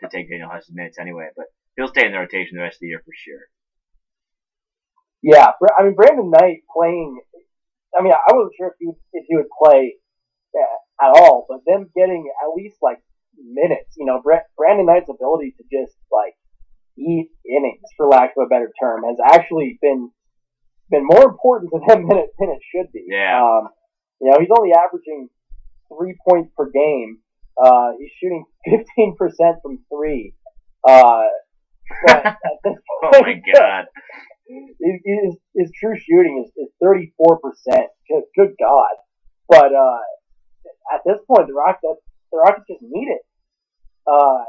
to 0.00 0.08
take 0.08 0.30
Danuel 0.30 0.50
House's 0.50 0.74
minutes 0.74 0.98
anyway, 0.98 1.28
but 1.36 1.46
he'll 1.76 1.88
stay 1.88 2.06
in 2.06 2.12
the 2.12 2.18
rotation 2.18 2.56
the 2.56 2.62
rest 2.62 2.76
of 2.76 2.80
the 2.80 2.88
year 2.88 3.02
for 3.04 3.14
sure. 3.14 3.46
Yeah, 5.22 5.50
I 5.78 5.84
mean 5.84 5.94
Brandon 5.94 6.30
Knight 6.30 6.62
playing. 6.74 7.20
I 7.98 8.02
mean, 8.02 8.12
I 8.12 8.32
wasn't 8.32 8.54
sure 8.56 8.68
if 8.68 8.74
he 8.78 8.86
would, 8.86 9.00
if 9.12 9.24
he 9.28 9.36
would 9.36 9.50
play 9.62 9.96
uh, 10.54 11.06
at 11.06 11.10
all, 11.18 11.46
but 11.48 11.60
them 11.66 11.90
getting 11.96 12.30
at 12.42 12.54
least 12.54 12.76
like 12.82 12.98
minutes. 13.36 13.94
You 13.96 14.06
know, 14.06 14.22
Brandon 14.22 14.86
Knight's 14.86 15.10
ability 15.10 15.54
to 15.58 15.64
just 15.70 15.96
like 16.12 16.34
eat 16.98 17.30
innings, 17.46 17.86
for 17.96 18.06
lack 18.08 18.34
of 18.36 18.46
a 18.46 18.48
better 18.48 18.70
term, 18.80 19.02
has 19.04 19.18
actually 19.24 19.78
been 19.80 20.10
been 20.90 21.04
more 21.04 21.28
important 21.28 21.70
to 21.72 21.80
them 21.86 22.06
than 22.08 22.18
it 22.18 22.30
than 22.38 22.50
it 22.50 22.62
should 22.74 22.92
be. 22.92 23.06
Yeah. 23.08 23.42
Um, 23.42 23.68
you 24.20 24.30
know, 24.30 24.38
he's 24.40 24.50
only 24.56 24.72
averaging 24.72 25.28
three 25.88 26.14
points 26.28 26.50
per 26.56 26.70
game. 26.70 27.18
Uh, 27.60 27.90
he's 27.98 28.10
shooting 28.20 28.44
15% 28.68 29.16
from 29.62 29.78
three. 29.90 30.34
Uh, 30.86 31.22
but 32.06 32.26
at 32.26 32.36
this 32.62 32.74
oh 33.02 33.20
my 33.20 33.34
god. 33.54 33.86
His, 34.48 35.36
his, 35.54 35.70
true 35.78 35.96
shooting 35.98 36.44
is, 36.44 36.52
is 36.56 36.72
34%. 36.82 37.12
Good, 38.08 38.22
good 38.36 38.54
God. 38.58 38.96
But, 39.48 39.72
uh, 39.74 40.00
at 40.92 41.00
this 41.04 41.18
point, 41.26 41.48
the 41.48 41.54
Rockets, 41.54 42.00
the 42.32 42.38
Rockets 42.38 42.66
just 42.68 42.82
need 42.82 43.08
it. 43.08 43.22
Uh, 44.06 44.44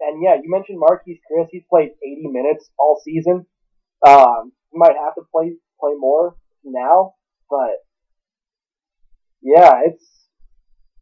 and 0.00 0.22
yeah, 0.22 0.34
you 0.42 0.50
mentioned 0.50 0.80
Marquese 0.80 1.20
Chriss. 1.30 1.48
He's 1.50 1.62
played 1.70 1.90
80 2.02 2.28
minutes 2.28 2.68
all 2.78 3.00
season. 3.04 3.46
Um, 4.06 4.52
he 4.72 4.78
might 4.78 4.96
have 4.96 5.14
to 5.14 5.22
play 5.32 5.54
play 5.78 5.92
more 5.96 6.34
now, 6.64 7.14
but 7.48 7.86
yeah, 9.40 9.82
it's 9.86 10.04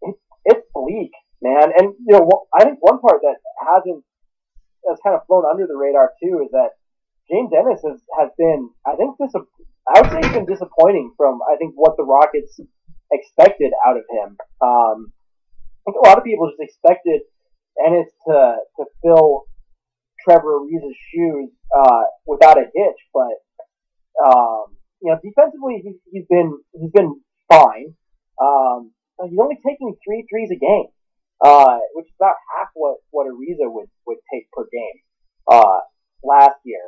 it, 0.02 0.14
it's 0.44 0.66
bleak, 0.74 1.12
man. 1.40 1.72
And 1.76 1.94
you 2.06 2.18
know, 2.18 2.28
I 2.54 2.64
think 2.64 2.78
one 2.80 3.00
part 3.00 3.22
that 3.22 3.36
hasn't 3.58 4.04
that's 4.86 5.00
kind 5.02 5.16
of 5.16 5.26
flown 5.26 5.44
under 5.50 5.66
the 5.66 5.76
radar 5.76 6.12
too 6.22 6.42
is 6.44 6.50
that 6.52 6.76
James 7.30 7.50
Ennis 7.54 7.80
has 7.86 8.02
has 8.18 8.30
been, 8.36 8.70
I 8.86 8.96
think, 8.96 9.16
dis- 9.16 9.34
I 9.88 10.00
would 10.00 10.10
say 10.10 10.20
he's 10.22 10.36
been 10.36 10.46
disappointing 10.46 11.14
from 11.16 11.40
I 11.46 11.56
think 11.56 11.74
what 11.76 11.96
the 11.96 12.04
Rockets 12.04 12.58
expected 13.12 13.72
out 13.86 13.96
of 13.96 14.04
him. 14.10 14.36
Um, 14.60 15.12
I 15.80 15.80
think 15.86 15.96
a 16.02 16.08
lot 16.08 16.18
of 16.18 16.24
people 16.24 16.50
just 16.50 16.60
expected 16.60 17.22
Ennis 17.86 18.08
to 18.26 18.56
to 18.78 18.84
fill 19.02 19.44
Trevor 20.24 20.60
Ariza's 20.60 20.96
shoes 21.14 21.50
uh, 21.74 22.02
without 22.26 22.58
a 22.58 22.64
hitch, 22.74 23.00
but 23.14 23.38
um, 24.24 24.76
you 25.00 25.10
know 25.10 25.18
defensively 25.22 25.82
he's, 25.82 25.96
he's 26.12 26.26
been 26.28 26.58
he's 26.72 26.90
been 26.92 27.20
fine. 27.48 27.94
Um, 28.40 28.92
he's 29.28 29.38
only 29.38 29.58
taking 29.66 29.96
three 30.04 30.26
threes 30.30 30.50
a 30.50 30.58
game, 30.58 30.88
uh, 31.44 31.78
which 31.94 32.06
is 32.06 32.14
about 32.18 32.34
half 32.56 32.68
what 32.74 32.96
what 33.10 33.26
Ariza 33.26 33.70
would 33.70 33.88
would 34.06 34.18
take 34.32 34.50
per 34.52 34.64
game 34.70 34.98
uh, 35.50 35.80
last 36.22 36.58
year, 36.64 36.84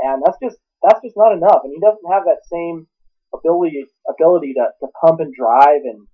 and 0.00 0.22
that's 0.24 0.38
just 0.42 0.58
that's 0.82 1.00
just 1.02 1.16
not 1.16 1.32
enough. 1.32 1.62
And 1.64 1.72
he 1.74 1.80
doesn't 1.80 2.12
have 2.12 2.24
that 2.24 2.46
same 2.50 2.86
ability 3.34 3.84
ability 4.08 4.54
to, 4.54 4.70
to 4.80 4.86
pump 5.00 5.20
and 5.20 5.34
drive 5.34 5.82
and 5.84 6.06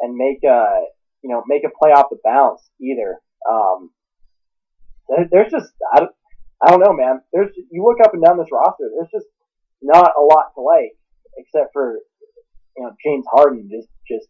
and 0.00 0.16
make 0.16 0.42
a 0.44 0.86
you 1.22 1.30
know 1.30 1.42
make 1.46 1.64
a 1.64 1.70
play 1.70 1.90
off 1.90 2.10
the 2.10 2.18
bounce 2.24 2.62
either. 2.80 3.20
Um, 3.48 3.90
there's 5.30 5.50
just 5.50 5.72
I 5.92 6.00
don't, 6.00 6.14
I 6.62 6.70
don't 6.70 6.80
know, 6.80 6.92
man. 6.94 7.20
There's 7.32 7.50
you 7.70 7.84
look 7.84 7.98
up 8.04 8.14
and 8.14 8.22
down 8.22 8.38
this 8.38 8.52
roster. 8.52 8.90
There's 8.94 9.10
just 9.12 9.30
not 9.82 10.12
a 10.16 10.22
lot 10.22 10.54
to 10.54 10.60
like 10.62 10.94
except 11.36 11.72
for 11.72 11.98
you 12.76 12.84
know 12.84 12.92
James 13.04 13.26
Harden 13.30 13.68
just 13.70 13.88
just 14.08 14.28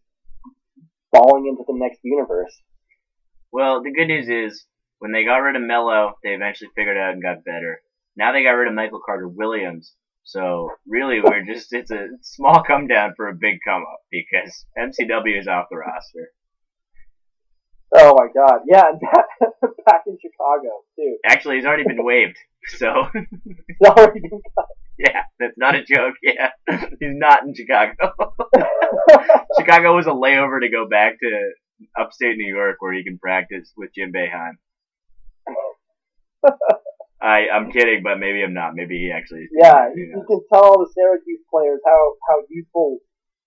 falling 1.15 1.47
into 1.47 1.63
the 1.67 1.77
next 1.77 1.99
universe. 2.03 2.59
Well, 3.51 3.83
the 3.83 3.93
good 3.93 4.07
news 4.07 4.27
is 4.29 4.65
when 4.97 5.11
they 5.11 5.25
got 5.25 5.37
rid 5.37 5.55
of 5.55 5.61
Melo, 5.61 6.13
they 6.23 6.31
eventually 6.31 6.71
figured 6.75 6.97
out 6.97 7.13
and 7.13 7.21
got 7.21 7.45
better. 7.45 7.81
Now 8.15 8.31
they 8.31 8.43
got 8.43 8.51
rid 8.51 8.67
of 8.67 8.73
Michael 8.73 9.01
Carter 9.05 9.27
Williams. 9.27 9.93
So 10.23 10.69
really, 10.87 11.19
we're 11.21 11.43
just 11.43 11.73
it's 11.73 11.91
a 11.91 12.07
small 12.21 12.63
come 12.63 12.87
down 12.87 13.13
for 13.15 13.27
a 13.27 13.35
big 13.35 13.59
come 13.65 13.81
up 13.81 13.99
because 14.09 14.65
MCW 14.77 15.39
is 15.39 15.47
off 15.47 15.67
the 15.69 15.77
roster. 15.77 16.31
Oh 17.95 18.15
my 18.17 18.27
god, 18.33 18.61
yeah, 18.67 18.91
back 19.85 20.03
in 20.07 20.17
Chicago 20.19 20.83
too. 20.95 21.17
Actually, 21.25 21.57
he's 21.57 21.65
already 21.65 21.83
been 21.83 22.03
waived, 22.03 22.37
so 22.77 23.07
he's 23.13 23.87
already 23.87 24.21
been 24.21 24.41
cut. 24.57 24.65
Yeah, 24.97 25.23
that's 25.39 25.57
not 25.57 25.75
a 25.75 25.83
joke. 25.83 26.15
Yeah, 26.23 26.51
he's 26.69 26.87
not 27.01 27.43
in 27.43 27.53
Chicago. 27.53 27.93
Chicago 29.59 29.95
was 29.95 30.07
a 30.07 30.11
layover 30.11 30.61
to 30.61 30.69
go 30.69 30.87
back 30.87 31.19
to 31.19 31.51
upstate 31.99 32.37
New 32.37 32.51
York 32.51 32.77
where 32.79 32.93
he 32.93 33.03
can 33.03 33.19
practice 33.19 33.71
with 33.75 33.93
Jim 33.93 34.13
Boeheim. 34.13 34.53
I 37.23 37.47
I'm 37.47 37.71
kidding, 37.71 38.03
but 38.03 38.19
maybe 38.19 38.43
I'm 38.43 38.53
not. 38.53 38.75
Maybe 38.75 38.99
he 38.99 39.11
actually. 39.15 39.47
Yeah, 39.55 39.87
you, 39.95 40.11
you 40.11 40.23
can 40.27 40.41
tell 40.51 40.67
all 40.67 40.79
the 40.83 40.91
Syracuse 40.91 41.41
players 41.49 41.79
how 41.87 42.19
how 42.27 42.43
useful 42.51 42.99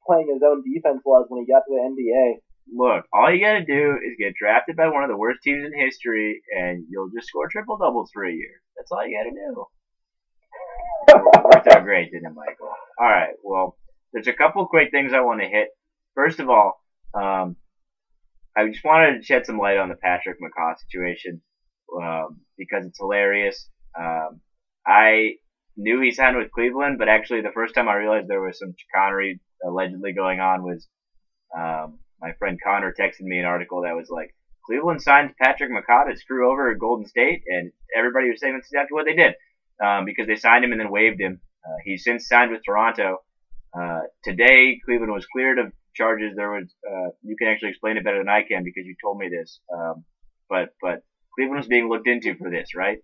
playing 0.09 0.33
his 0.33 0.41
own 0.41 0.64
defense 0.64 1.03
was 1.05 1.27
when 1.29 1.45
he 1.45 1.53
got 1.53 1.68
to 1.68 1.70
the 1.70 1.85
NBA 1.85 2.41
look, 2.72 3.05
all 3.12 3.33
you 3.33 3.41
gotta 3.41 3.64
do 3.64 3.99
is 4.03 4.16
get 4.18 4.35
drafted 4.35 4.77
by 4.77 4.89
one 4.89 5.05
of 5.05 5.11
the 5.11 5.16
worst 5.16 5.43
teams 5.43 5.64
in 5.64 5.79
history, 5.79 6.43
and 6.57 6.85
you'll 6.91 7.11
just 7.14 7.29
score 7.29 7.49
triple 7.49 7.77
doubles 7.77 8.11
for 8.12 8.24
a 8.24 8.33
year. 8.33 8.61
That's 8.77 8.91
all 8.91 9.07
you 9.07 9.16
gotta 9.16 9.31
do. 9.31 9.66
worked 11.45 11.68
out 11.68 11.85
great, 11.85 12.11
didn't 12.11 12.27
it, 12.27 12.35
Michael? 12.35 12.70
All 12.99 13.07
right. 13.07 13.35
Well, 13.43 13.77
there's 14.12 14.27
a 14.27 14.33
couple 14.33 14.66
quick 14.66 14.91
things 14.91 15.12
I 15.12 15.20
want 15.20 15.41
to 15.41 15.49
hit. 15.49 15.68
First 16.14 16.41
of 16.41 16.49
all, 16.49 16.83
um, 17.14 17.57
I 18.57 18.66
just 18.68 18.85
wanted 18.85 19.18
to 19.18 19.24
shed 19.24 19.47
some 19.47 19.59
light 19.59 19.79
on 19.79 19.89
the 19.89 19.97
Patrick 19.97 20.39
McCaw 20.41 20.74
situation 20.79 21.43
um, 21.95 22.41
because 22.57 22.87
it's 22.87 22.99
hilarious. 22.99 23.68
Um, 23.99 24.41
I 24.87 25.37
knew 25.76 26.01
he 26.01 26.11
signed 26.11 26.37
with 26.37 26.53
Cleveland, 26.53 26.99
but 26.99 27.09
actually, 27.09 27.43
the 27.43 27.53
first 27.53 27.74
time 27.74 27.89
I 27.89 27.95
realized 27.95 28.28
there 28.28 28.41
was 28.41 28.59
some 28.59 28.74
chicanery 28.76 29.41
allegedly 29.64 30.12
going 30.12 30.41
on 30.41 30.62
was 30.62 30.87
um, 31.57 31.99
my 32.20 32.32
friend 32.39 32.59
Connor 32.62 32.95
texted 32.99 33.22
me 33.22 33.39
an 33.39 33.45
article 33.45 33.82
that 33.82 33.97
was 33.97 34.09
like, 34.11 34.34
Cleveland 34.64 35.01
signed 35.01 35.34
Patrick 35.41 35.70
McCaw 35.70 36.11
to 36.11 36.16
screw 36.16 36.51
over 36.51 36.74
Golden 36.74 37.07
State, 37.07 37.43
and 37.47 37.72
everybody 37.97 38.30
was 38.30 38.41
saying 38.41 38.55
that's 38.55 38.68
exactly 38.68 38.95
what 38.95 39.07
they 39.07 39.14
did 39.14 39.34
um, 39.82 40.05
because 40.05 40.26
they 40.26 40.37
signed 40.37 40.64
him 40.64 40.72
and 40.72 40.80
then 40.80 40.91
waived 40.91 41.20
him. 41.20 41.41
Uh, 41.64 41.76
he's 41.84 42.05
since 42.05 42.28
signed 42.28 42.51
with 42.51 42.62
Toronto. 42.64 43.18
Uh, 43.78 44.01
today, 44.24 44.80
Cleveland 44.84 45.12
was 45.12 45.26
cleared 45.26 45.59
of 45.59 45.72
charges. 45.95 46.34
There 46.37 46.51
was 46.51 46.64
uh, 46.89 47.11
you 47.22 47.37
can 47.37 47.49
actually 47.49 47.70
explain 47.70 47.97
it 47.97 48.05
better 48.05 48.18
than 48.18 48.28
I 48.28 48.43
can 48.43 48.64
because 48.64 48.84
you 48.87 48.95
told 49.03 49.18
me 49.18 49.28
this. 49.28 49.61
Um, 49.72 50.05
but 50.49 50.70
but 50.80 51.03
Cleveland 51.37 51.59
was 51.59 51.68
being 51.68 51.89
looked 51.89 52.09
into 52.09 52.34
for 52.37 52.51
this, 52.51 52.74
right? 52.74 52.99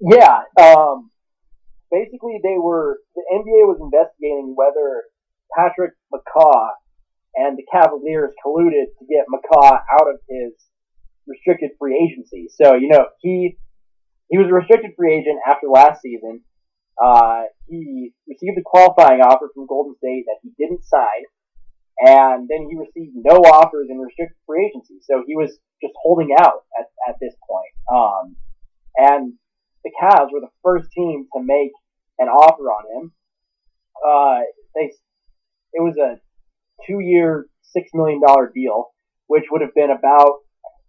Yeah. 0.00 0.42
Um, 0.60 1.10
basically, 1.90 2.40
they 2.42 2.56
were 2.58 2.98
the 3.14 3.22
NBA 3.30 3.68
was 3.68 3.78
investigating 3.80 4.54
whether 4.56 5.04
Patrick 5.56 5.92
McCaw 6.12 6.70
and 7.34 7.56
the 7.56 7.64
Cavaliers 7.70 8.32
colluded 8.44 8.92
to 8.98 9.04
get 9.08 9.26
McCaw 9.28 9.72
out 9.72 10.08
of 10.08 10.18
his 10.28 10.52
restricted 11.26 11.70
free 11.78 11.96
agency. 11.96 12.48
So, 12.50 12.74
you 12.74 12.88
know, 12.88 13.06
he 13.20 13.56
he 14.28 14.38
was 14.38 14.48
a 14.48 14.54
restricted 14.54 14.92
free 14.96 15.14
agent 15.14 15.38
after 15.46 15.68
last 15.68 16.00
season. 16.00 16.40
Uh, 17.02 17.44
he 17.68 18.12
received 18.26 18.58
a 18.58 18.62
qualifying 18.64 19.20
offer 19.20 19.50
from 19.54 19.66
Golden 19.66 19.94
State 19.96 20.24
that 20.26 20.40
he 20.42 20.50
didn't 20.58 20.84
sign, 20.84 21.24
and 22.00 22.48
then 22.48 22.68
he 22.68 22.76
received 22.76 23.14
no 23.14 23.36
offers 23.42 23.88
in 23.90 23.98
restricted 23.98 24.36
free 24.46 24.66
agency. 24.66 24.98
So 25.02 25.22
he 25.26 25.36
was 25.36 25.58
just 25.82 25.94
holding 26.02 26.30
out 26.38 26.64
at, 26.78 26.86
at 27.08 27.16
this 27.20 27.34
point. 27.48 27.72
Um, 27.92 28.36
and 28.96 29.34
the 29.84 29.90
Cavs 30.00 30.32
were 30.32 30.40
the 30.40 30.54
first 30.64 30.90
team 30.92 31.26
to 31.34 31.42
make 31.42 31.72
an 32.18 32.28
offer 32.28 32.64
on 32.70 32.84
him. 32.94 33.12
Uh, 33.98 34.40
they, 34.74 34.92
it 35.74 35.82
was 35.82 35.96
a 35.98 36.18
two-year, 36.86 37.46
six 37.62 37.90
million 37.94 38.20
dollar 38.20 38.50
deal, 38.54 38.92
which 39.26 39.44
would 39.50 39.60
have 39.60 39.74
been 39.74 39.90
about, 39.90 40.42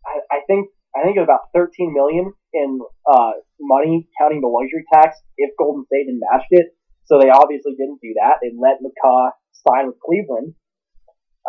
I, 0.05 0.37
I 0.37 0.39
think, 0.47 0.69
I 0.95 1.03
think 1.03 1.17
it 1.17 1.21
was 1.21 1.29
about 1.29 1.49
13 1.53 1.93
million 1.93 2.33
in 2.53 2.79
uh, 3.09 3.31
money, 3.59 4.07
counting 4.19 4.41
the 4.41 4.47
luxury 4.47 4.85
tax, 4.93 5.17
if 5.37 5.51
Golden 5.57 5.85
State 5.85 6.05
had 6.05 6.19
matched 6.21 6.51
it. 6.51 6.77
So 7.05 7.19
they 7.19 7.29
obviously 7.29 7.73
didn't 7.77 7.99
do 8.01 8.13
that. 8.21 8.37
They 8.41 8.53
let 8.55 8.79
McCaw 8.79 9.31
sign 9.67 9.87
with 9.87 9.99
Cleveland. 9.99 10.53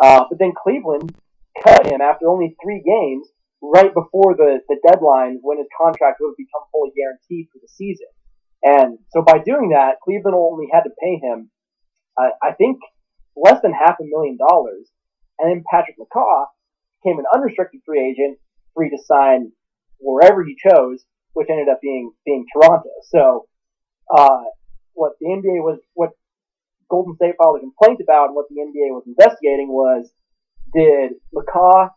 Uh, 0.01 0.25
but 0.29 0.39
then 0.39 0.53
Cleveland 0.55 1.15
cut 1.63 1.87
him 1.87 2.01
after 2.01 2.27
only 2.27 2.55
three 2.61 2.83
games, 2.83 3.27
right 3.61 3.93
before 3.93 4.35
the, 4.35 4.59
the 4.67 4.77
deadline 4.85 5.39
when 5.41 5.57
his 5.57 5.67
contract 5.79 6.19
would 6.19 6.35
have 6.35 6.37
become 6.37 6.67
fully 6.71 6.91
guaranteed 6.95 7.47
for 7.51 7.59
the 7.61 7.67
season. 7.67 8.07
And 8.63 8.99
so 9.09 9.21
by 9.21 9.39
doing 9.39 9.69
that, 9.69 10.01
Cleveland 10.03 10.35
only 10.35 10.67
had 10.71 10.81
to 10.81 10.89
pay 11.01 11.19
him, 11.21 11.49
uh, 12.17 12.33
I 12.41 12.53
think, 12.53 12.79
less 13.35 13.61
than 13.61 13.73
half 13.73 13.95
a 13.99 14.05
million 14.05 14.37
dollars. 14.37 14.89
And 15.39 15.51
then 15.51 15.63
Patrick 15.69 15.97
McCaw 15.99 16.45
became 17.03 17.19
an 17.19 17.25
unrestricted 17.33 17.81
free 17.85 18.01
agent, 18.01 18.39
free 18.73 18.89
to 18.89 18.97
sign 19.05 19.51
wherever 19.99 20.43
he 20.43 20.55
chose, 20.55 21.03
which 21.33 21.47
ended 21.49 21.67
up 21.69 21.79
being 21.81 22.11
being 22.25 22.45
Toronto. 22.53 22.89
So, 23.11 23.47
uh, 24.15 24.43
what 24.93 25.13
the 25.19 25.27
NBA 25.27 25.61
was, 25.61 25.79
what 25.93 26.11
Golden 26.89 27.15
State 27.15 27.35
filed 27.37 27.57
a 27.57 27.59
complaint 27.59 27.99
about, 28.01 28.27
and 28.27 28.35
what 28.35 28.45
the 28.49 28.61
NBA 28.61 28.93
was 28.93 29.03
investigating 29.07 29.69
was, 29.69 30.11
did 30.73 31.13
McCaw 31.33 31.89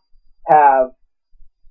have 0.47 0.91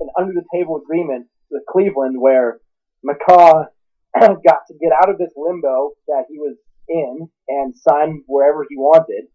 an 0.00 0.08
under 0.18 0.32
the 0.32 0.44
table 0.54 0.80
agreement 0.82 1.26
with 1.50 1.62
Cleveland 1.68 2.20
where 2.20 2.60
McCaw 3.04 3.66
got 4.20 4.60
to 4.68 4.74
get 4.80 4.92
out 5.02 5.10
of 5.10 5.18
this 5.18 5.32
limbo 5.36 5.92
that 6.06 6.24
he 6.28 6.38
was 6.38 6.56
in 6.88 7.28
and 7.48 7.74
sign 7.76 8.22
wherever 8.26 8.64
he 8.68 8.76
wanted, 8.76 9.26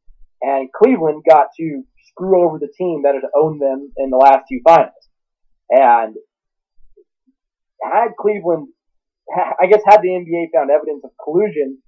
and 0.41 0.69
Cleveland 0.71 1.23
got 1.27 1.47
to 1.57 1.83
screw 2.09 2.45
over 2.45 2.59
the 2.59 2.71
team 2.77 3.01
that 3.03 3.15
had 3.15 3.29
owned 3.35 3.61
them 3.61 3.91
in 3.97 4.09
the 4.09 4.17
last 4.17 4.45
two 4.49 4.59
finals. 4.63 4.91
And 5.69 6.15
had 7.83 8.15
Cleveland, 8.19 8.69
I 9.31 9.67
guess, 9.67 9.81
had 9.85 10.01
the 10.01 10.09
NBA 10.09 10.51
found 10.53 10.69
evidence 10.69 11.03
of 11.03 11.11
collusion, 11.23 11.79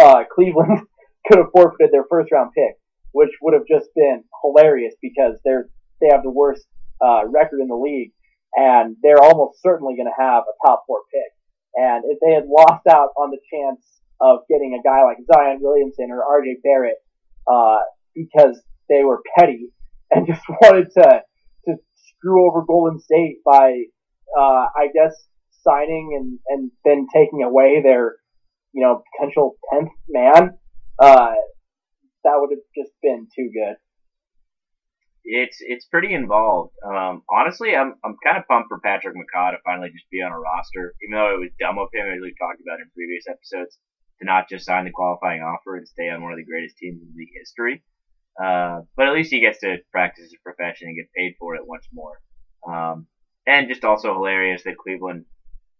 uh, 0.00 0.24
Cleveland 0.34 0.86
could 1.26 1.38
have 1.38 1.50
forfeited 1.52 1.92
their 1.92 2.04
first 2.08 2.30
round 2.32 2.50
pick, 2.54 2.76
which 3.12 3.30
would 3.42 3.54
have 3.54 3.66
just 3.68 3.88
been 3.94 4.24
hilarious 4.42 4.94
because 5.02 5.38
they're 5.44 5.68
they 6.00 6.08
have 6.10 6.22
the 6.22 6.30
worst 6.30 6.66
uh, 7.02 7.22
record 7.26 7.60
in 7.60 7.68
the 7.68 7.76
league, 7.76 8.12
and 8.54 8.96
they're 9.02 9.22
almost 9.22 9.62
certainly 9.62 9.96
going 9.96 10.10
to 10.10 10.22
have 10.22 10.44
a 10.44 10.66
top 10.66 10.84
four 10.86 11.00
pick. 11.12 11.32
And 11.74 12.04
if 12.06 12.18
they 12.24 12.34
had 12.34 12.44
lost 12.46 12.86
out 12.86 13.10
on 13.16 13.30
the 13.30 13.40
chance 13.52 13.80
of 14.20 14.40
getting 14.48 14.78
a 14.78 14.86
guy 14.86 15.04
like 15.04 15.18
Zion 15.32 15.58
Williamson 15.60 16.10
or 16.10 16.20
RJ 16.20 16.62
Barrett, 16.62 16.96
uh, 17.46 17.78
because 18.14 18.60
they 18.88 19.04
were 19.04 19.20
petty 19.38 19.68
and 20.10 20.26
just 20.26 20.42
wanted 20.60 20.88
to 20.94 21.22
to 21.66 21.76
screw 21.94 22.46
over 22.46 22.62
Golden 22.66 23.00
State 23.00 23.38
by 23.44 23.72
uh, 24.36 24.66
I 24.76 24.88
guess 24.94 25.14
signing 25.66 26.16
and, 26.18 26.38
and 26.48 26.70
then 26.84 27.06
taking 27.12 27.42
away 27.42 27.82
their, 27.82 28.16
you 28.72 28.82
know, 28.82 29.02
potential 29.12 29.56
10th 29.72 29.88
man, 30.08 30.58
uh, 30.98 31.34
that 32.24 32.36
would 32.36 32.50
have 32.50 32.66
just 32.76 32.92
been 33.02 33.28
too 33.34 33.50
good. 33.52 33.76
It's 35.24 35.58
it's 35.60 35.86
pretty 35.86 36.14
involved. 36.14 36.74
Um, 36.86 37.22
honestly, 37.30 37.74
I'm 37.74 37.94
I'm 38.04 38.16
kind 38.22 38.38
of 38.38 38.46
pumped 38.46 38.68
for 38.68 38.78
Patrick 38.78 39.16
McCaw 39.16 39.50
to 39.50 39.58
finally 39.64 39.90
just 39.90 40.08
be 40.10 40.22
on 40.22 40.30
a 40.30 40.38
roster, 40.38 40.94
even 41.02 41.18
though 41.18 41.34
it 41.34 41.40
was 41.40 41.50
dumb 41.58 41.78
of 41.78 41.88
him, 41.92 42.06
as 42.06 42.20
we've 42.22 42.38
talked 42.38 42.62
about 42.62 42.78
in 42.78 42.86
previous 42.94 43.26
episodes, 43.26 43.78
to 44.20 44.24
not 44.24 44.48
just 44.48 44.64
sign 44.64 44.84
the 44.84 44.94
qualifying 44.94 45.42
offer 45.42 45.76
and 45.76 45.88
stay 45.88 46.08
on 46.10 46.22
one 46.22 46.32
of 46.32 46.38
the 46.38 46.44
greatest 46.44 46.76
teams 46.78 47.02
in 47.02 47.10
league 47.16 47.34
history. 47.34 47.82
Uh, 48.40 48.82
but 48.96 49.08
at 49.08 49.14
least 49.14 49.32
he 49.32 49.40
gets 49.40 49.60
to 49.60 49.78
practice 49.90 50.30
his 50.30 50.38
profession 50.44 50.88
and 50.88 50.96
get 50.96 51.12
paid 51.16 51.34
for 51.40 51.56
it 51.56 51.66
once 51.66 51.88
more. 51.92 52.20
Um, 52.68 53.06
and 53.46 53.68
just 53.68 53.84
also 53.84 54.12
hilarious 54.12 54.62
that 54.64 54.76
Cleveland 54.76 55.24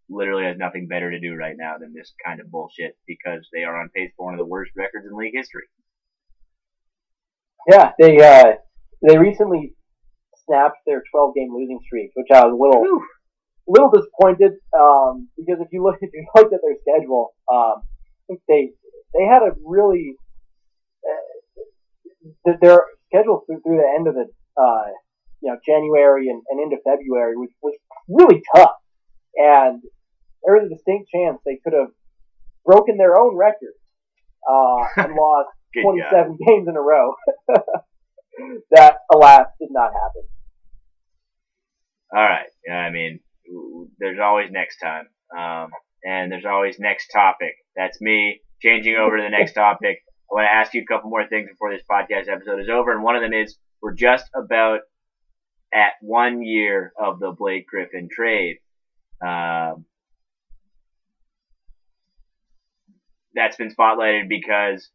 literally 0.09 0.44
has 0.44 0.57
nothing 0.57 0.86
better 0.88 1.11
to 1.11 1.20
do 1.20 1.34
right 1.34 1.57
now 1.59 1.74
than 1.78 1.92
this 1.92 2.12
kind 2.24 2.40
of 2.40 2.50
bullshit 2.50 2.96
because 3.07 3.48
they 3.52 3.64
are 3.64 3.80
on 3.80 3.88
pace 3.94 4.12
for 4.16 4.26
one 4.26 4.34
of 4.34 4.38
the 4.38 4.46
worst 4.46 4.72
records 4.76 5.07
in 5.09 5.16
league 5.16 5.34
history. 5.34 5.64
Yeah, 7.68 7.92
they 7.98 8.18
uh, 8.18 8.52
they 9.07 9.18
recently 9.18 9.74
snapped 10.46 10.78
their 10.86 11.02
12 11.11 11.34
game 11.34 11.52
losing 11.52 11.80
streak, 11.84 12.11
which 12.14 12.28
I 12.32 12.44
was 12.44 12.52
a 12.52 12.62
little 12.62 12.82
Whew. 12.82 13.02
little 13.66 13.90
disappointed 13.90 14.52
um, 14.78 15.28
because 15.36 15.61
if 15.61 15.68
you 15.72 15.82
look 15.82 15.96
if 16.00 16.11
you 16.12 16.26
looked 16.34 16.54
at 16.54 16.61
their 16.62 16.76
schedule, 16.82 17.34
um, 17.52 17.82
I 17.82 18.22
think 18.28 18.40
they 18.48 18.70
they 19.14 19.24
had 19.24 19.42
a 19.42 19.57
really 19.64 20.14
uh, 21.04 22.54
their 22.61 22.82
schedule 23.09 23.42
through, 23.46 23.61
through 23.62 23.78
the 23.78 23.94
end 23.98 24.07
of 24.07 24.14
the 24.14 24.26
uh, 24.57 24.90
you 25.40 25.50
know, 25.52 25.59
January 25.64 26.28
and, 26.28 26.42
and 26.48 26.61
into 26.61 26.82
February, 26.82 27.36
which 27.36 27.52
was 27.62 27.76
really 28.09 28.42
tough. 28.54 28.72
And 29.36 29.82
there 30.47 30.55
was 30.55 30.70
a 30.70 30.74
distinct 30.74 31.11
chance 31.11 31.38
they 31.44 31.59
could 31.62 31.74
have 31.74 31.90
broken 32.64 32.97
their 32.97 33.18
own 33.18 33.36
record 33.36 33.74
uh, 34.49 34.86
and 34.97 35.14
lost 35.14 35.51
27 35.82 36.11
God. 36.11 36.38
games 36.47 36.68
in 36.68 36.76
a 36.76 36.80
row. 36.80 37.14
that, 38.70 38.99
alas, 39.12 39.47
did 39.61 39.68
not 39.70 39.92
happen. 39.92 40.22
All 42.14 42.22
right. 42.22 42.47
Yeah, 42.66 42.76
I 42.76 42.90
mean, 42.90 43.20
there's 43.99 44.20
always 44.22 44.51
next 44.51 44.78
time. 44.78 45.09
Um, 45.36 45.70
and 46.05 46.30
there's 46.30 46.44
always 46.44 46.78
next 46.78 47.09
topic. 47.09 47.57
That's 47.74 48.01
me 48.01 48.40
changing 48.62 48.94
over 48.94 49.16
to 49.16 49.22
the 49.22 49.28
next 49.28 49.53
topic. 49.55 50.03
I 50.30 50.34
want 50.34 50.47
to 50.47 50.53
ask 50.53 50.74
you 50.74 50.82
a 50.82 50.86
couple 50.86 51.11
more 51.11 51.26
things 51.26 51.49
before 51.51 51.72
this 51.72 51.82
podcast 51.90 52.32
episode 52.32 52.61
is 52.61 52.68
over. 52.68 52.92
And 52.92 53.03
one 53.03 53.16
of 53.16 53.22
them 53.22 53.32
is 53.32 53.57
we're 53.82 53.94
just 53.94 54.26
about 54.34 54.80
at 55.74 55.92
one 56.01 56.42
year 56.42 56.92
of 56.99 57.18
the 57.18 57.32
Blake 57.32 57.66
Griffin 57.66 58.09
trade. 58.11 58.59
Um, 59.20 59.84
that's 63.37 63.57
been 63.57 63.72
spotlighted 63.72 64.28
because 64.28 64.89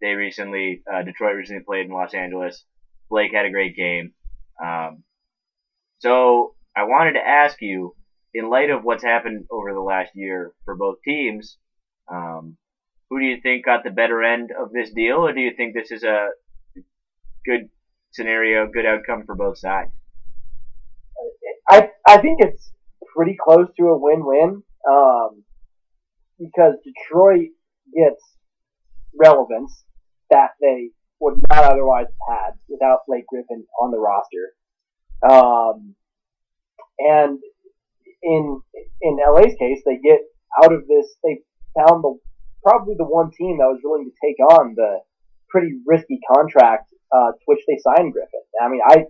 they 0.00 0.12
recently, 0.12 0.82
uh, 0.90 1.02
Detroit 1.02 1.36
recently 1.36 1.62
played 1.64 1.86
in 1.86 1.92
Los 1.92 2.14
Angeles. 2.14 2.64
Blake 3.10 3.32
had 3.34 3.44
a 3.44 3.50
great 3.50 3.76
game. 3.76 4.12
Um, 4.64 5.02
so 5.98 6.54
I 6.76 6.84
wanted 6.84 7.14
to 7.14 7.26
ask 7.26 7.60
you, 7.60 7.94
in 8.32 8.48
light 8.48 8.70
of 8.70 8.84
what's 8.84 9.02
happened 9.02 9.46
over 9.50 9.72
the 9.72 9.80
last 9.80 10.10
year 10.14 10.52
for 10.64 10.76
both 10.76 10.98
teams, 11.04 11.56
um, 12.10 12.56
who 13.10 13.18
do 13.18 13.26
you 13.26 13.40
think 13.42 13.64
got 13.64 13.84
the 13.84 13.90
better 13.90 14.22
end 14.22 14.50
of 14.58 14.70
this 14.72 14.90
deal, 14.92 15.16
or 15.16 15.32
do 15.32 15.40
you 15.40 15.52
think 15.56 15.74
this 15.74 15.90
is 15.90 16.04
a 16.04 16.28
good 17.44 17.68
scenario, 18.12 18.68
good 18.70 18.86
outcome 18.86 19.24
for 19.26 19.34
both 19.34 19.58
sides? 19.58 19.90
I 21.68 21.90
I 22.06 22.18
think 22.18 22.38
it's 22.40 22.70
pretty 23.14 23.36
close 23.42 23.68
to 23.78 23.88
a 23.88 23.98
win-win 23.98 24.62
um, 24.88 25.42
because 26.38 26.74
Detroit 26.84 27.48
gets 27.94 28.22
relevance 29.18 29.84
that 30.30 30.50
they 30.60 30.90
would 31.20 31.40
not 31.50 31.64
otherwise 31.64 32.06
have 32.28 32.38
had 32.38 32.50
without 32.68 33.00
Blake 33.06 33.26
Griffin 33.26 33.64
on 33.80 33.90
the 33.90 33.98
roster. 33.98 34.54
Um, 35.28 35.94
and 36.98 37.38
in 38.22 38.60
in 39.02 39.16
LA's 39.16 39.54
case, 39.58 39.82
they 39.84 39.98
get 39.98 40.20
out 40.62 40.72
of 40.72 40.86
this. 40.86 41.16
They 41.24 41.38
found 41.76 42.02
the 42.04 42.18
probably 42.62 42.94
the 42.96 43.04
one 43.04 43.30
team 43.30 43.58
that 43.58 43.66
was 43.66 43.80
willing 43.82 44.10
to 44.10 44.26
take 44.26 44.38
on 44.40 44.74
the 44.76 45.00
pretty 45.48 45.72
risky 45.86 46.18
contract 46.34 46.88
uh, 47.12 47.32
to 47.32 47.40
which 47.46 47.60
they 47.66 47.78
signed 47.78 48.12
Griffin. 48.12 48.42
I 48.60 48.68
mean, 48.68 48.80
I 48.86 49.06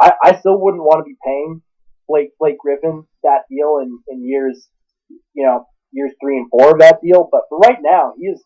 I, 0.00 0.12
I 0.24 0.38
still 0.38 0.60
wouldn't 0.60 0.82
want 0.82 1.00
to 1.00 1.08
be 1.08 1.16
paying 1.24 1.62
Blake 2.08 2.30
Blake 2.38 2.58
Griffin 2.58 3.04
that 3.22 3.42
deal 3.50 3.78
in, 3.82 3.98
in 4.08 4.26
years, 4.26 4.68
you 5.34 5.44
know, 5.44 5.66
years 5.92 6.12
three 6.20 6.38
and 6.38 6.48
four 6.50 6.72
of 6.72 6.78
that 6.80 7.00
deal. 7.02 7.28
But 7.30 7.42
for 7.48 7.58
right 7.58 7.78
now, 7.80 8.14
he 8.18 8.26
is 8.26 8.42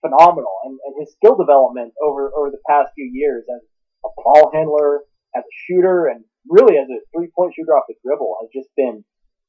phenomenal, 0.00 0.52
and, 0.64 0.78
and 0.86 0.94
his 0.98 1.12
skill 1.12 1.36
development 1.36 1.92
over 2.02 2.30
over 2.36 2.50
the 2.50 2.62
past 2.68 2.90
few 2.94 3.08
years 3.12 3.44
as 3.48 3.62
a 4.04 4.08
ball 4.16 4.50
handler, 4.52 5.02
as 5.34 5.42
a 5.42 5.54
shooter, 5.66 6.06
and 6.06 6.24
really 6.48 6.76
as 6.76 6.88
a 6.88 7.00
three 7.16 7.28
point 7.36 7.54
shooter 7.54 7.72
off 7.72 7.84
the 7.88 7.94
dribble 8.04 8.36
has 8.42 8.50
just 8.52 8.68
been 8.76 9.04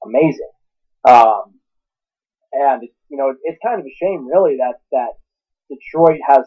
amazing. 0.05 0.51
Um, 1.07 1.59
and 2.53 2.83
you 3.09 3.17
know, 3.17 3.33
it's 3.43 3.59
kind 3.65 3.79
of 3.79 3.85
a 3.85 3.95
shame, 4.01 4.27
really, 4.27 4.57
that 4.57 4.79
that 4.91 5.19
Detroit 5.69 6.19
has 6.27 6.45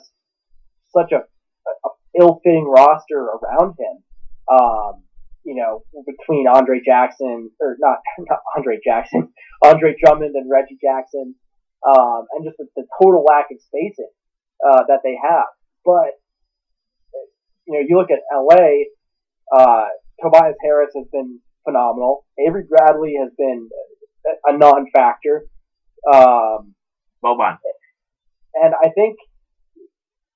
such 0.94 1.12
a, 1.12 1.26
a 1.26 1.88
ill 2.18 2.40
fitting 2.42 2.64
roster 2.64 3.18
around 3.18 3.74
him 3.78 4.02
um, 4.50 5.02
you 5.46 5.54
know, 5.54 5.86
between 6.04 6.48
Andre 6.48 6.82
Jackson 6.84 7.50
or 7.60 7.76
not 7.78 7.98
not 8.18 8.40
Andre 8.56 8.78
Jackson, 8.84 9.32
Andre 9.64 9.94
Drummond 10.02 10.34
and 10.34 10.50
Reggie 10.50 10.78
Jackson. 10.82 11.36
um, 11.86 12.26
and 12.34 12.44
just 12.44 12.58
the, 12.58 12.66
the 12.74 12.84
total 13.00 13.22
lack 13.22 13.46
of 13.54 13.58
spacing 13.62 14.10
uh, 14.66 14.82
that 14.88 15.00
they 15.04 15.14
have. 15.14 15.46
But 15.84 16.18
you 17.66 17.74
know, 17.74 17.82
you 17.86 17.96
look 17.96 18.10
at 18.10 18.26
LA. 18.34 18.90
Uh, 19.54 19.86
Tobias 20.22 20.56
Harris 20.62 20.90
has 20.96 21.06
been 21.12 21.40
phenomenal. 21.64 22.24
Avery 22.38 22.64
Bradley 22.68 23.14
has 23.20 23.30
been 23.36 23.68
a 24.44 24.56
non-factor. 24.56 25.46
Um, 26.12 26.74
Boban. 27.22 27.58
And 28.54 28.74
I 28.74 28.88
think, 28.90 29.18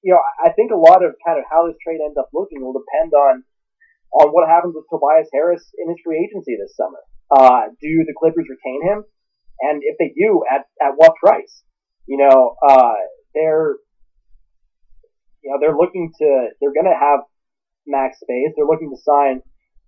you 0.02 0.12
know, 0.12 0.20
I 0.44 0.50
think 0.50 0.70
a 0.72 0.76
lot 0.76 1.04
of 1.04 1.14
kind 1.26 1.38
of 1.38 1.44
how 1.50 1.66
this 1.66 1.76
trade 1.82 2.00
ends 2.04 2.18
up 2.18 2.28
looking 2.34 2.61
will 2.61 2.74
depend 2.74 3.12
on 3.14 3.44
on 4.12 4.30
what 4.30 4.48
happens 4.48 4.74
with 4.74 4.84
Tobias 4.90 5.28
Harris 5.32 5.62
in 5.78 5.88
his 5.88 5.98
free 6.04 6.18
agency 6.18 6.56
this 6.56 6.74
summer. 6.76 6.98
Uh, 7.30 7.70
do 7.80 8.04
the 8.06 8.14
Clippers 8.18 8.46
retain 8.50 8.82
him? 8.82 9.04
And 9.61 9.82
if 9.84 9.96
they 9.98 10.12
do, 10.16 10.42
at 10.50 10.66
at 10.80 10.94
what 10.96 11.14
price? 11.22 11.62
You 12.06 12.18
know, 12.18 12.56
uh, 12.66 12.94
they're 13.34 13.76
you 15.42 15.50
know 15.50 15.58
they're 15.61 15.76
looking 15.76 16.11
to 16.18 16.48
they're 16.61 16.74
going 16.74 16.90
to 16.90 16.98
have 16.98 17.20
max 17.86 18.18
space. 18.20 18.52
They're 18.56 18.66
looking 18.66 18.90
to 18.90 19.00
sign 19.02 19.42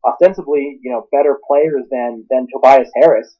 ostensibly, 0.06 0.78
you 0.82 0.90
know, 0.92 1.08
better 1.10 1.38
players 1.46 1.84
than 1.90 2.26
than 2.30 2.46
Tobias 2.52 2.90
Harris. 2.94 3.36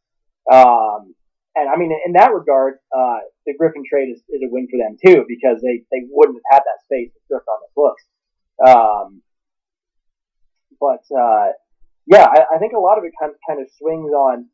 Um, 0.51 1.15
and 1.55 1.69
I 1.69 1.77
mean, 1.77 1.93
in 2.07 2.15
that 2.15 2.33
regard, 2.33 2.79
uh, 2.97 3.21
the 3.45 3.55
Griffin 3.59 3.85
trade 3.89 4.09
is, 4.09 4.23
is 4.31 4.41
a 4.43 4.49
win 4.49 4.69
for 4.71 4.79
them 4.81 4.97
too 5.05 5.25
because 5.29 5.61
they, 5.61 5.85
they 5.93 6.09
wouldn't 6.09 6.41
have 6.51 6.59
had 6.59 6.65
that 6.65 6.81
space 6.85 7.13
thrift 7.29 7.45
on 7.47 7.61
the 7.61 7.71
books. 7.77 8.03
Um, 8.65 9.23
but 10.83 11.07
uh, 11.15 11.55
yeah, 12.07 12.27
I, 12.27 12.57
I, 12.57 12.59
think 12.59 12.73
a 12.75 12.81
lot 12.83 12.99
of 12.99 13.05
it 13.05 13.13
kind 13.15 13.31
of, 13.31 13.39
kind 13.49 13.63
of 13.63 13.69
swings 13.79 14.11
on 14.11 14.47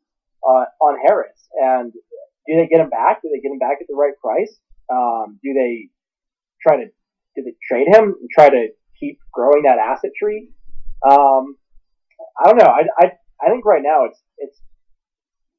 uh, 0.45 0.65
on 0.79 0.99
Harris. 1.01 1.49
And 1.57 1.91
do 1.91 2.55
they 2.55 2.67
get 2.67 2.81
him 2.81 2.91
back? 2.91 3.23
Do 3.23 3.29
they 3.33 3.41
get 3.41 3.51
him 3.51 3.57
back 3.57 3.81
at 3.81 3.87
the 3.89 3.97
right 3.97 4.13
price? 4.21 4.53
Um, 4.93 5.39
do 5.41 5.53
they 5.53 5.89
try 6.61 6.77
to 6.77 6.85
do 7.35 7.43
they 7.43 7.55
trade 7.67 7.87
him 7.87 8.13
and 8.21 8.29
try 8.29 8.49
to 8.49 8.67
keep 8.99 9.17
growing 9.33 9.63
that 9.63 9.79
asset 9.79 10.11
tree? 10.21 10.49
Um, 11.01 11.57
I 12.37 12.45
don't 12.45 12.57
know. 12.57 12.69
I, 12.69 12.83
I, 12.99 13.11
I 13.41 13.49
think 13.49 13.65
right 13.65 13.81
now 13.83 14.05
it's 14.05 14.19
it's 14.37 14.59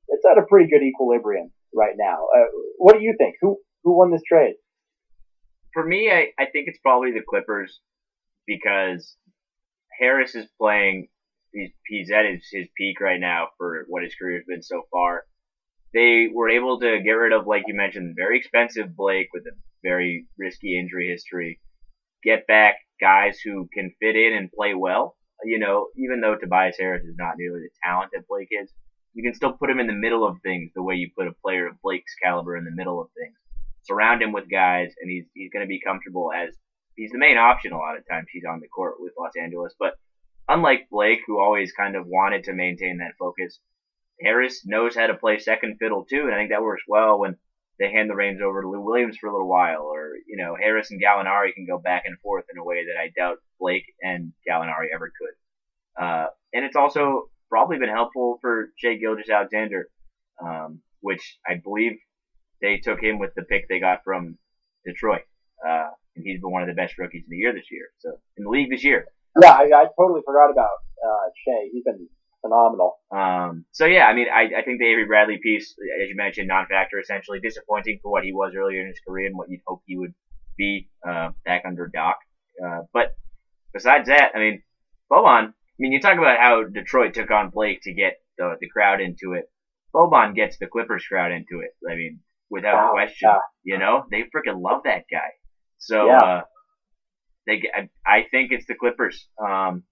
it's 0.08 0.24
at 0.30 0.38
a 0.38 0.46
pretty 0.46 0.70
good 0.70 0.82
equilibrium 0.82 1.50
right 1.74 1.94
now. 1.98 2.26
Uh, 2.36 2.46
what 2.78 2.96
do 2.96 3.02
you 3.02 3.14
think? 3.18 3.34
Who 3.40 3.58
who 3.82 3.98
won 3.98 4.12
this 4.12 4.22
trade? 4.26 4.54
For 5.72 5.84
me, 5.84 6.10
I, 6.10 6.28
I 6.38 6.46
think 6.46 6.66
it's 6.66 6.80
probably 6.82 7.12
the 7.12 7.22
Clippers 7.28 7.80
because 8.46 9.16
Harris 10.00 10.34
is 10.34 10.46
playing. 10.58 11.08
He's 11.52 11.70
he's 11.86 12.10
at 12.10 12.24
his, 12.24 12.46
his 12.50 12.68
peak 12.76 13.00
right 13.00 13.20
now 13.20 13.48
for 13.58 13.84
what 13.88 14.02
his 14.02 14.14
career 14.14 14.38
has 14.38 14.46
been 14.46 14.62
so 14.62 14.82
far. 14.90 15.24
They 15.92 16.28
were 16.32 16.48
able 16.48 16.78
to 16.80 17.00
get 17.02 17.10
rid 17.12 17.32
of, 17.32 17.46
like 17.46 17.64
you 17.66 17.74
mentioned, 17.74 18.14
very 18.16 18.38
expensive 18.38 18.96
Blake 18.96 19.28
with 19.32 19.44
a 19.46 19.56
very 19.82 20.26
risky 20.38 20.78
injury 20.78 21.08
history. 21.08 21.60
Get 22.22 22.46
back 22.46 22.76
guys 23.00 23.40
who 23.40 23.68
can 23.72 23.92
fit 24.00 24.14
in 24.14 24.32
and 24.34 24.52
play 24.52 24.74
well. 24.74 25.16
You 25.42 25.58
know, 25.58 25.88
even 25.96 26.20
though 26.20 26.36
Tobias 26.36 26.76
Harris 26.78 27.04
is 27.04 27.16
not 27.18 27.34
nearly 27.38 27.60
the 27.60 27.70
talent 27.82 28.10
that 28.12 28.28
Blake 28.28 28.50
is, 28.50 28.70
you 29.14 29.22
can 29.24 29.34
still 29.34 29.52
put 29.52 29.70
him 29.70 29.80
in 29.80 29.86
the 29.86 29.92
middle 29.92 30.24
of 30.24 30.36
things 30.42 30.70
the 30.74 30.82
way 30.82 30.94
you 30.94 31.10
put 31.16 31.26
a 31.26 31.34
player 31.42 31.66
of 31.66 31.80
Blake's 31.82 32.14
caliber 32.22 32.56
in 32.56 32.64
the 32.64 32.70
middle 32.70 33.00
of 33.00 33.08
things. 33.18 33.34
Surround 33.82 34.22
him 34.22 34.32
with 34.32 34.50
guys, 34.50 34.92
and 35.00 35.10
he's 35.10 35.24
he's 35.34 35.50
going 35.50 35.64
to 35.64 35.68
be 35.68 35.80
comfortable 35.80 36.30
as 36.32 36.54
he's 37.00 37.12
the 37.12 37.18
main 37.18 37.38
option 37.38 37.72
a 37.72 37.78
lot 37.78 37.96
of 37.96 38.06
times. 38.06 38.28
He's 38.30 38.44
on 38.44 38.60
the 38.60 38.68
court 38.68 38.96
with 38.98 39.14
Los 39.18 39.32
Angeles, 39.40 39.74
but 39.78 39.94
unlike 40.48 40.88
Blake, 40.90 41.20
who 41.26 41.40
always 41.40 41.72
kind 41.72 41.96
of 41.96 42.06
wanted 42.06 42.44
to 42.44 42.52
maintain 42.52 42.98
that 42.98 43.16
focus, 43.18 43.58
Harris 44.20 44.66
knows 44.66 44.94
how 44.94 45.06
to 45.06 45.14
play 45.14 45.38
second 45.38 45.78
fiddle 45.78 46.04
too, 46.04 46.24
and 46.26 46.34
I 46.34 46.38
think 46.38 46.50
that 46.50 46.62
works 46.62 46.82
well 46.86 47.18
when 47.18 47.36
they 47.78 47.90
hand 47.90 48.10
the 48.10 48.14
reins 48.14 48.42
over 48.44 48.60
to 48.60 48.68
Lou 48.68 48.82
Williams 48.82 49.16
for 49.16 49.28
a 49.28 49.32
little 49.32 49.48
while, 49.48 49.82
or 49.82 50.12
you 50.26 50.36
know 50.36 50.54
Harris 50.54 50.90
and 50.90 51.02
Gallinari 51.02 51.54
can 51.54 51.66
go 51.66 51.78
back 51.78 52.02
and 52.04 52.20
forth 52.20 52.44
in 52.52 52.58
a 52.58 52.64
way 52.64 52.84
that 52.84 53.00
I 53.00 53.10
doubt 53.16 53.38
Blake 53.58 53.86
and 54.02 54.34
Gallinari 54.46 54.88
ever 54.94 55.10
could. 55.18 56.04
Uh, 56.04 56.26
and 56.52 56.66
it's 56.66 56.76
also 56.76 57.30
probably 57.48 57.78
been 57.78 57.88
helpful 57.88 58.38
for 58.42 58.70
Shai 58.76 58.96
Gilgeous-Alexander, 58.96 59.88
um, 60.44 60.80
which 61.00 61.38
I 61.46 61.54
believe 61.62 61.92
they 62.60 62.76
took 62.76 63.02
him 63.02 63.18
with 63.18 63.34
the 63.34 63.42
pick 63.42 63.68
they 63.68 63.80
got 63.80 64.04
from 64.04 64.36
Detroit. 64.84 65.22
Uh, 65.66 65.88
and 66.16 66.24
he's 66.24 66.40
been 66.40 66.50
one 66.50 66.62
of 66.62 66.68
the 66.68 66.74
best 66.74 66.98
rookies 66.98 67.24
in 67.24 67.30
the 67.30 67.36
year 67.36 67.52
this 67.52 67.70
year. 67.70 67.88
So 67.98 68.18
in 68.36 68.44
the 68.44 68.50
league 68.50 68.70
this 68.70 68.84
year. 68.84 69.06
Yeah, 69.40 69.52
I, 69.52 69.70
I 69.74 69.84
totally 69.98 70.22
forgot 70.24 70.50
about 70.50 70.76
uh, 71.04 71.26
Shai. 71.44 71.70
He's 71.72 71.84
been 71.84 72.08
phenomenal. 72.40 72.98
Um, 73.10 73.64
so 73.70 73.86
yeah, 73.86 74.06
I 74.06 74.14
mean, 74.14 74.26
I, 74.32 74.60
I 74.60 74.62
think 74.62 74.80
the 74.80 74.86
Avery 74.86 75.06
Bradley 75.06 75.38
piece, 75.42 75.74
as 76.02 76.08
you 76.08 76.16
mentioned, 76.16 76.48
non-factor, 76.48 76.98
essentially 76.98 77.40
disappointing 77.40 78.00
for 78.02 78.10
what 78.10 78.24
he 78.24 78.32
was 78.32 78.54
earlier 78.56 78.80
in 78.80 78.88
his 78.88 79.00
career 79.06 79.26
and 79.26 79.36
what 79.36 79.48
you'd 79.50 79.60
hope 79.66 79.82
he 79.86 79.96
would 79.96 80.14
be 80.56 80.88
uh, 81.06 81.30
back 81.44 81.62
under 81.66 81.86
Doc. 81.86 82.16
Uh, 82.64 82.80
but 82.92 83.14
besides 83.72 84.08
that, 84.08 84.32
I 84.34 84.38
mean, 84.38 84.62
Boban 85.10 85.52
I 85.80 85.82
mean, 85.82 85.92
you 85.92 86.00
talk 86.00 86.18
about 86.18 86.38
how 86.38 86.64
Detroit 86.64 87.14
took 87.14 87.30
on 87.30 87.48
Blake 87.48 87.80
to 87.84 87.94
get 87.94 88.20
the, 88.36 88.56
the 88.60 88.68
crowd 88.68 89.00
into 89.00 89.32
it. 89.32 89.50
Boban 89.94 90.34
gets 90.34 90.58
the 90.58 90.66
Clippers 90.66 91.06
crowd 91.06 91.32
into 91.32 91.64
it. 91.64 91.70
I 91.90 91.94
mean, 91.94 92.20
without 92.50 92.90
question. 92.90 93.30
Yeah. 93.30 93.38
You 93.64 93.78
know, 93.78 94.04
they 94.10 94.24
freaking 94.24 94.60
love 94.60 94.82
that 94.84 95.04
guy. 95.10 95.39
So, 95.80 96.06
yeah. 96.06 96.18
uh, 96.18 96.40
they, 97.46 97.62
I, 98.06 98.26
think 98.30 98.52
it's 98.52 98.66
the 98.66 98.74
Clippers. 98.74 99.26
Um, 99.42 99.82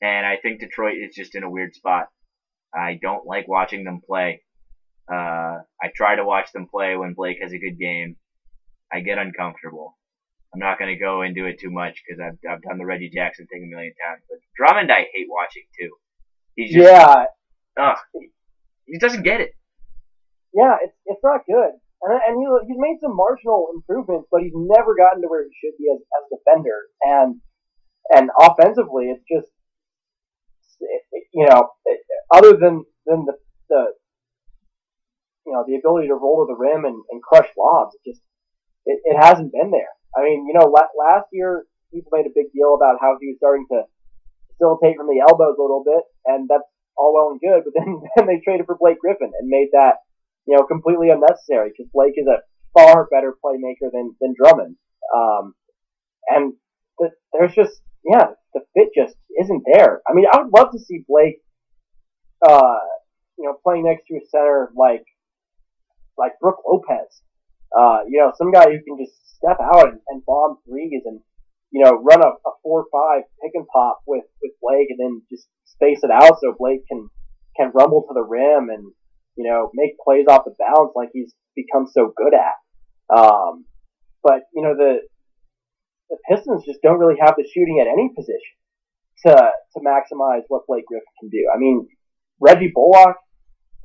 and 0.00 0.24
I 0.24 0.36
think 0.36 0.60
Detroit 0.60 0.94
is 0.96 1.14
just 1.14 1.34
in 1.34 1.42
a 1.42 1.50
weird 1.50 1.74
spot. 1.74 2.08
I 2.74 2.98
don't 3.02 3.26
like 3.26 3.48
watching 3.48 3.84
them 3.84 4.00
play. 4.06 4.42
Uh, 5.10 5.58
I 5.82 5.88
try 5.94 6.14
to 6.14 6.24
watch 6.24 6.52
them 6.52 6.68
play 6.68 6.96
when 6.96 7.14
Blake 7.14 7.38
has 7.42 7.52
a 7.52 7.58
good 7.58 7.78
game. 7.78 8.16
I 8.92 9.00
get 9.00 9.18
uncomfortable. 9.18 9.96
I'm 10.52 10.60
not 10.60 10.78
going 10.78 10.92
to 10.92 10.98
go 10.98 11.22
into 11.22 11.46
it 11.46 11.58
too 11.60 11.70
much 11.70 12.02
because 12.06 12.20
I've, 12.20 12.38
I've 12.48 12.62
done 12.62 12.78
the 12.78 12.86
Reggie 12.86 13.10
Jackson 13.10 13.46
thing 13.46 13.64
a 13.64 13.74
million 13.74 13.94
times. 14.06 14.22
But 14.28 14.38
Drummond, 14.56 14.90
I 14.92 15.06
hate 15.12 15.26
watching 15.28 15.62
too. 15.78 15.90
He's 16.54 16.74
just, 16.74 16.84
yeah. 16.84 17.24
Ugh, 17.80 17.96
he 18.86 18.98
doesn't 18.98 19.22
get 19.22 19.40
it. 19.40 19.54
Yeah, 20.52 20.76
it's 20.82 20.94
it's 21.06 21.20
not 21.22 21.46
good. 21.46 21.70
And 22.02 22.16
and 22.16 22.34
he 22.40 22.46
he's 22.66 22.80
made 22.80 22.98
some 23.00 23.16
marginal 23.16 23.68
improvements, 23.74 24.28
but 24.30 24.42
he's 24.42 24.56
never 24.56 24.94
gotten 24.96 25.20
to 25.22 25.28
where 25.28 25.44
he 25.44 25.52
should 25.60 25.76
be 25.76 25.88
as 25.92 26.00
as 26.00 26.22
a 26.26 26.36
defender. 26.36 26.88
And 27.02 27.40
and 28.10 28.30
offensively, 28.40 29.12
it's 29.12 29.24
just 29.28 29.52
it, 30.80 31.24
you 31.34 31.46
know, 31.46 31.70
it, 31.84 32.00
other 32.32 32.56
than 32.56 32.84
than 33.06 33.26
the 33.26 33.36
the 33.68 33.82
you 35.46 35.52
know 35.52 35.64
the 35.66 35.76
ability 35.76 36.08
to 36.08 36.14
roll 36.14 36.46
to 36.46 36.48
the 36.48 36.58
rim 36.58 36.84
and, 36.84 37.04
and 37.10 37.22
crush 37.22 37.48
lobs, 37.58 37.94
it 37.94 38.10
just 38.10 38.22
it, 38.86 39.00
it 39.04 39.16
hasn't 39.20 39.52
been 39.52 39.70
there. 39.70 39.92
I 40.16 40.24
mean, 40.24 40.46
you 40.48 40.54
know, 40.54 40.72
last 40.72 41.28
year 41.32 41.66
people 41.92 42.10
made 42.14 42.26
a 42.26 42.34
big 42.34 42.50
deal 42.52 42.74
about 42.74 42.98
how 43.00 43.18
he 43.20 43.28
was 43.28 43.38
starting 43.38 43.66
to 43.70 43.84
facilitate 44.54 44.96
from 44.96 45.08
the 45.08 45.20
elbows 45.20 45.58
a 45.58 45.62
little 45.62 45.82
bit, 45.84 46.04
and 46.26 46.48
that's 46.48 46.66
all 46.96 47.14
well 47.14 47.30
and 47.32 47.40
good. 47.40 47.64
But 47.64 47.74
then, 47.74 48.02
then 48.16 48.26
they 48.26 48.42
traded 48.42 48.66
for 48.66 48.76
Blake 48.78 49.00
Griffin 49.00 49.32
and 49.32 49.48
made 49.48 49.70
that, 49.72 50.02
you 50.46 50.56
know, 50.56 50.64
completely 50.64 51.10
unnecessary 51.10 51.70
because 51.70 51.90
Blake 51.92 52.14
is 52.16 52.26
a 52.26 52.42
far 52.72 53.08
better 53.10 53.34
playmaker 53.44 53.90
than 53.92 54.14
than 54.20 54.34
Drummond. 54.36 54.76
Um, 55.14 55.54
and 56.28 56.54
the, 56.98 57.10
there's 57.32 57.54
just, 57.54 57.80
yeah, 58.04 58.28
the 58.54 58.60
fit 58.74 58.88
just 58.96 59.16
isn't 59.40 59.62
there. 59.72 60.02
I 60.08 60.14
mean, 60.14 60.26
I 60.32 60.42
would 60.42 60.52
love 60.56 60.72
to 60.72 60.78
see 60.78 61.04
Blake, 61.08 61.42
uh, 62.46 62.78
you 63.38 63.46
know, 63.46 63.56
playing 63.64 63.84
next 63.84 64.06
to 64.08 64.14
a 64.14 64.26
center 64.30 64.70
like 64.76 65.04
like 66.16 66.38
Brook 66.40 66.58
Lopez. 66.66 67.22
Uh, 67.76 67.98
you 68.08 68.18
know, 68.18 68.32
some 68.36 68.52
guy 68.52 68.64
who 68.64 68.82
can 68.82 69.04
just 69.04 69.16
step 69.36 69.58
out 69.60 69.88
and, 69.88 70.00
and 70.08 70.24
bomb 70.26 70.58
threes 70.68 71.02
and, 71.04 71.20
you 71.70 71.84
know, 71.84 71.92
run 72.02 72.20
a, 72.20 72.28
a 72.28 72.52
four 72.62 72.86
five 72.92 73.22
pick 73.42 73.52
and 73.54 73.66
pop 73.72 74.00
with, 74.06 74.24
with 74.42 74.52
Blake 74.60 74.88
and 74.90 74.98
then 74.98 75.22
just 75.30 75.46
space 75.64 76.00
it 76.02 76.10
out 76.10 76.38
so 76.40 76.54
Blake 76.58 76.86
can, 76.88 77.08
can 77.56 77.70
rumble 77.72 78.02
to 78.02 78.14
the 78.14 78.22
rim 78.22 78.68
and, 78.70 78.92
you 79.36 79.48
know, 79.48 79.70
make 79.74 79.98
plays 80.04 80.26
off 80.28 80.44
the 80.44 80.54
bounce 80.58 80.92
like 80.94 81.10
he's 81.12 81.32
become 81.56 81.86
so 81.90 82.12
good 82.16 82.32
at. 82.34 82.56
Um, 83.14 83.64
but, 84.22 84.42
you 84.54 84.62
know, 84.62 84.74
the, 84.76 85.00
the 86.10 86.16
Pistons 86.28 86.64
just 86.66 86.80
don't 86.82 86.98
really 86.98 87.18
have 87.20 87.34
the 87.36 87.48
shooting 87.52 87.80
at 87.80 87.90
any 87.90 88.10
position 88.14 88.54
to, 89.26 89.32
to 89.32 89.80
maximize 89.80 90.42
what 90.48 90.66
Blake 90.66 90.86
Griffin 90.86 91.06
can 91.20 91.28
do. 91.30 91.50
I 91.54 91.58
mean, 91.58 91.88
Reggie 92.40 92.72
Bullock, 92.74 93.16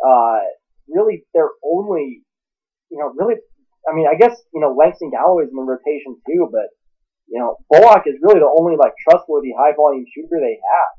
uh, 0.05 0.39
really 0.87 1.25
their 1.33 1.49
only, 1.63 2.23
you 2.91 2.99
know, 2.99 3.13
really 3.15 3.35
I 3.87 3.93
mean, 3.93 4.07
I 4.09 4.17
guess 4.17 4.41
you 4.53 4.61
know 4.61 4.73
Langston 4.73 5.11
Galloway's 5.11 5.49
in 5.49 5.55
the 5.55 5.61
rotation 5.61 6.17
too, 6.25 6.49
but 6.51 6.73
you 7.27 7.39
know 7.39 7.57
Bullock 7.69 8.03
is 8.07 8.15
really 8.21 8.39
the 8.39 8.49
only 8.49 8.75
like 8.77 8.93
trustworthy 9.07 9.53
high 9.57 9.75
volume 9.75 10.05
shooter 10.09 10.41
they 10.41 10.57
have. 10.57 10.91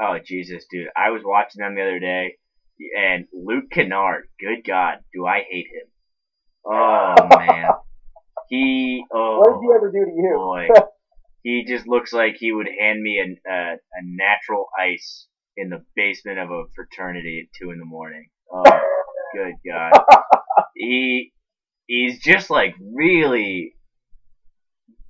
Oh 0.00 0.18
Jesus, 0.24 0.66
dude! 0.70 0.88
I 0.96 1.10
was 1.10 1.22
watching 1.24 1.60
them 1.60 1.74
the 1.74 1.82
other 1.82 2.00
day, 2.00 2.36
and 2.96 3.26
Luke 3.32 3.70
Kennard. 3.72 4.28
Good 4.38 4.64
God, 4.66 4.98
do 5.12 5.26
I 5.26 5.42
hate 5.48 5.66
him? 5.66 5.88
Oh 6.66 7.14
man, 7.38 7.70
he. 8.48 9.02
Oh, 9.10 9.38
what 9.38 9.54
did 9.54 9.66
he 9.66 9.74
ever 9.74 9.90
do 9.90 10.04
to 10.04 10.10
you? 10.10 10.34
Boy, 10.36 10.68
he 11.42 11.64
just 11.66 11.88
looks 11.88 12.12
like 12.12 12.36
he 12.38 12.52
would 12.52 12.68
hand 12.68 13.02
me 13.02 13.18
a, 13.18 13.50
a, 13.50 13.72
a 13.72 14.02
natural 14.04 14.66
ice 14.78 15.26
in 15.56 15.70
the 15.70 15.82
basement 15.96 16.38
of 16.38 16.50
a 16.50 16.64
fraternity 16.74 17.46
at 17.48 17.56
two 17.58 17.70
in 17.70 17.78
the 17.78 17.86
morning. 17.86 18.26
Oh, 18.52 18.62
good 19.34 19.54
God. 19.66 19.92
He 20.76 21.32
he's 21.86 22.20
just 22.22 22.48
like 22.48 22.74
really 22.94 23.74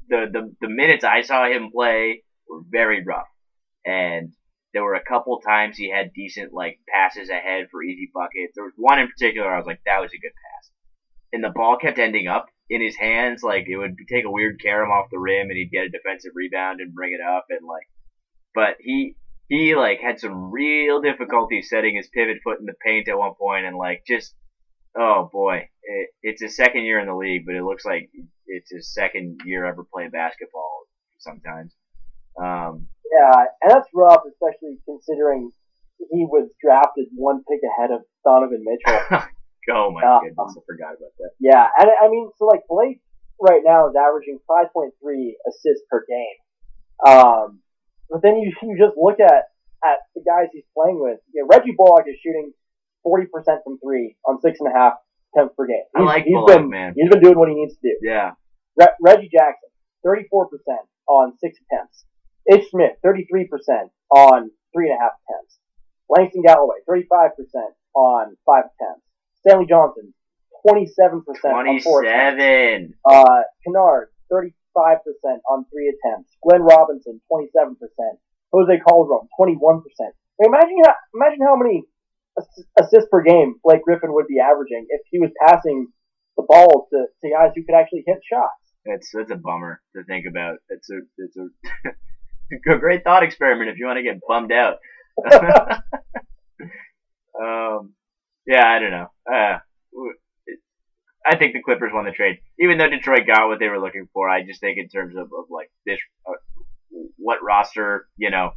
the 0.08 0.26
the 0.32 0.54
the 0.60 0.68
minutes 0.68 1.04
I 1.04 1.22
saw 1.22 1.46
him 1.48 1.70
play 1.72 2.24
were 2.48 2.62
very 2.68 3.04
rough, 3.04 3.28
and 3.84 4.32
there 4.72 4.84
were 4.84 4.94
a 4.94 5.04
couple 5.04 5.40
times 5.40 5.76
he 5.76 5.90
had 5.90 6.12
decent 6.12 6.52
like 6.52 6.78
passes 6.88 7.28
ahead 7.28 7.66
for 7.70 7.82
easy 7.82 8.10
buckets. 8.12 8.52
There 8.54 8.64
was 8.64 8.74
one 8.76 8.98
in 8.98 9.08
particular 9.08 9.52
I 9.52 9.58
was 9.58 9.66
like 9.66 9.80
that 9.86 10.00
was 10.00 10.12
a 10.12 10.20
good 10.20 10.32
pass, 10.32 10.70
and 11.32 11.42
the 11.42 11.50
ball 11.50 11.76
kept 11.76 11.98
ending 11.98 12.28
up 12.28 12.46
in 12.68 12.80
his 12.80 12.96
hands. 12.96 13.42
Like 13.42 13.66
it 13.68 13.76
would 13.76 13.96
take 14.08 14.24
a 14.24 14.30
weird 14.30 14.60
carom 14.62 14.90
off 14.90 15.10
the 15.10 15.18
rim, 15.18 15.48
and 15.48 15.56
he'd 15.56 15.72
get 15.72 15.86
a 15.86 15.88
defensive 15.88 16.32
rebound 16.34 16.80
and 16.80 16.94
bring 16.94 17.12
it 17.12 17.20
up, 17.20 17.46
and 17.50 17.66
like, 17.66 17.88
but 18.54 18.76
he 18.80 19.16
he 19.48 19.74
like 19.74 20.00
had 20.00 20.20
some 20.20 20.50
real 20.50 21.00
difficulty 21.00 21.62
setting 21.62 21.96
his 21.96 22.08
pivot 22.08 22.38
foot 22.44 22.60
in 22.60 22.66
the 22.66 22.74
paint 22.84 23.08
at 23.08 23.18
one 23.18 23.34
point, 23.34 23.66
and 23.66 23.76
like 23.76 24.04
just 24.06 24.34
oh 24.96 25.28
boy, 25.32 25.68
it, 25.82 26.10
it's 26.22 26.42
his 26.42 26.56
second 26.56 26.84
year 26.84 27.00
in 27.00 27.06
the 27.06 27.14
league, 27.14 27.44
but 27.46 27.54
it 27.54 27.64
looks 27.64 27.84
like 27.84 28.10
it's 28.46 28.70
his 28.70 28.92
second 28.92 29.40
year 29.44 29.64
ever 29.64 29.84
playing 29.92 30.10
basketball. 30.10 30.82
Sometimes, 31.18 31.74
um, 32.40 32.88
Yeah, 33.10 33.44
and 33.62 33.70
that's 33.70 33.88
rough, 33.94 34.22
especially 34.28 34.78
considering 34.86 35.50
he 36.10 36.24
was 36.24 36.48
drafted 36.62 37.06
one 37.14 37.42
pick 37.50 37.60
ahead 37.66 37.90
of 37.90 38.02
Donovan 38.24 38.62
Mitchell. 38.64 39.00
oh 39.74 39.90
my 39.90 40.00
Uh, 40.02 40.20
goodness, 40.20 40.56
I 40.56 40.60
forgot 40.66 40.94
about 40.96 41.12
that. 41.18 41.30
yeah, 41.40 41.66
and 41.78 41.90
I 42.00 42.08
mean, 42.08 42.30
so 42.38 42.46
like 42.46 42.62
Blake 42.68 43.00
right 43.40 43.62
now 43.64 43.88
is 43.88 43.94
averaging 43.96 44.38
5.3 44.48 44.90
assists 45.48 45.84
per 45.90 46.04
game. 46.08 46.38
Um, 47.06 47.60
but 48.10 48.22
then 48.22 48.36
you 48.38 48.52
you 48.62 48.76
just 48.78 48.96
look 48.96 49.18
at 49.20 49.44
at 49.84 49.98
the 50.14 50.22
guys 50.26 50.48
he's 50.52 50.64
playing 50.76 51.00
with. 51.00 51.18
You 51.32 51.42
know, 51.42 51.48
Reggie 51.50 51.74
Bullock 51.76 52.04
is 52.06 52.16
shooting 52.22 52.52
40% 53.06 53.26
from 53.64 53.78
three 53.82 54.16
on 54.28 54.40
six 54.40 54.58
and 54.60 54.68
a 54.70 54.76
half 54.76 54.94
attempts 55.34 55.54
per 55.56 55.66
game. 55.66 55.84
I 55.96 56.02
like 56.02 56.24
he's 56.24 56.34
Bullock, 56.34 56.56
been 56.58 56.68
man. 56.70 56.92
he's 56.96 57.08
been 57.08 57.22
doing 57.22 57.38
what 57.38 57.48
he 57.48 57.54
needs 57.54 57.74
to 57.74 57.80
do. 57.82 57.96
Yeah, 58.02 58.32
Re- 58.76 58.92
Reggie 59.00 59.30
Jackson, 59.32 59.70
34% 60.04 60.46
on 61.08 61.32
six 61.38 61.58
attempts. 61.64 62.04
Ish 62.50 62.70
Smith, 62.70 62.92
33% 63.04 63.48
on 64.10 64.50
three 64.72 64.90
and 64.90 64.98
a 64.98 65.02
half 65.02 65.12
attempts. 65.26 65.58
Langston 66.08 66.42
Galloway, 66.42 66.78
35% 66.88 67.30
on 67.94 68.36
five 68.46 68.64
attempts. 68.64 69.06
Stanley 69.40 69.66
Johnson, 69.68 70.12
27% 70.66 71.22
on 71.44 71.80
four 71.80 72.04
attempts. 72.04 72.94
Uh, 73.04 73.42
Kennard, 73.64 74.08
35% 74.32 74.52
on 75.48 75.64
three 75.72 75.88
attempts. 75.88 76.36
Glenn 76.42 76.62
Robinson, 76.62 77.20
27%. 77.32 77.76
Jose 78.52 78.80
Calderon, 78.86 79.28
21%. 79.38 79.82
Imagine 80.42 80.76
how, 80.84 80.94
imagine 81.14 81.40
how 81.46 81.56
many 81.56 81.84
assists 82.80 83.08
per 83.10 83.22
game 83.22 83.56
Blake 83.62 83.82
Griffin 83.82 84.12
would 84.12 84.26
be 84.26 84.40
averaging 84.40 84.86
if 84.88 85.02
he 85.10 85.18
was 85.18 85.30
passing 85.46 85.88
the 86.36 86.44
ball 86.48 86.88
to, 86.90 87.06
to 87.22 87.30
guys 87.30 87.52
who 87.54 87.64
could 87.64 87.74
actually 87.74 88.02
hit 88.06 88.18
shots. 88.30 88.54
That's 88.86 89.10
that's 89.12 89.30
a 89.30 89.36
bummer 89.36 89.82
to 89.94 90.04
think 90.04 90.24
about. 90.26 90.56
It's 90.70 90.88
a 90.90 91.00
it's 91.18 91.36
a, 91.36 91.48
a 92.70 92.78
great 92.78 93.04
thought 93.04 93.22
experiment 93.22 93.70
if 93.70 93.78
you 93.78 93.86
want 93.86 93.98
to 93.98 94.02
get 94.02 94.20
bummed 94.26 94.52
out. 94.52 94.76
um, 97.40 97.94
yeah, 98.46 98.66
I 98.66 98.78
don't 98.78 98.90
know. 98.90 99.08
Uh, 99.30 99.58
I 101.26 101.36
think 101.36 101.52
the 101.52 101.62
Clippers 101.62 101.92
won 101.92 102.04
the 102.06 102.12
trade, 102.12 102.38
even 102.58 102.78
though 102.78 102.88
Detroit 102.88 103.26
got 103.26 103.48
what 103.48 103.58
they 103.58 103.68
were 103.68 103.80
looking 103.80 104.08
for. 104.12 104.28
I 104.28 104.42
just 104.44 104.60
think 104.60 104.78
in 104.78 104.88
terms 104.88 105.14
of, 105.16 105.24
of 105.26 105.46
like 105.50 105.70
this, 105.84 106.00
uh, 106.26 106.32
what 107.16 107.42
roster, 107.42 108.06
you 108.16 108.30
know. 108.30 108.52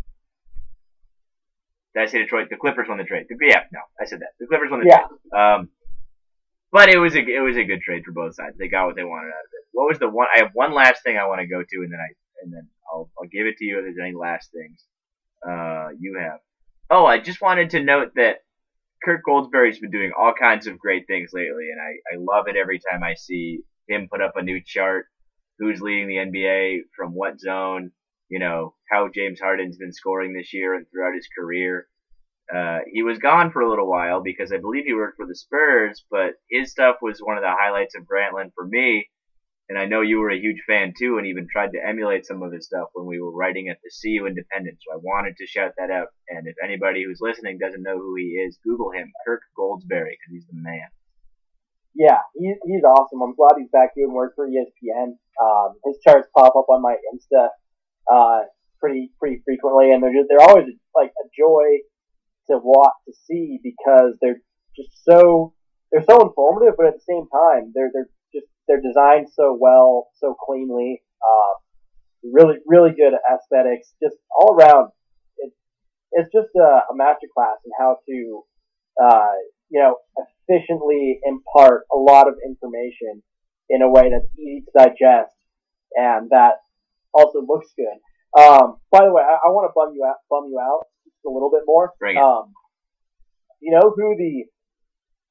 Did 1.94 2.04
I 2.04 2.06
say 2.08 2.18
Detroit? 2.20 2.48
The 2.50 2.58
Clippers 2.58 2.88
won 2.90 2.98
the 2.98 3.04
trade. 3.04 3.28
The- 3.30 3.38
yeah, 3.42 3.64
no, 3.72 3.80
I 4.02 4.06
said 4.06 4.20
that. 4.22 4.30
The 4.40 4.48
Clippers 4.48 4.72
won 4.72 4.80
the 4.80 4.88
Yeah. 4.88 5.06
trade. 5.06 5.40
Um, 5.40 5.70
but 6.72 6.90
it 6.90 6.98
was 6.98 7.14
a 7.16 7.20
it 7.20 7.40
was 7.40 7.56
a 7.56 7.64
good 7.64 7.82
trade 7.82 8.02
for 8.04 8.12
both 8.14 8.34
sides. 8.34 8.58
They 8.58 8.68
got 8.68 8.88
what 8.88 8.96
they 8.96 9.04
wanted 9.04 9.28
out 9.28 9.46
of 9.46 9.52
it. 9.54 9.68
What 9.74 9.88
was 9.90 10.00
the 10.00 10.10
one? 10.10 10.26
I 10.34 10.40
have 10.40 10.50
one 10.54 10.74
last 10.74 11.04
thing 11.04 11.18
I 11.18 11.28
want 11.28 11.42
to 11.42 11.48
go 11.48 11.62
to, 11.62 11.78
and 11.84 11.92
then 11.94 12.00
I 12.00 12.10
and 12.42 12.52
then 12.52 12.68
I'll 12.94 13.10
I'll 13.20 13.28
give 13.28 13.48
it 13.48 13.58
to 13.58 13.66
you 13.66 13.80
if 13.80 13.86
there's 13.86 13.98
any 14.02 14.16
last 14.16 14.52
things 14.52 14.86
uh, 15.48 15.90
you 16.00 16.20
have. 16.20 16.40
Oh, 16.90 17.06
I 17.06 17.20
just 17.20 17.42
wanted 17.42 17.72
to 17.72 17.84
note 17.84 18.12
that 18.16 18.38
Kirk 19.04 19.22
Goldsberry's 19.28 19.80
been 19.80 19.92
doing 19.92 20.12
all 20.18 20.34
kinds 20.34 20.68
of 20.68 20.80
great 20.80 21.08
things 21.08 21.32
lately, 21.34 21.70
and 21.72 21.82
I 21.82 22.16
I 22.16 22.18
love 22.20 22.48
it 22.48 22.56
every 22.56 22.80
time 22.80 23.04
I 23.04 23.16
see 23.16 23.62
him 23.88 24.08
put 24.12 24.22
up 24.22 24.34
a 24.36 24.44
new 24.44 24.62
chart. 24.64 25.08
Who's 25.60 25.82
leading 25.82 26.08
the 26.08 26.18
NBA 26.18 26.82
from 26.96 27.14
what 27.14 27.40
zone? 27.40 27.92
You 28.30 28.40
know 28.40 28.76
how 28.90 29.10
James 29.14 29.40
Harden's 29.40 29.78
been 29.78 29.94
scoring 29.94 30.34
this 30.34 30.54
year 30.54 30.76
and 30.76 30.86
throughout 30.90 31.16
his 31.16 31.28
career. 31.38 31.88
Uh, 32.54 32.80
he 32.92 33.04
was 33.04 33.20
gone 33.20 33.52
for 33.52 33.62
a 33.62 33.70
little 33.70 33.90
while 33.90 34.22
because 34.22 34.52
I 34.52 34.58
believe 34.58 34.84
he 34.86 34.94
worked 34.94 35.18
for 35.18 35.26
the 35.26 35.36
Spurs, 35.36 36.04
but 36.12 36.34
his 36.50 36.72
stuff 36.72 36.98
was 37.02 37.20
one 37.20 37.38
of 37.38 37.44
the 37.44 37.56
highlights 37.58 37.96
of 37.96 38.04
Grantland 38.04 38.52
for 38.54 38.66
me. 38.66 39.08
And 39.70 39.80
I 39.80 39.86
know 39.86 40.02
you 40.02 40.20
were 40.20 40.30
a 40.30 40.40
huge 40.40 40.62
fan 40.68 40.94
too, 40.98 41.18
and 41.18 41.26
even 41.26 41.48
tried 41.50 41.72
to 41.72 41.86
emulate 41.86 42.26
some 42.26 42.44
of 42.44 42.52
his 42.52 42.66
stuff 42.66 42.90
when 42.94 43.06
we 43.06 43.22
were 43.22 43.32
writing 43.32 43.70
at 43.70 43.80
the 43.82 43.92
CU 43.92 44.28
Independent. 44.28 44.78
So 44.84 44.94
I 44.94 45.00
wanted 45.02 45.38
to 45.38 45.48
shout 45.48 45.72
that 45.78 45.90
out. 45.90 46.08
And 46.28 46.48
if 46.48 46.56
anybody 46.64 47.04
who's 47.04 47.22
listening 47.22 47.58
doesn't 47.60 47.82
know 47.82 47.98
who 47.98 48.16
he 48.16 48.44
is, 48.44 48.60
Google 48.64 48.92
him, 48.92 49.12
Kirk 49.26 49.42
Goldsberry, 49.58 50.20
because 50.20 50.32
he's 50.32 50.48
the 50.48 50.60
man. 50.60 50.90
Yeah, 51.96 52.20
he, 52.36 52.54
he's 52.66 52.84
awesome. 52.84 53.22
I'm 53.22 53.36
glad 53.36 53.56
he's 53.58 53.70
back 53.72 53.96
doing 53.96 54.12
work 54.12 54.34
for 54.36 54.48
ESPN. 54.48 55.16
Um, 55.42 55.76
his 55.86 55.98
charts 56.04 56.28
pop 56.36 56.56
up 56.56 56.66
on 56.70 56.82
my 56.82 56.96
Insta 57.14 57.48
uh, 58.12 58.42
pretty 58.80 59.12
pretty 59.20 59.42
frequently, 59.46 59.94
and 59.94 60.04
they're 60.04 60.14
just, 60.14 60.28
they're 60.28 60.42
always 60.42 60.66
like 60.94 61.12
a 61.24 61.28
joy 61.38 61.80
to 62.50 62.60
watch 62.62 62.94
to 63.08 63.14
see 63.26 63.60
because 63.64 64.18
they're 64.22 64.42
just 64.76 64.90
so 65.06 65.54
they're 65.92 66.04
so 66.04 66.22
informative, 66.22 66.76
but 66.76 66.88
at 66.88 66.96
the 66.96 67.06
same 67.08 67.28
time 67.32 67.72
they're 67.74 67.92
they're 67.94 68.10
they're 68.68 68.82
designed 68.82 69.28
so 69.34 69.58
well, 69.60 70.08
so 70.20 70.36
cleanly. 70.46 71.02
Uh, 71.22 71.54
really 72.32 72.56
really 72.66 72.92
good 72.92 73.14
aesthetics, 73.14 73.94
just 74.02 74.16
all 74.40 74.56
around. 74.56 74.90
It, 75.38 75.52
it's 76.12 76.32
just 76.32 76.56
a, 76.56 76.82
a 76.90 76.94
masterclass 76.96 77.60
in 77.66 77.72
how 77.80 77.98
to 78.08 78.44
uh, 79.02 79.34
you 79.70 79.82
know 79.82 79.98
efficiently 80.48 81.20
impart 81.26 81.84
a 81.92 81.98
lot 81.98 82.28
of 82.28 82.36
information 82.46 83.24
in 83.70 83.82
a 83.82 83.90
way 83.90 84.10
that's 84.12 84.28
easy 84.38 84.64
to 84.66 84.72
digest 84.78 85.34
and 85.96 86.30
that 86.30 86.62
also 87.14 87.40
looks 87.48 87.68
good. 87.78 87.98
Um, 88.40 88.78
by 88.92 89.06
the 89.06 89.12
way, 89.12 89.22
I, 89.22 89.48
I 89.48 89.52
want 89.52 89.70
to 89.70 89.74
bum 89.76 89.94
you 89.96 90.04
out, 90.06 90.18
bum 90.30 90.50
you 90.50 90.60
out 90.60 90.86
just 91.06 91.16
a 91.26 91.30
little 91.30 91.52
bit 91.52 91.62
more. 91.66 91.92
Bring 92.00 92.18
it. 92.18 92.22
Um, 92.22 92.54
you 93.60 93.72
know 93.72 93.94
who 93.96 94.16
the 94.18 94.46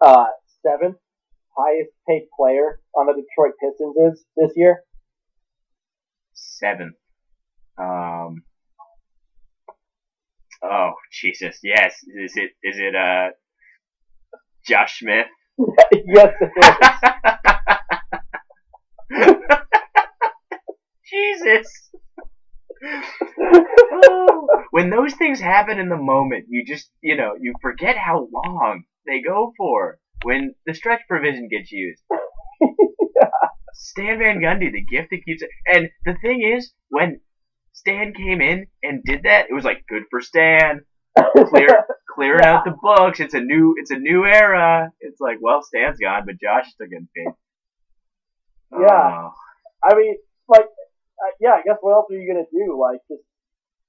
uh, 0.07 0.27
seventh 0.65 0.97
highest 1.57 1.91
paid 2.09 2.27
player 2.37 2.81
on 2.95 3.07
the 3.07 3.15
Detroit 3.15 3.55
Pistons 3.61 3.97
is 3.97 4.25
this 4.37 4.53
year? 4.57 4.83
Seventh. 6.35 6.97
Um. 7.79 8.43
Oh 10.63 10.93
Jesus! 11.11 11.59
Yes. 11.63 11.97
Is 12.07 12.33
it? 12.37 12.51
Is 12.63 12.79
it? 12.79 12.95
Uh. 12.95 13.31
Josh 14.67 14.99
Smith. 15.01 15.27
yes, 15.93 16.35
it 16.41 16.53
is. 16.57 16.93
Jesus. 21.13 21.91
Oh, 23.93 24.49
when 24.71 24.91
those 24.91 25.15
things 25.15 25.41
happen 25.41 25.79
in 25.79 25.89
the 25.89 25.97
moment, 25.97 26.47
you 26.49 26.65
just, 26.65 26.91
you 27.01 27.17
know, 27.17 27.35
you 27.41 27.55
forget 27.61 27.97
how 27.97 28.29
long 28.33 28.85
they 29.07 29.21
go 29.21 29.53
for 29.57 29.99
when 30.23 30.55
the 30.67 30.75
stretch 30.75 31.01
provision 31.09 31.49
gets 31.49 31.71
used. 31.73 32.03
Stan 33.75 34.19
Van 34.19 34.39
Gundy, 34.41 34.71
the 34.73 34.85
gift 34.85 35.09
that 35.11 35.25
keeps 35.25 35.43
it. 35.43 35.51
And 35.67 35.89
the 36.05 36.15
thing 36.23 36.43
is, 36.43 36.73
when 36.91 37.21
Stan 37.73 38.13
came 38.15 38.41
in 38.41 38.67
and 38.83 39.03
did 39.05 39.23
that, 39.25 39.47
it 39.51 39.55
was 39.55 39.65
like 39.65 39.85
good 39.89 40.05
for 40.11 40.21
Stan, 40.21 40.83
clear, 41.49 41.85
clearing 42.15 42.45
out 42.45 42.65
the 42.65 42.75
books. 42.81 43.19
It's 43.21 43.35
a 43.35 43.41
new, 43.41 43.75
it's 43.79 43.91
a 43.91 43.99
new 43.99 44.25
era. 44.25 44.91
It's 45.01 45.21
like, 45.21 45.39
well, 45.41 45.63
Stan's 45.63 45.99
gone, 45.99 46.23
but 46.27 46.37
Josh 46.41 46.67
is 46.69 46.73
still 46.75 46.87
getting 46.87 47.09
paid. 47.17 47.33
Yeah. 48.81 49.29
Oh. 49.29 49.33
I 49.85 49.95
mean, 49.97 50.17
like, 50.49 50.65
uh, 50.65 51.33
yeah, 51.41 51.53
I 51.53 51.63
guess 51.65 51.77
what 51.81 51.93
else 51.93 52.07
are 52.11 52.15
you 52.15 52.33
gonna 52.33 52.47
do? 52.53 52.79
Like, 52.81 53.01
just 53.11 53.23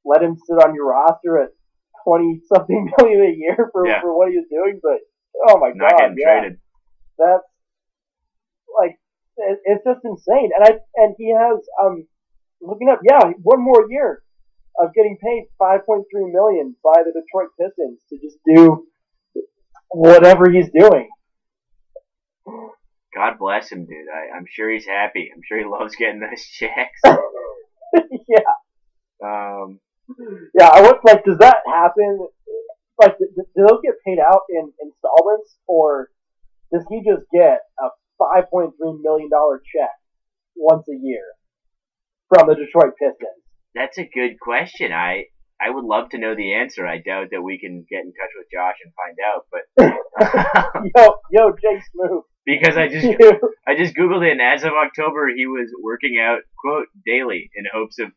let 0.03 0.21
him 0.23 0.36
sit 0.45 0.55
on 0.55 0.75
your 0.75 0.88
roster 0.89 1.41
at 1.43 1.49
twenty 2.03 2.41
something 2.53 2.91
million 2.97 3.21
a 3.21 3.34
year 3.36 3.69
for 3.71 3.88
Yeah. 3.88 4.01
for 4.01 4.17
what 4.17 4.29
he's 4.29 4.47
doing? 4.49 4.79
But 4.81 4.99
oh 5.49 5.59
my 5.59 5.71
not 5.73 5.91
god, 5.91 5.97
getting 5.97 6.17
yeah, 6.17 6.41
traded. 6.41 6.59
that's 7.17 7.43
like 8.79 8.97
it, 9.38 9.59
it's 9.65 9.84
just 9.86 10.01
insane. 10.05 10.51
And 10.55 10.65
I 10.65 10.79
and 10.95 11.15
he 11.17 11.34
has 11.34 11.59
um 11.84 12.07
looking 12.61 12.89
up, 12.89 12.99
yeah, 13.09 13.31
one 13.41 13.61
more 13.63 13.88
year 13.89 14.23
of 14.79 14.93
getting 14.93 15.17
paid 15.23 15.45
five 15.59 15.86
point 15.86 16.05
three 16.11 16.31
million 16.31 16.75
by 16.84 17.03
the 17.03 17.11
Detroit 17.13 17.49
Pistons 17.59 17.99
to 18.09 18.17
just 18.19 18.38
do 18.45 18.88
whatever 19.89 20.49
he's 20.51 20.69
doing. 20.77 21.09
God 23.15 23.38
bless 23.39 23.71
him, 23.71 23.86
dude. 23.86 24.07
I, 24.13 24.36
I'm 24.36 24.45
sure 24.49 24.69
he's 24.71 24.86
happy. 24.88 25.31
I'm 25.34 25.41
sure 25.47 25.59
he 25.59 25.65
loves 25.69 25.95
getting 25.95 26.19
those 26.19 26.43
checks. 26.45 27.01
yeah, 28.27 28.39
Um, 29.23 29.79
yeah. 30.59 30.67
I 30.69 30.81
want 30.81 30.99
like, 31.05 31.23
does 31.25 31.38
that 31.39 31.57
happen? 31.67 32.27
Like, 32.99 33.17
do, 33.17 33.27
do 33.35 33.67
those 33.67 33.81
get 33.83 33.95
paid 34.05 34.19
out 34.19 34.41
in 34.49 34.71
installments, 34.81 35.57
or 35.67 36.09
does 36.71 36.85
he 36.89 37.01
just 37.03 37.23
get 37.33 37.59
a 37.79 37.89
five 38.17 38.49
point 38.49 38.71
three 38.77 38.97
million 39.01 39.29
dollar 39.29 39.61
check 39.61 39.91
once 40.55 40.87
a 40.89 40.95
year 40.95 41.25
from 42.29 42.47
the 42.47 42.55
Detroit 42.55 42.93
Pistons? 42.99 43.41
That's 43.75 43.97
a 43.97 44.09
good 44.13 44.39
question. 44.39 44.91
I 44.91 45.25
I 45.61 45.69
would 45.69 45.85
love 45.85 46.09
to 46.09 46.17
know 46.17 46.35
the 46.35 46.53
answer. 46.53 46.85
I 46.85 46.97
doubt 46.97 47.27
that 47.31 47.41
we 47.41 47.57
can 47.59 47.85
get 47.89 48.01
in 48.01 48.13
touch 48.13 48.33
with 48.37 48.47
Josh 48.51 48.77
and 48.83 48.93
find 48.93 49.17
out, 49.25 49.45
but 49.49 49.63
yo, 50.95 51.15
yo, 51.31 51.51
Jay 51.53 51.81
Smoot. 51.91 52.23
because 52.45 52.77
I 52.77 52.87
just 52.87 53.05
I 53.67 53.75
just 53.75 53.95
googled 53.95 54.25
it, 54.27 54.31
and 54.33 54.41
as 54.41 54.63
of 54.63 54.73
October, 54.73 55.29
he 55.35 55.47
was 55.47 55.69
working 55.81 56.19
out 56.21 56.41
quote 56.59 56.87
daily 57.05 57.49
in 57.55 57.65
hopes 57.73 57.97
of 57.99 58.11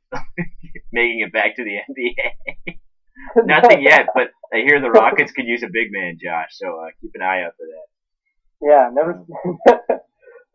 making 0.93 1.21
it 1.21 1.33
back 1.33 1.57
to 1.57 1.65
the 1.65 1.77
NBA. 1.89 2.77
Nothing 3.45 3.83
yet, 3.83 4.07
but 4.15 4.29
I 4.53 4.59
hear 4.59 4.81
the 4.81 4.91
Rockets 4.91 5.33
could 5.33 5.47
use 5.47 5.63
a 5.63 5.73
big 5.73 5.89
man, 5.91 6.19
Josh. 6.23 6.51
So 6.53 6.81
uh, 6.81 6.91
keep 7.01 7.13
an 7.15 7.23
eye 7.23 7.43
out 7.43 7.53
for 7.57 7.67
that. 7.67 7.87
Yeah, 8.61 8.89
never. 8.93 9.25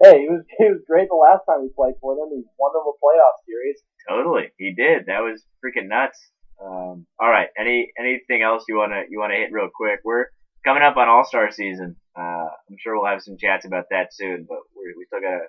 hey, 0.04 0.22
he 0.22 0.30
was 0.30 0.44
he 0.58 0.66
was 0.66 0.82
great 0.88 1.10
the 1.10 1.16
last 1.16 1.46
time 1.46 1.64
he 1.64 1.70
played 1.76 1.96
for 2.02 2.16
them. 2.16 2.30
He 2.34 2.44
won 2.58 2.72
them 2.74 2.86
a 2.86 2.96
playoff 2.98 3.38
series. 3.46 3.82
Totally, 4.10 4.52
he 4.58 4.74
did. 4.74 5.06
That 5.06 5.22
was 5.22 5.44
freaking 5.64 5.88
nuts. 5.88 6.20
Um, 6.62 7.06
all 7.20 7.30
right, 7.30 7.50
any 7.58 7.92
anything 7.98 8.42
else 8.42 8.66
you 8.68 8.78
wanna 8.78 9.04
you 9.10 9.20
wanna 9.20 9.36
hit 9.36 9.52
real 9.52 9.70
quick? 9.74 10.02
We're 10.04 10.28
coming 10.66 10.84
up 10.84 10.98
on 10.98 11.10
All 11.10 11.26
Star 11.26 11.52
season. 11.52 11.96
Uh, 12.18 12.50
I'm 12.70 12.78
sure 12.80 12.98
we'll 12.98 13.10
have 13.10 13.22
some 13.22 13.38
chats 13.38 13.66
about 13.66 13.86
that 13.92 14.14
soon, 14.14 14.46
but 14.48 14.60
we 14.76 14.94
we 14.98 15.06
still 15.06 15.22
gotta 15.22 15.48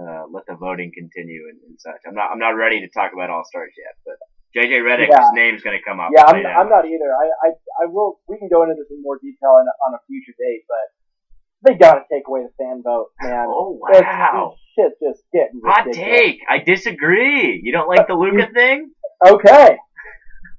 uh, 0.00 0.24
let 0.32 0.44
the 0.46 0.56
voting 0.56 0.92
continue 0.94 1.48
and, 1.50 1.60
and, 1.68 1.80
such. 1.80 2.00
I'm 2.06 2.14
not 2.14 2.30
I'm 2.30 2.38
not 2.38 2.56
ready 2.56 2.80
to 2.80 2.88
talk 2.88 3.12
about 3.12 3.30
All 3.30 3.44
Stars 3.44 3.72
yet, 3.76 3.96
but 4.04 4.16
JJ 4.56 4.84
Redick's 4.84 5.08
yeah. 5.10 5.30
name's 5.32 5.62
gonna 5.62 5.82
come 5.84 5.98
up. 5.98 6.10
Yeah, 6.14 6.24
I'm, 6.26 6.44
I'm 6.44 6.68
not 6.68 6.84
either. 6.84 7.08
I, 7.08 7.48
I 7.48 7.50
I 7.82 7.86
will. 7.86 8.20
We 8.28 8.38
can 8.38 8.48
go 8.48 8.62
into 8.62 8.74
this 8.74 8.90
in 8.90 9.02
more 9.02 9.16
detail 9.16 9.56
in, 9.60 9.66
on 9.86 9.94
a 9.94 10.00
future 10.06 10.36
date, 10.38 10.64
but 10.68 11.70
they 11.70 11.78
gotta 11.78 12.02
take 12.12 12.28
away 12.28 12.42
the 12.42 12.52
fan 12.62 12.82
vote, 12.82 13.12
man. 13.22 13.46
Oh 13.48 13.78
wow, 13.80 14.56
shit 14.74 14.92
just 15.02 15.22
getting 15.32 15.60
hot 15.64 15.86
take. 15.92 16.40
I 16.48 16.58
disagree. 16.58 17.60
You 17.62 17.72
don't 17.72 17.88
like 17.88 18.06
the 18.06 18.14
Luka 18.14 18.52
thing? 18.54 18.90
Okay. 19.26 19.76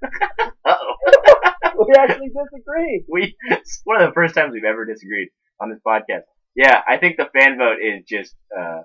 oh 0.66 0.94
we 1.88 1.94
actually 1.96 2.30
disagree. 2.30 3.06
We 3.08 3.36
it's 3.50 3.82
one 3.84 4.02
of 4.02 4.10
the 4.10 4.14
first 4.14 4.34
times 4.34 4.54
we've 4.54 4.64
ever 4.64 4.86
disagreed 4.86 5.30
on 5.62 5.70
this 5.70 5.80
podcast. 5.86 6.24
Yeah, 6.56 6.82
I 6.88 6.98
think 6.98 7.18
the 7.18 7.30
fan 7.34 7.58
vote 7.58 7.78
is 7.82 8.06
just. 8.08 8.36
Uh, 8.58 8.82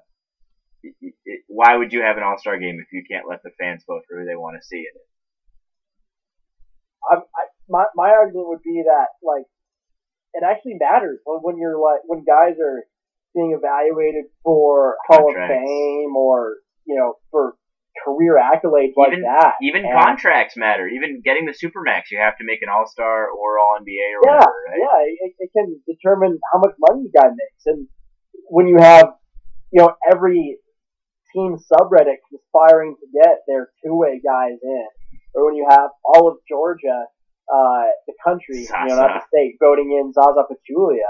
it, 0.83 1.15
it, 1.25 1.41
why 1.49 1.77
would 1.77 1.93
you 1.93 2.03
have 2.03 2.17
an 2.17 2.23
All 2.23 2.39
Star 2.39 2.59
game 2.59 2.79
if 2.81 2.93
you 2.93 3.03
can't 3.09 3.29
let 3.29 3.43
the 3.43 3.51
fans 3.59 3.85
vote 3.87 4.03
for 4.09 4.19
who 4.19 4.27
they 4.27 4.37
want 4.37 4.57
to 4.61 4.67
see 4.67 4.79
in 4.79 4.95
it? 4.95 5.09
I, 7.11 7.15
I, 7.17 7.45
my 7.69 7.85
my 7.95 8.11
argument 8.11 8.49
would 8.49 8.63
be 8.63 8.83
that 8.87 9.09
like 9.23 9.47
it 10.35 10.43
actually 10.45 10.77
matters 10.81 11.21
when, 11.25 11.41
when 11.41 11.59
you're 11.59 11.79
like 11.79 12.01
when 12.05 12.25
guys 12.25 12.57
are 12.63 12.85
being 13.35 13.57
evaluated 13.57 14.31
for 14.43 14.97
Hall 15.07 15.31
of 15.31 15.35
Fame 15.35 16.17
or 16.17 16.57
you 16.87 16.97
know 16.97 17.15
for 17.31 17.55
career 18.05 18.39
accolades 18.39 18.95
even, 18.95 19.23
like 19.23 19.41
that. 19.41 19.55
Even 19.63 19.85
and 19.85 19.93
contracts 19.93 20.57
matter. 20.57 20.87
Even 20.89 21.21
getting 21.23 21.47
the 21.47 21.53
supermax, 21.53 22.11
you 22.11 22.19
have 22.19 22.37
to 22.39 22.45
make 22.45 22.63
an 22.63 22.69
All 22.69 22.87
Star 22.87 23.31
or 23.31 23.59
All 23.59 23.79
NBA 23.81 24.07
or 24.15 24.23
yeah, 24.25 24.35
whatever. 24.35 24.59
Right? 24.71 24.79
Yeah, 24.79 25.27
it, 25.27 25.35
it 25.39 25.51
can 25.53 25.81
determine 25.87 26.39
how 26.53 26.59
much 26.61 26.75
money 26.79 27.09
the 27.11 27.19
guy 27.19 27.29
makes, 27.29 27.67
and 27.67 27.89
when 28.51 28.69
you 28.69 28.79
have 28.79 29.15
you 29.73 29.83
know 29.83 29.95
every 30.11 30.59
team 31.35 31.57
subreddit 31.57 32.19
conspiring 32.29 32.97
to 33.01 33.07
get 33.13 33.43
their 33.47 33.71
two 33.85 33.95
way 33.95 34.21
guys 34.25 34.59
in, 34.63 34.87
or 35.35 35.47
when 35.47 35.57
you 35.57 35.67
have 35.69 35.91
all 36.05 36.29
of 36.29 36.39
Georgia 36.49 37.07
uh, 37.49 37.85
the 38.07 38.15
country, 38.25 38.65
Zaza. 38.65 38.79
you 38.83 38.89
know, 38.89 39.01
not 39.01 39.21
the 39.21 39.25
state, 39.29 39.57
voting 39.61 39.93
in 39.93 40.13
Zaza 40.13 40.45
Pachulia. 40.45 41.09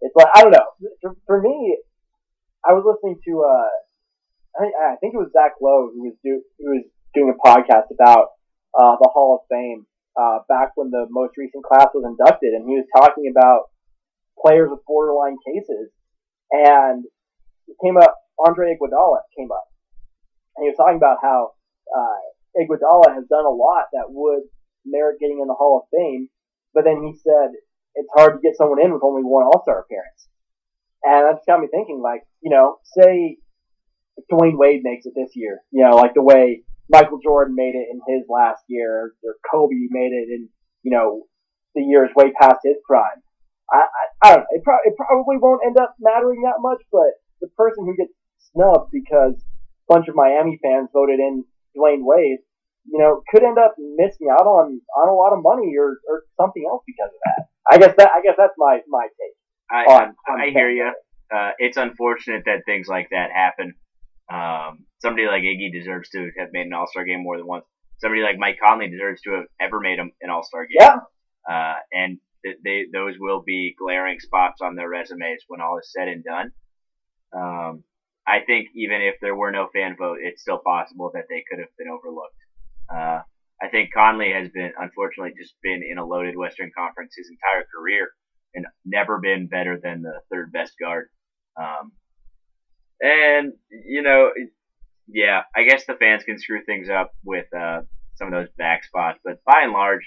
It's 0.00 0.14
like 0.16 0.28
I 0.34 0.42
don't 0.42 0.52
know. 0.52 0.68
For, 1.00 1.16
for 1.26 1.40
me, 1.40 1.78
I 2.64 2.72
was 2.72 2.84
listening 2.84 3.20
to 3.26 3.42
uh, 3.42 3.70
I 4.56 4.62
think, 4.62 4.74
I 4.74 4.96
think 5.00 5.14
it 5.14 5.18
was 5.18 5.32
Zach 5.32 5.52
Lowe 5.60 5.90
who 5.92 6.02
was 6.04 6.16
do 6.24 6.42
who 6.58 6.70
was 6.74 6.84
doing 7.14 7.32
a 7.32 7.38
podcast 7.38 7.92
about 7.92 8.36
uh, 8.76 8.96
the 9.00 9.08
Hall 9.12 9.40
of 9.40 9.46
Fame 9.48 9.86
uh, 10.16 10.40
back 10.48 10.72
when 10.76 10.90
the 10.90 11.06
most 11.10 11.36
recent 11.36 11.64
class 11.64 11.88
was 11.94 12.04
inducted, 12.04 12.52
and 12.52 12.68
he 12.68 12.76
was 12.76 12.86
talking 12.96 13.30
about 13.30 13.70
players 14.40 14.70
with 14.70 14.80
borderline 14.86 15.36
cases, 15.46 15.90
and 16.50 17.04
it 17.68 17.76
came 17.84 17.96
up. 17.96 18.16
Andre 18.38 18.76
Iguodala 18.76 19.24
came 19.36 19.50
up, 19.52 19.68
and 20.56 20.64
he 20.64 20.70
was 20.70 20.76
talking 20.76 20.96
about 20.96 21.18
how 21.22 21.52
uh, 21.88 22.20
Iguodala 22.60 23.14
has 23.14 23.24
done 23.28 23.44
a 23.44 23.50
lot 23.50 23.86
that 23.92 24.08
would 24.08 24.44
merit 24.84 25.18
getting 25.20 25.40
in 25.40 25.48
the 25.48 25.54
Hall 25.54 25.82
of 25.82 25.88
Fame. 25.92 26.28
But 26.74 26.84
then 26.84 27.02
he 27.02 27.16
said 27.16 27.56
it's 27.94 28.08
hard 28.14 28.36
to 28.36 28.44
get 28.44 28.56
someone 28.56 28.82
in 28.82 28.92
with 28.92 29.02
only 29.02 29.22
one 29.22 29.44
All 29.44 29.62
Star 29.62 29.80
appearance. 29.80 30.28
And 31.02 31.24
that 31.24 31.36
just 31.40 31.46
got 31.46 31.60
me 31.60 31.68
thinking, 31.70 32.00
like, 32.02 32.22
you 32.42 32.50
know, 32.50 32.76
say 32.98 33.38
Dwyane 34.30 34.58
Wade 34.58 34.82
makes 34.82 35.06
it 35.06 35.14
this 35.14 35.32
year, 35.34 35.60
you 35.70 35.84
know, 35.84 35.96
like 35.96 36.14
the 36.14 36.22
way 36.22 36.64
Michael 36.88 37.18
Jordan 37.22 37.54
made 37.54 37.74
it 37.74 37.88
in 37.90 38.00
his 38.06 38.26
last 38.28 38.62
year, 38.68 39.12
or 39.24 39.34
Kobe 39.50 39.88
made 39.90 40.12
it 40.12 40.28
in, 40.28 40.48
you 40.82 40.92
know, 40.92 41.24
the 41.74 41.82
years 41.82 42.10
way 42.16 42.32
past 42.40 42.60
his 42.64 42.76
prime. 42.86 43.22
I, 43.72 43.82
I, 43.82 44.04
I 44.22 44.28
don't 44.34 44.40
know. 44.40 44.46
It, 44.50 44.62
pro- 44.62 44.84
it 44.84 44.94
probably 44.96 45.36
won't 45.38 45.62
end 45.66 45.76
up 45.78 45.94
mattering 46.00 46.42
that 46.42 46.60
much, 46.60 46.82
but 46.92 47.18
the 47.40 47.48
person 47.56 47.84
who 47.84 47.96
gets 47.96 48.12
snubbed 48.52 48.90
because 48.92 49.34
a 49.34 49.94
bunch 49.94 50.08
of 50.08 50.14
Miami 50.14 50.58
fans 50.62 50.88
voted 50.92 51.18
in 51.18 51.44
Dwyane 51.76 52.02
Wade 52.02 52.38
you 52.88 52.98
know, 52.98 53.22
could 53.28 53.42
end 53.42 53.58
up 53.58 53.74
missing 53.78 54.28
out 54.30 54.46
on 54.46 54.80
on 54.96 55.08
a 55.08 55.14
lot 55.14 55.32
of 55.32 55.42
money 55.42 55.74
or, 55.78 55.98
or 56.08 56.22
something 56.40 56.64
else 56.68 56.82
because 56.86 57.10
of 57.10 57.20
that. 57.24 57.46
I 57.70 57.78
guess 57.78 57.94
that 57.98 58.10
I 58.14 58.22
guess 58.22 58.34
that's 58.38 58.54
my 58.56 58.80
my 58.88 59.06
take. 59.06 59.36
I 59.70 59.84
on, 59.92 60.14
on 60.28 60.40
I 60.40 60.50
hear 60.50 60.70
you. 60.70 60.92
Uh, 61.34 61.50
it's 61.58 61.76
unfortunate 61.76 62.44
that 62.46 62.62
things 62.66 62.86
like 62.86 63.08
that 63.10 63.30
happen. 63.32 63.74
Um, 64.32 64.86
somebody 65.00 65.26
like 65.26 65.42
Iggy 65.42 65.72
deserves 65.72 66.08
to 66.10 66.30
have 66.38 66.48
made 66.52 66.66
an 66.66 66.72
All 66.72 66.86
Star 66.86 67.04
game 67.04 67.22
more 67.22 67.36
than 67.36 67.46
once. 67.46 67.64
Somebody 67.98 68.22
like 68.22 68.38
Mike 68.38 68.58
Conley 68.62 68.88
deserves 68.88 69.22
to 69.22 69.32
have 69.32 69.46
ever 69.60 69.80
made 69.80 69.98
an 69.98 70.30
All 70.30 70.44
Star 70.44 70.66
game. 70.66 70.76
Yeah. 70.80 70.98
Uh, 71.48 71.74
and 71.92 72.18
th- 72.44 72.58
they 72.64 72.84
those 72.92 73.14
will 73.18 73.42
be 73.44 73.74
glaring 73.76 74.20
spots 74.20 74.60
on 74.62 74.76
their 74.76 74.88
resumes 74.88 75.42
when 75.48 75.60
all 75.60 75.78
is 75.78 75.90
said 75.92 76.08
and 76.08 76.22
done. 76.22 76.52
Um, 77.36 77.84
I 78.26 78.40
think 78.44 78.68
even 78.74 79.00
if 79.02 79.16
there 79.20 79.36
were 79.36 79.52
no 79.52 79.68
fan 79.72 79.96
vote, 79.96 80.18
it's 80.20 80.42
still 80.42 80.58
possible 80.58 81.10
that 81.14 81.24
they 81.28 81.44
could 81.48 81.60
have 81.60 81.74
been 81.78 81.88
overlooked. 81.88 82.36
Uh, 82.92 83.20
I 83.62 83.68
think 83.70 83.90
Conley 83.94 84.32
has 84.32 84.50
been, 84.50 84.72
unfortunately, 84.78 85.32
just 85.40 85.54
been 85.62 85.82
in 85.88 85.98
a 85.98 86.04
loaded 86.04 86.36
Western 86.36 86.70
Conference 86.76 87.14
his 87.16 87.30
entire 87.30 87.64
career 87.74 88.10
and 88.54 88.66
never 88.84 89.18
been 89.18 89.46
better 89.46 89.78
than 89.82 90.02
the 90.02 90.20
third 90.30 90.52
best 90.52 90.72
guard. 90.78 91.08
Um, 91.58 91.92
and, 93.00 93.52
you 93.70 94.02
know, 94.02 94.30
yeah, 95.08 95.42
I 95.54 95.64
guess 95.64 95.84
the 95.86 95.94
fans 95.94 96.24
can 96.24 96.38
screw 96.38 96.64
things 96.64 96.88
up 96.90 97.12
with 97.24 97.46
uh, 97.54 97.82
some 98.16 98.28
of 98.28 98.32
those 98.32 98.48
back 98.58 98.84
spots, 98.84 99.18
but 99.24 99.42
by 99.44 99.62
and 99.62 99.72
large, 99.72 100.02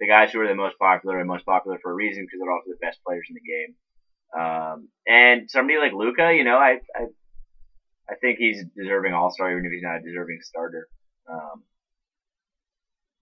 the 0.00 0.08
guys 0.08 0.32
who 0.32 0.40
are 0.40 0.48
the 0.48 0.54
most 0.54 0.78
popular 0.78 1.18
are 1.18 1.24
most 1.24 1.44
popular 1.44 1.78
for 1.82 1.92
a 1.92 1.94
reason 1.94 2.24
because 2.24 2.40
they're 2.40 2.50
also 2.50 2.70
the 2.70 2.86
best 2.86 2.98
players 3.06 3.26
in 3.28 3.36
the 3.36 3.46
game. 3.46 3.74
Um, 4.32 4.88
and 5.06 5.50
somebody 5.50 5.78
like 5.78 5.92
Luka, 5.92 6.32
you 6.34 6.44
know, 6.44 6.56
I, 6.56 6.78
I, 6.96 7.06
I 8.10 8.14
think 8.20 8.38
he's 8.38 8.64
deserving 8.76 9.12
All 9.12 9.30
Star 9.30 9.52
even 9.52 9.64
if 9.64 9.72
he's 9.72 9.82
not 9.82 9.98
a 9.98 10.02
deserving 10.02 10.40
starter. 10.42 10.88
Um, 11.30 11.62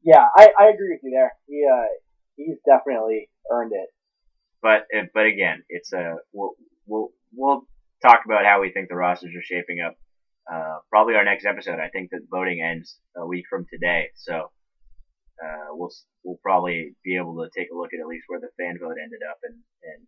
yeah, 0.02 0.24
I, 0.36 0.48
I 0.58 0.68
agree 0.68 0.90
with 0.92 1.00
you 1.02 1.10
there. 1.10 1.32
He 1.46 1.64
uh, 1.70 1.86
he's 2.36 2.56
definitely 2.64 3.28
earned 3.52 3.72
it. 3.74 3.88
But 4.62 4.86
uh, 4.96 5.06
but 5.12 5.26
again, 5.26 5.62
it's 5.68 5.92
a 5.92 6.16
we'll 6.32 6.52
we'll 6.86 7.10
we'll 7.34 7.62
talk 8.02 8.20
about 8.24 8.44
how 8.44 8.60
we 8.60 8.72
think 8.72 8.88
the 8.88 8.96
rosters 8.96 9.34
are 9.36 9.42
shaping 9.42 9.80
up. 9.84 9.96
Uh, 10.50 10.78
probably 10.88 11.14
our 11.14 11.24
next 11.24 11.44
episode. 11.44 11.78
I 11.78 11.90
think 11.90 12.10
that 12.10 12.20
voting 12.30 12.62
ends 12.62 12.98
a 13.16 13.26
week 13.26 13.44
from 13.50 13.66
today, 13.70 14.08
so 14.14 14.50
uh, 15.44 15.68
we'll 15.72 15.92
we'll 16.24 16.38
probably 16.42 16.94
be 17.04 17.16
able 17.16 17.36
to 17.36 17.50
take 17.54 17.68
a 17.70 17.76
look 17.76 17.92
at 17.92 18.00
at 18.00 18.06
least 18.06 18.24
where 18.28 18.40
the 18.40 18.48
fan 18.58 18.78
vote 18.80 18.96
ended 19.02 19.20
up 19.28 19.38
and 19.42 19.56
and 19.82 20.06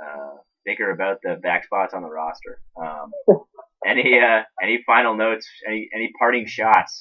uh, 0.00 0.36
bicker 0.64 0.90
about 0.90 1.18
the 1.22 1.36
back 1.42 1.64
spots 1.64 1.94
on 1.94 2.02
the 2.02 2.08
roster. 2.08 2.60
Um, 2.80 3.10
any 3.86 4.18
uh, 4.18 4.42
any 4.62 4.82
final 4.86 5.16
notes? 5.16 5.46
Any 5.66 5.88
any 5.94 6.10
parting 6.18 6.46
shots? 6.46 6.98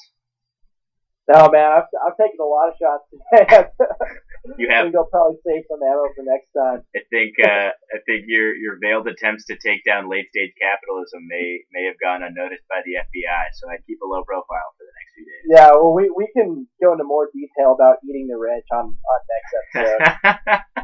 No, 1.32 1.48
man, 1.48 1.72
I've, 1.72 1.88
I've 2.04 2.18
taken 2.20 2.36
a 2.36 2.44
lot 2.44 2.68
of 2.68 2.76
shots 2.76 3.08
today. 3.08 3.64
you 4.60 4.68
have. 4.68 4.84
I 4.84 4.92
think 4.92 4.96
I'll 5.00 5.08
probably 5.08 5.40
save 5.48 5.64
some 5.72 5.80
ammo 5.80 6.12
for 6.12 6.24
next 6.28 6.52
time. 6.52 6.84
I 6.92 7.00
think 7.08 7.40
uh, 7.40 7.72
I 7.72 7.98
think 8.04 8.28
your 8.28 8.52
your 8.56 8.76
veiled 8.84 9.08
attempts 9.08 9.48
to 9.48 9.56
take 9.56 9.88
down 9.88 10.12
late 10.12 10.28
stage 10.36 10.52
capitalism 10.60 11.24
may 11.32 11.64
may 11.72 11.88
have 11.88 11.96
gone 12.04 12.28
unnoticed 12.28 12.68
by 12.68 12.84
the 12.84 13.00
FBI. 13.00 13.44
So 13.56 13.72
I'd 13.72 13.88
keep 13.88 14.04
a 14.04 14.08
low 14.08 14.28
profile 14.28 14.70
for 14.76 14.84
the 14.84 14.94
next 15.00 15.10
few 15.16 15.24
days. 15.24 15.44
Yeah, 15.48 15.72
well, 15.80 15.96
we 15.96 16.12
we 16.12 16.28
can 16.36 16.68
go 16.84 16.92
into 16.92 17.08
more 17.08 17.32
detail 17.32 17.72
about 17.72 18.04
eating 18.04 18.28
the 18.28 18.36
rich 18.36 18.68
on 18.76 18.92
on 18.92 19.20
next 19.32 19.52
episode. 19.56 20.60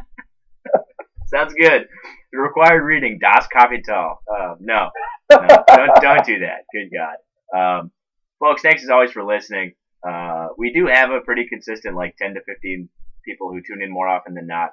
Sounds 1.28 1.52
good. 1.52 1.84
The 2.32 2.38
required 2.38 2.82
reading 2.84 3.18
Das 3.20 3.46
Kapital. 3.48 4.20
Uh, 4.30 4.54
no, 4.60 4.90
no, 5.30 5.38
don't 5.66 5.94
don't 6.00 6.24
do 6.26 6.38
that. 6.40 6.64
Good 6.72 6.90
God, 6.94 7.16
um, 7.58 7.90
folks. 8.38 8.62
Thanks 8.62 8.82
as 8.84 8.90
always 8.90 9.10
for 9.12 9.24
listening. 9.24 9.72
Uh, 10.06 10.48
we 10.56 10.72
do 10.72 10.86
have 10.86 11.10
a 11.10 11.20
pretty 11.20 11.46
consistent 11.48 11.96
like 11.96 12.16
10 12.16 12.34
to 12.34 12.40
15 12.46 12.88
people 13.24 13.50
who 13.52 13.60
tune 13.60 13.82
in 13.82 13.90
more 13.92 14.08
often 14.08 14.34
than 14.34 14.46
not. 14.46 14.70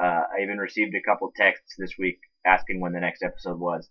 Uh, 0.00 0.22
I 0.38 0.42
even 0.42 0.58
received 0.58 0.94
a 0.94 1.00
couple 1.02 1.32
texts 1.36 1.74
this 1.78 1.94
week 1.98 2.18
asking 2.46 2.80
when 2.80 2.92
the 2.92 3.00
next 3.00 3.22
episode 3.22 3.58
was. 3.58 3.88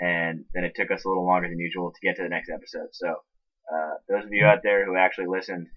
and 0.00 0.44
then 0.54 0.64
it 0.64 0.74
took 0.74 0.90
us 0.90 1.04
a 1.04 1.08
little 1.08 1.26
longer 1.26 1.48
than 1.48 1.58
usual 1.58 1.92
to 1.92 2.06
get 2.06 2.16
to 2.16 2.22
the 2.22 2.28
next 2.28 2.50
episode. 2.50 2.88
So 2.92 3.08
uh, 3.72 3.94
those 4.08 4.24
of 4.24 4.32
you 4.32 4.44
out 4.44 4.60
there 4.62 4.84
who 4.86 4.96
actually 4.96 5.26
listened, 5.28 5.68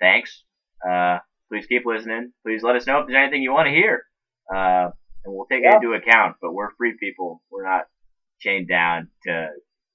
thanks. 0.00 0.44
Uh, 0.88 1.18
please 1.50 1.66
keep 1.66 1.84
listening. 1.86 2.32
Please 2.44 2.62
let 2.62 2.76
us 2.76 2.86
know 2.86 3.00
if 3.00 3.06
there's 3.06 3.18
anything 3.22 3.42
you 3.42 3.52
want 3.52 3.66
to 3.66 3.72
hear, 3.72 4.04
uh, 4.54 4.90
and 5.26 5.34
we'll 5.34 5.46
take 5.46 5.62
Yeah. 5.64 5.72
it 5.72 5.82
into 5.82 5.92
account. 5.94 6.36
But 6.40 6.54
we're 6.54 6.70
free 6.76 6.96
people. 6.98 7.42
We're 7.50 7.64
not 7.64 7.86
chained 8.40 8.68
down 8.68 9.08
to 9.24 9.48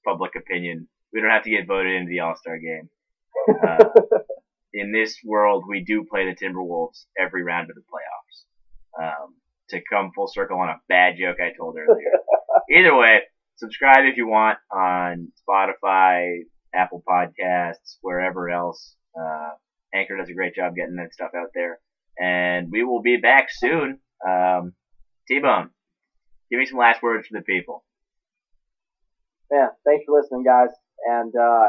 public 0.04 0.36
opinion. 0.36 0.88
We 1.12 1.20
don't 1.20 1.30
have 1.30 1.44
to 1.44 1.50
get 1.50 1.66
voted 1.66 1.94
into 1.94 2.10
the 2.10 2.20
All 2.20 2.36
Star 2.36 2.58
game. 2.58 2.88
Uh, 3.66 3.84
in 4.74 4.92
this 4.92 5.18
world, 5.24 5.64
we 5.68 5.82
do 5.84 6.04
play 6.04 6.26
the 6.26 6.36
Timberwolves 6.36 7.06
every 7.18 7.42
round 7.42 7.70
of 7.70 7.76
the 7.76 7.82
playoffs. 7.82 9.02
Um, 9.02 9.34
to 9.70 9.80
come 9.90 10.12
full 10.14 10.28
circle 10.28 10.58
on 10.58 10.68
a 10.68 10.80
bad 10.88 11.14
joke 11.18 11.38
I 11.40 11.56
told 11.56 11.76
earlier. 11.78 12.10
Either 12.70 12.94
way, 12.94 13.22
subscribe 13.56 14.04
if 14.04 14.18
you 14.18 14.26
want 14.28 14.58
on 14.70 15.32
Spotify, 15.48 16.40
Apple 16.74 17.02
Podcasts, 17.08 17.96
wherever 18.02 18.50
else. 18.50 18.94
Uh, 19.18 19.50
Anchor 19.94 20.16
does 20.18 20.28
a 20.28 20.34
great 20.34 20.54
job 20.54 20.74
getting 20.74 20.96
that 20.96 21.12
stuff 21.14 21.30
out 21.34 21.48
there. 21.54 21.78
And 22.18 22.70
we 22.70 22.84
will 22.84 23.00
be 23.00 23.16
back 23.16 23.48
soon. 23.50 23.98
Um, 24.26 24.74
T-Bone, 25.28 25.70
give 26.50 26.58
me 26.58 26.66
some 26.66 26.78
last 26.78 27.02
words 27.02 27.26
for 27.28 27.38
the 27.38 27.44
people. 27.44 27.84
Yeah, 29.50 29.68
thanks 29.84 30.04
for 30.06 30.18
listening, 30.20 30.44
guys, 30.44 30.70
and 31.08 31.32
uh, 31.36 31.68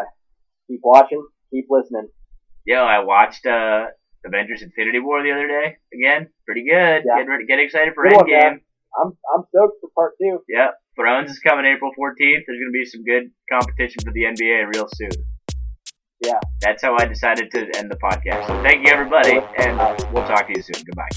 keep 0.67 0.79
watching, 0.83 1.25
keep 1.51 1.65
listening. 1.69 2.07
Yo, 2.65 2.77
I 2.77 2.99
watched 3.03 3.45
uh, 3.45 3.87
Avengers 4.25 4.61
Infinity 4.61 4.99
War 4.99 5.21
the 5.21 5.31
other 5.31 5.47
day. 5.47 5.77
Again, 5.93 6.29
pretty 6.45 6.63
good. 6.63 7.03
Yeah. 7.05 7.17
Get 7.19 7.27
ready, 7.27 7.45
get 7.45 7.59
excited 7.59 7.93
for 7.93 8.05
one, 8.05 8.25
Endgame. 8.25 8.41
man. 8.41 8.61
I'm 9.01 9.11
I'm 9.35 9.43
stoked 9.49 9.81
for 9.81 9.89
part 9.95 10.13
two. 10.21 10.39
Yep. 10.47 10.75
Thrones 10.95 11.31
is 11.31 11.39
coming 11.39 11.65
April 11.65 11.91
14th. 11.99 12.15
There's 12.19 12.59
going 12.59 12.71
to 12.71 12.71
be 12.71 12.85
some 12.85 13.03
good 13.03 13.31
competition 13.51 14.03
for 14.05 14.11
the 14.13 14.21
NBA 14.23 14.73
real 14.73 14.87
soon. 14.93 15.09
Yeah. 16.23 16.39
That's 16.61 16.83
how 16.83 16.95
I 16.95 17.05
decided 17.05 17.51
to 17.51 17.67
end 17.75 17.91
the 17.91 17.97
podcast. 17.97 18.47
So 18.47 18.61
thank 18.61 18.85
you, 18.85 18.93
everybody, 18.93 19.39
and 19.57 19.77
we'll 20.13 20.27
talk 20.27 20.47
to 20.47 20.53
you 20.55 20.61
soon. 20.61 20.83
Goodbye. 20.85 21.09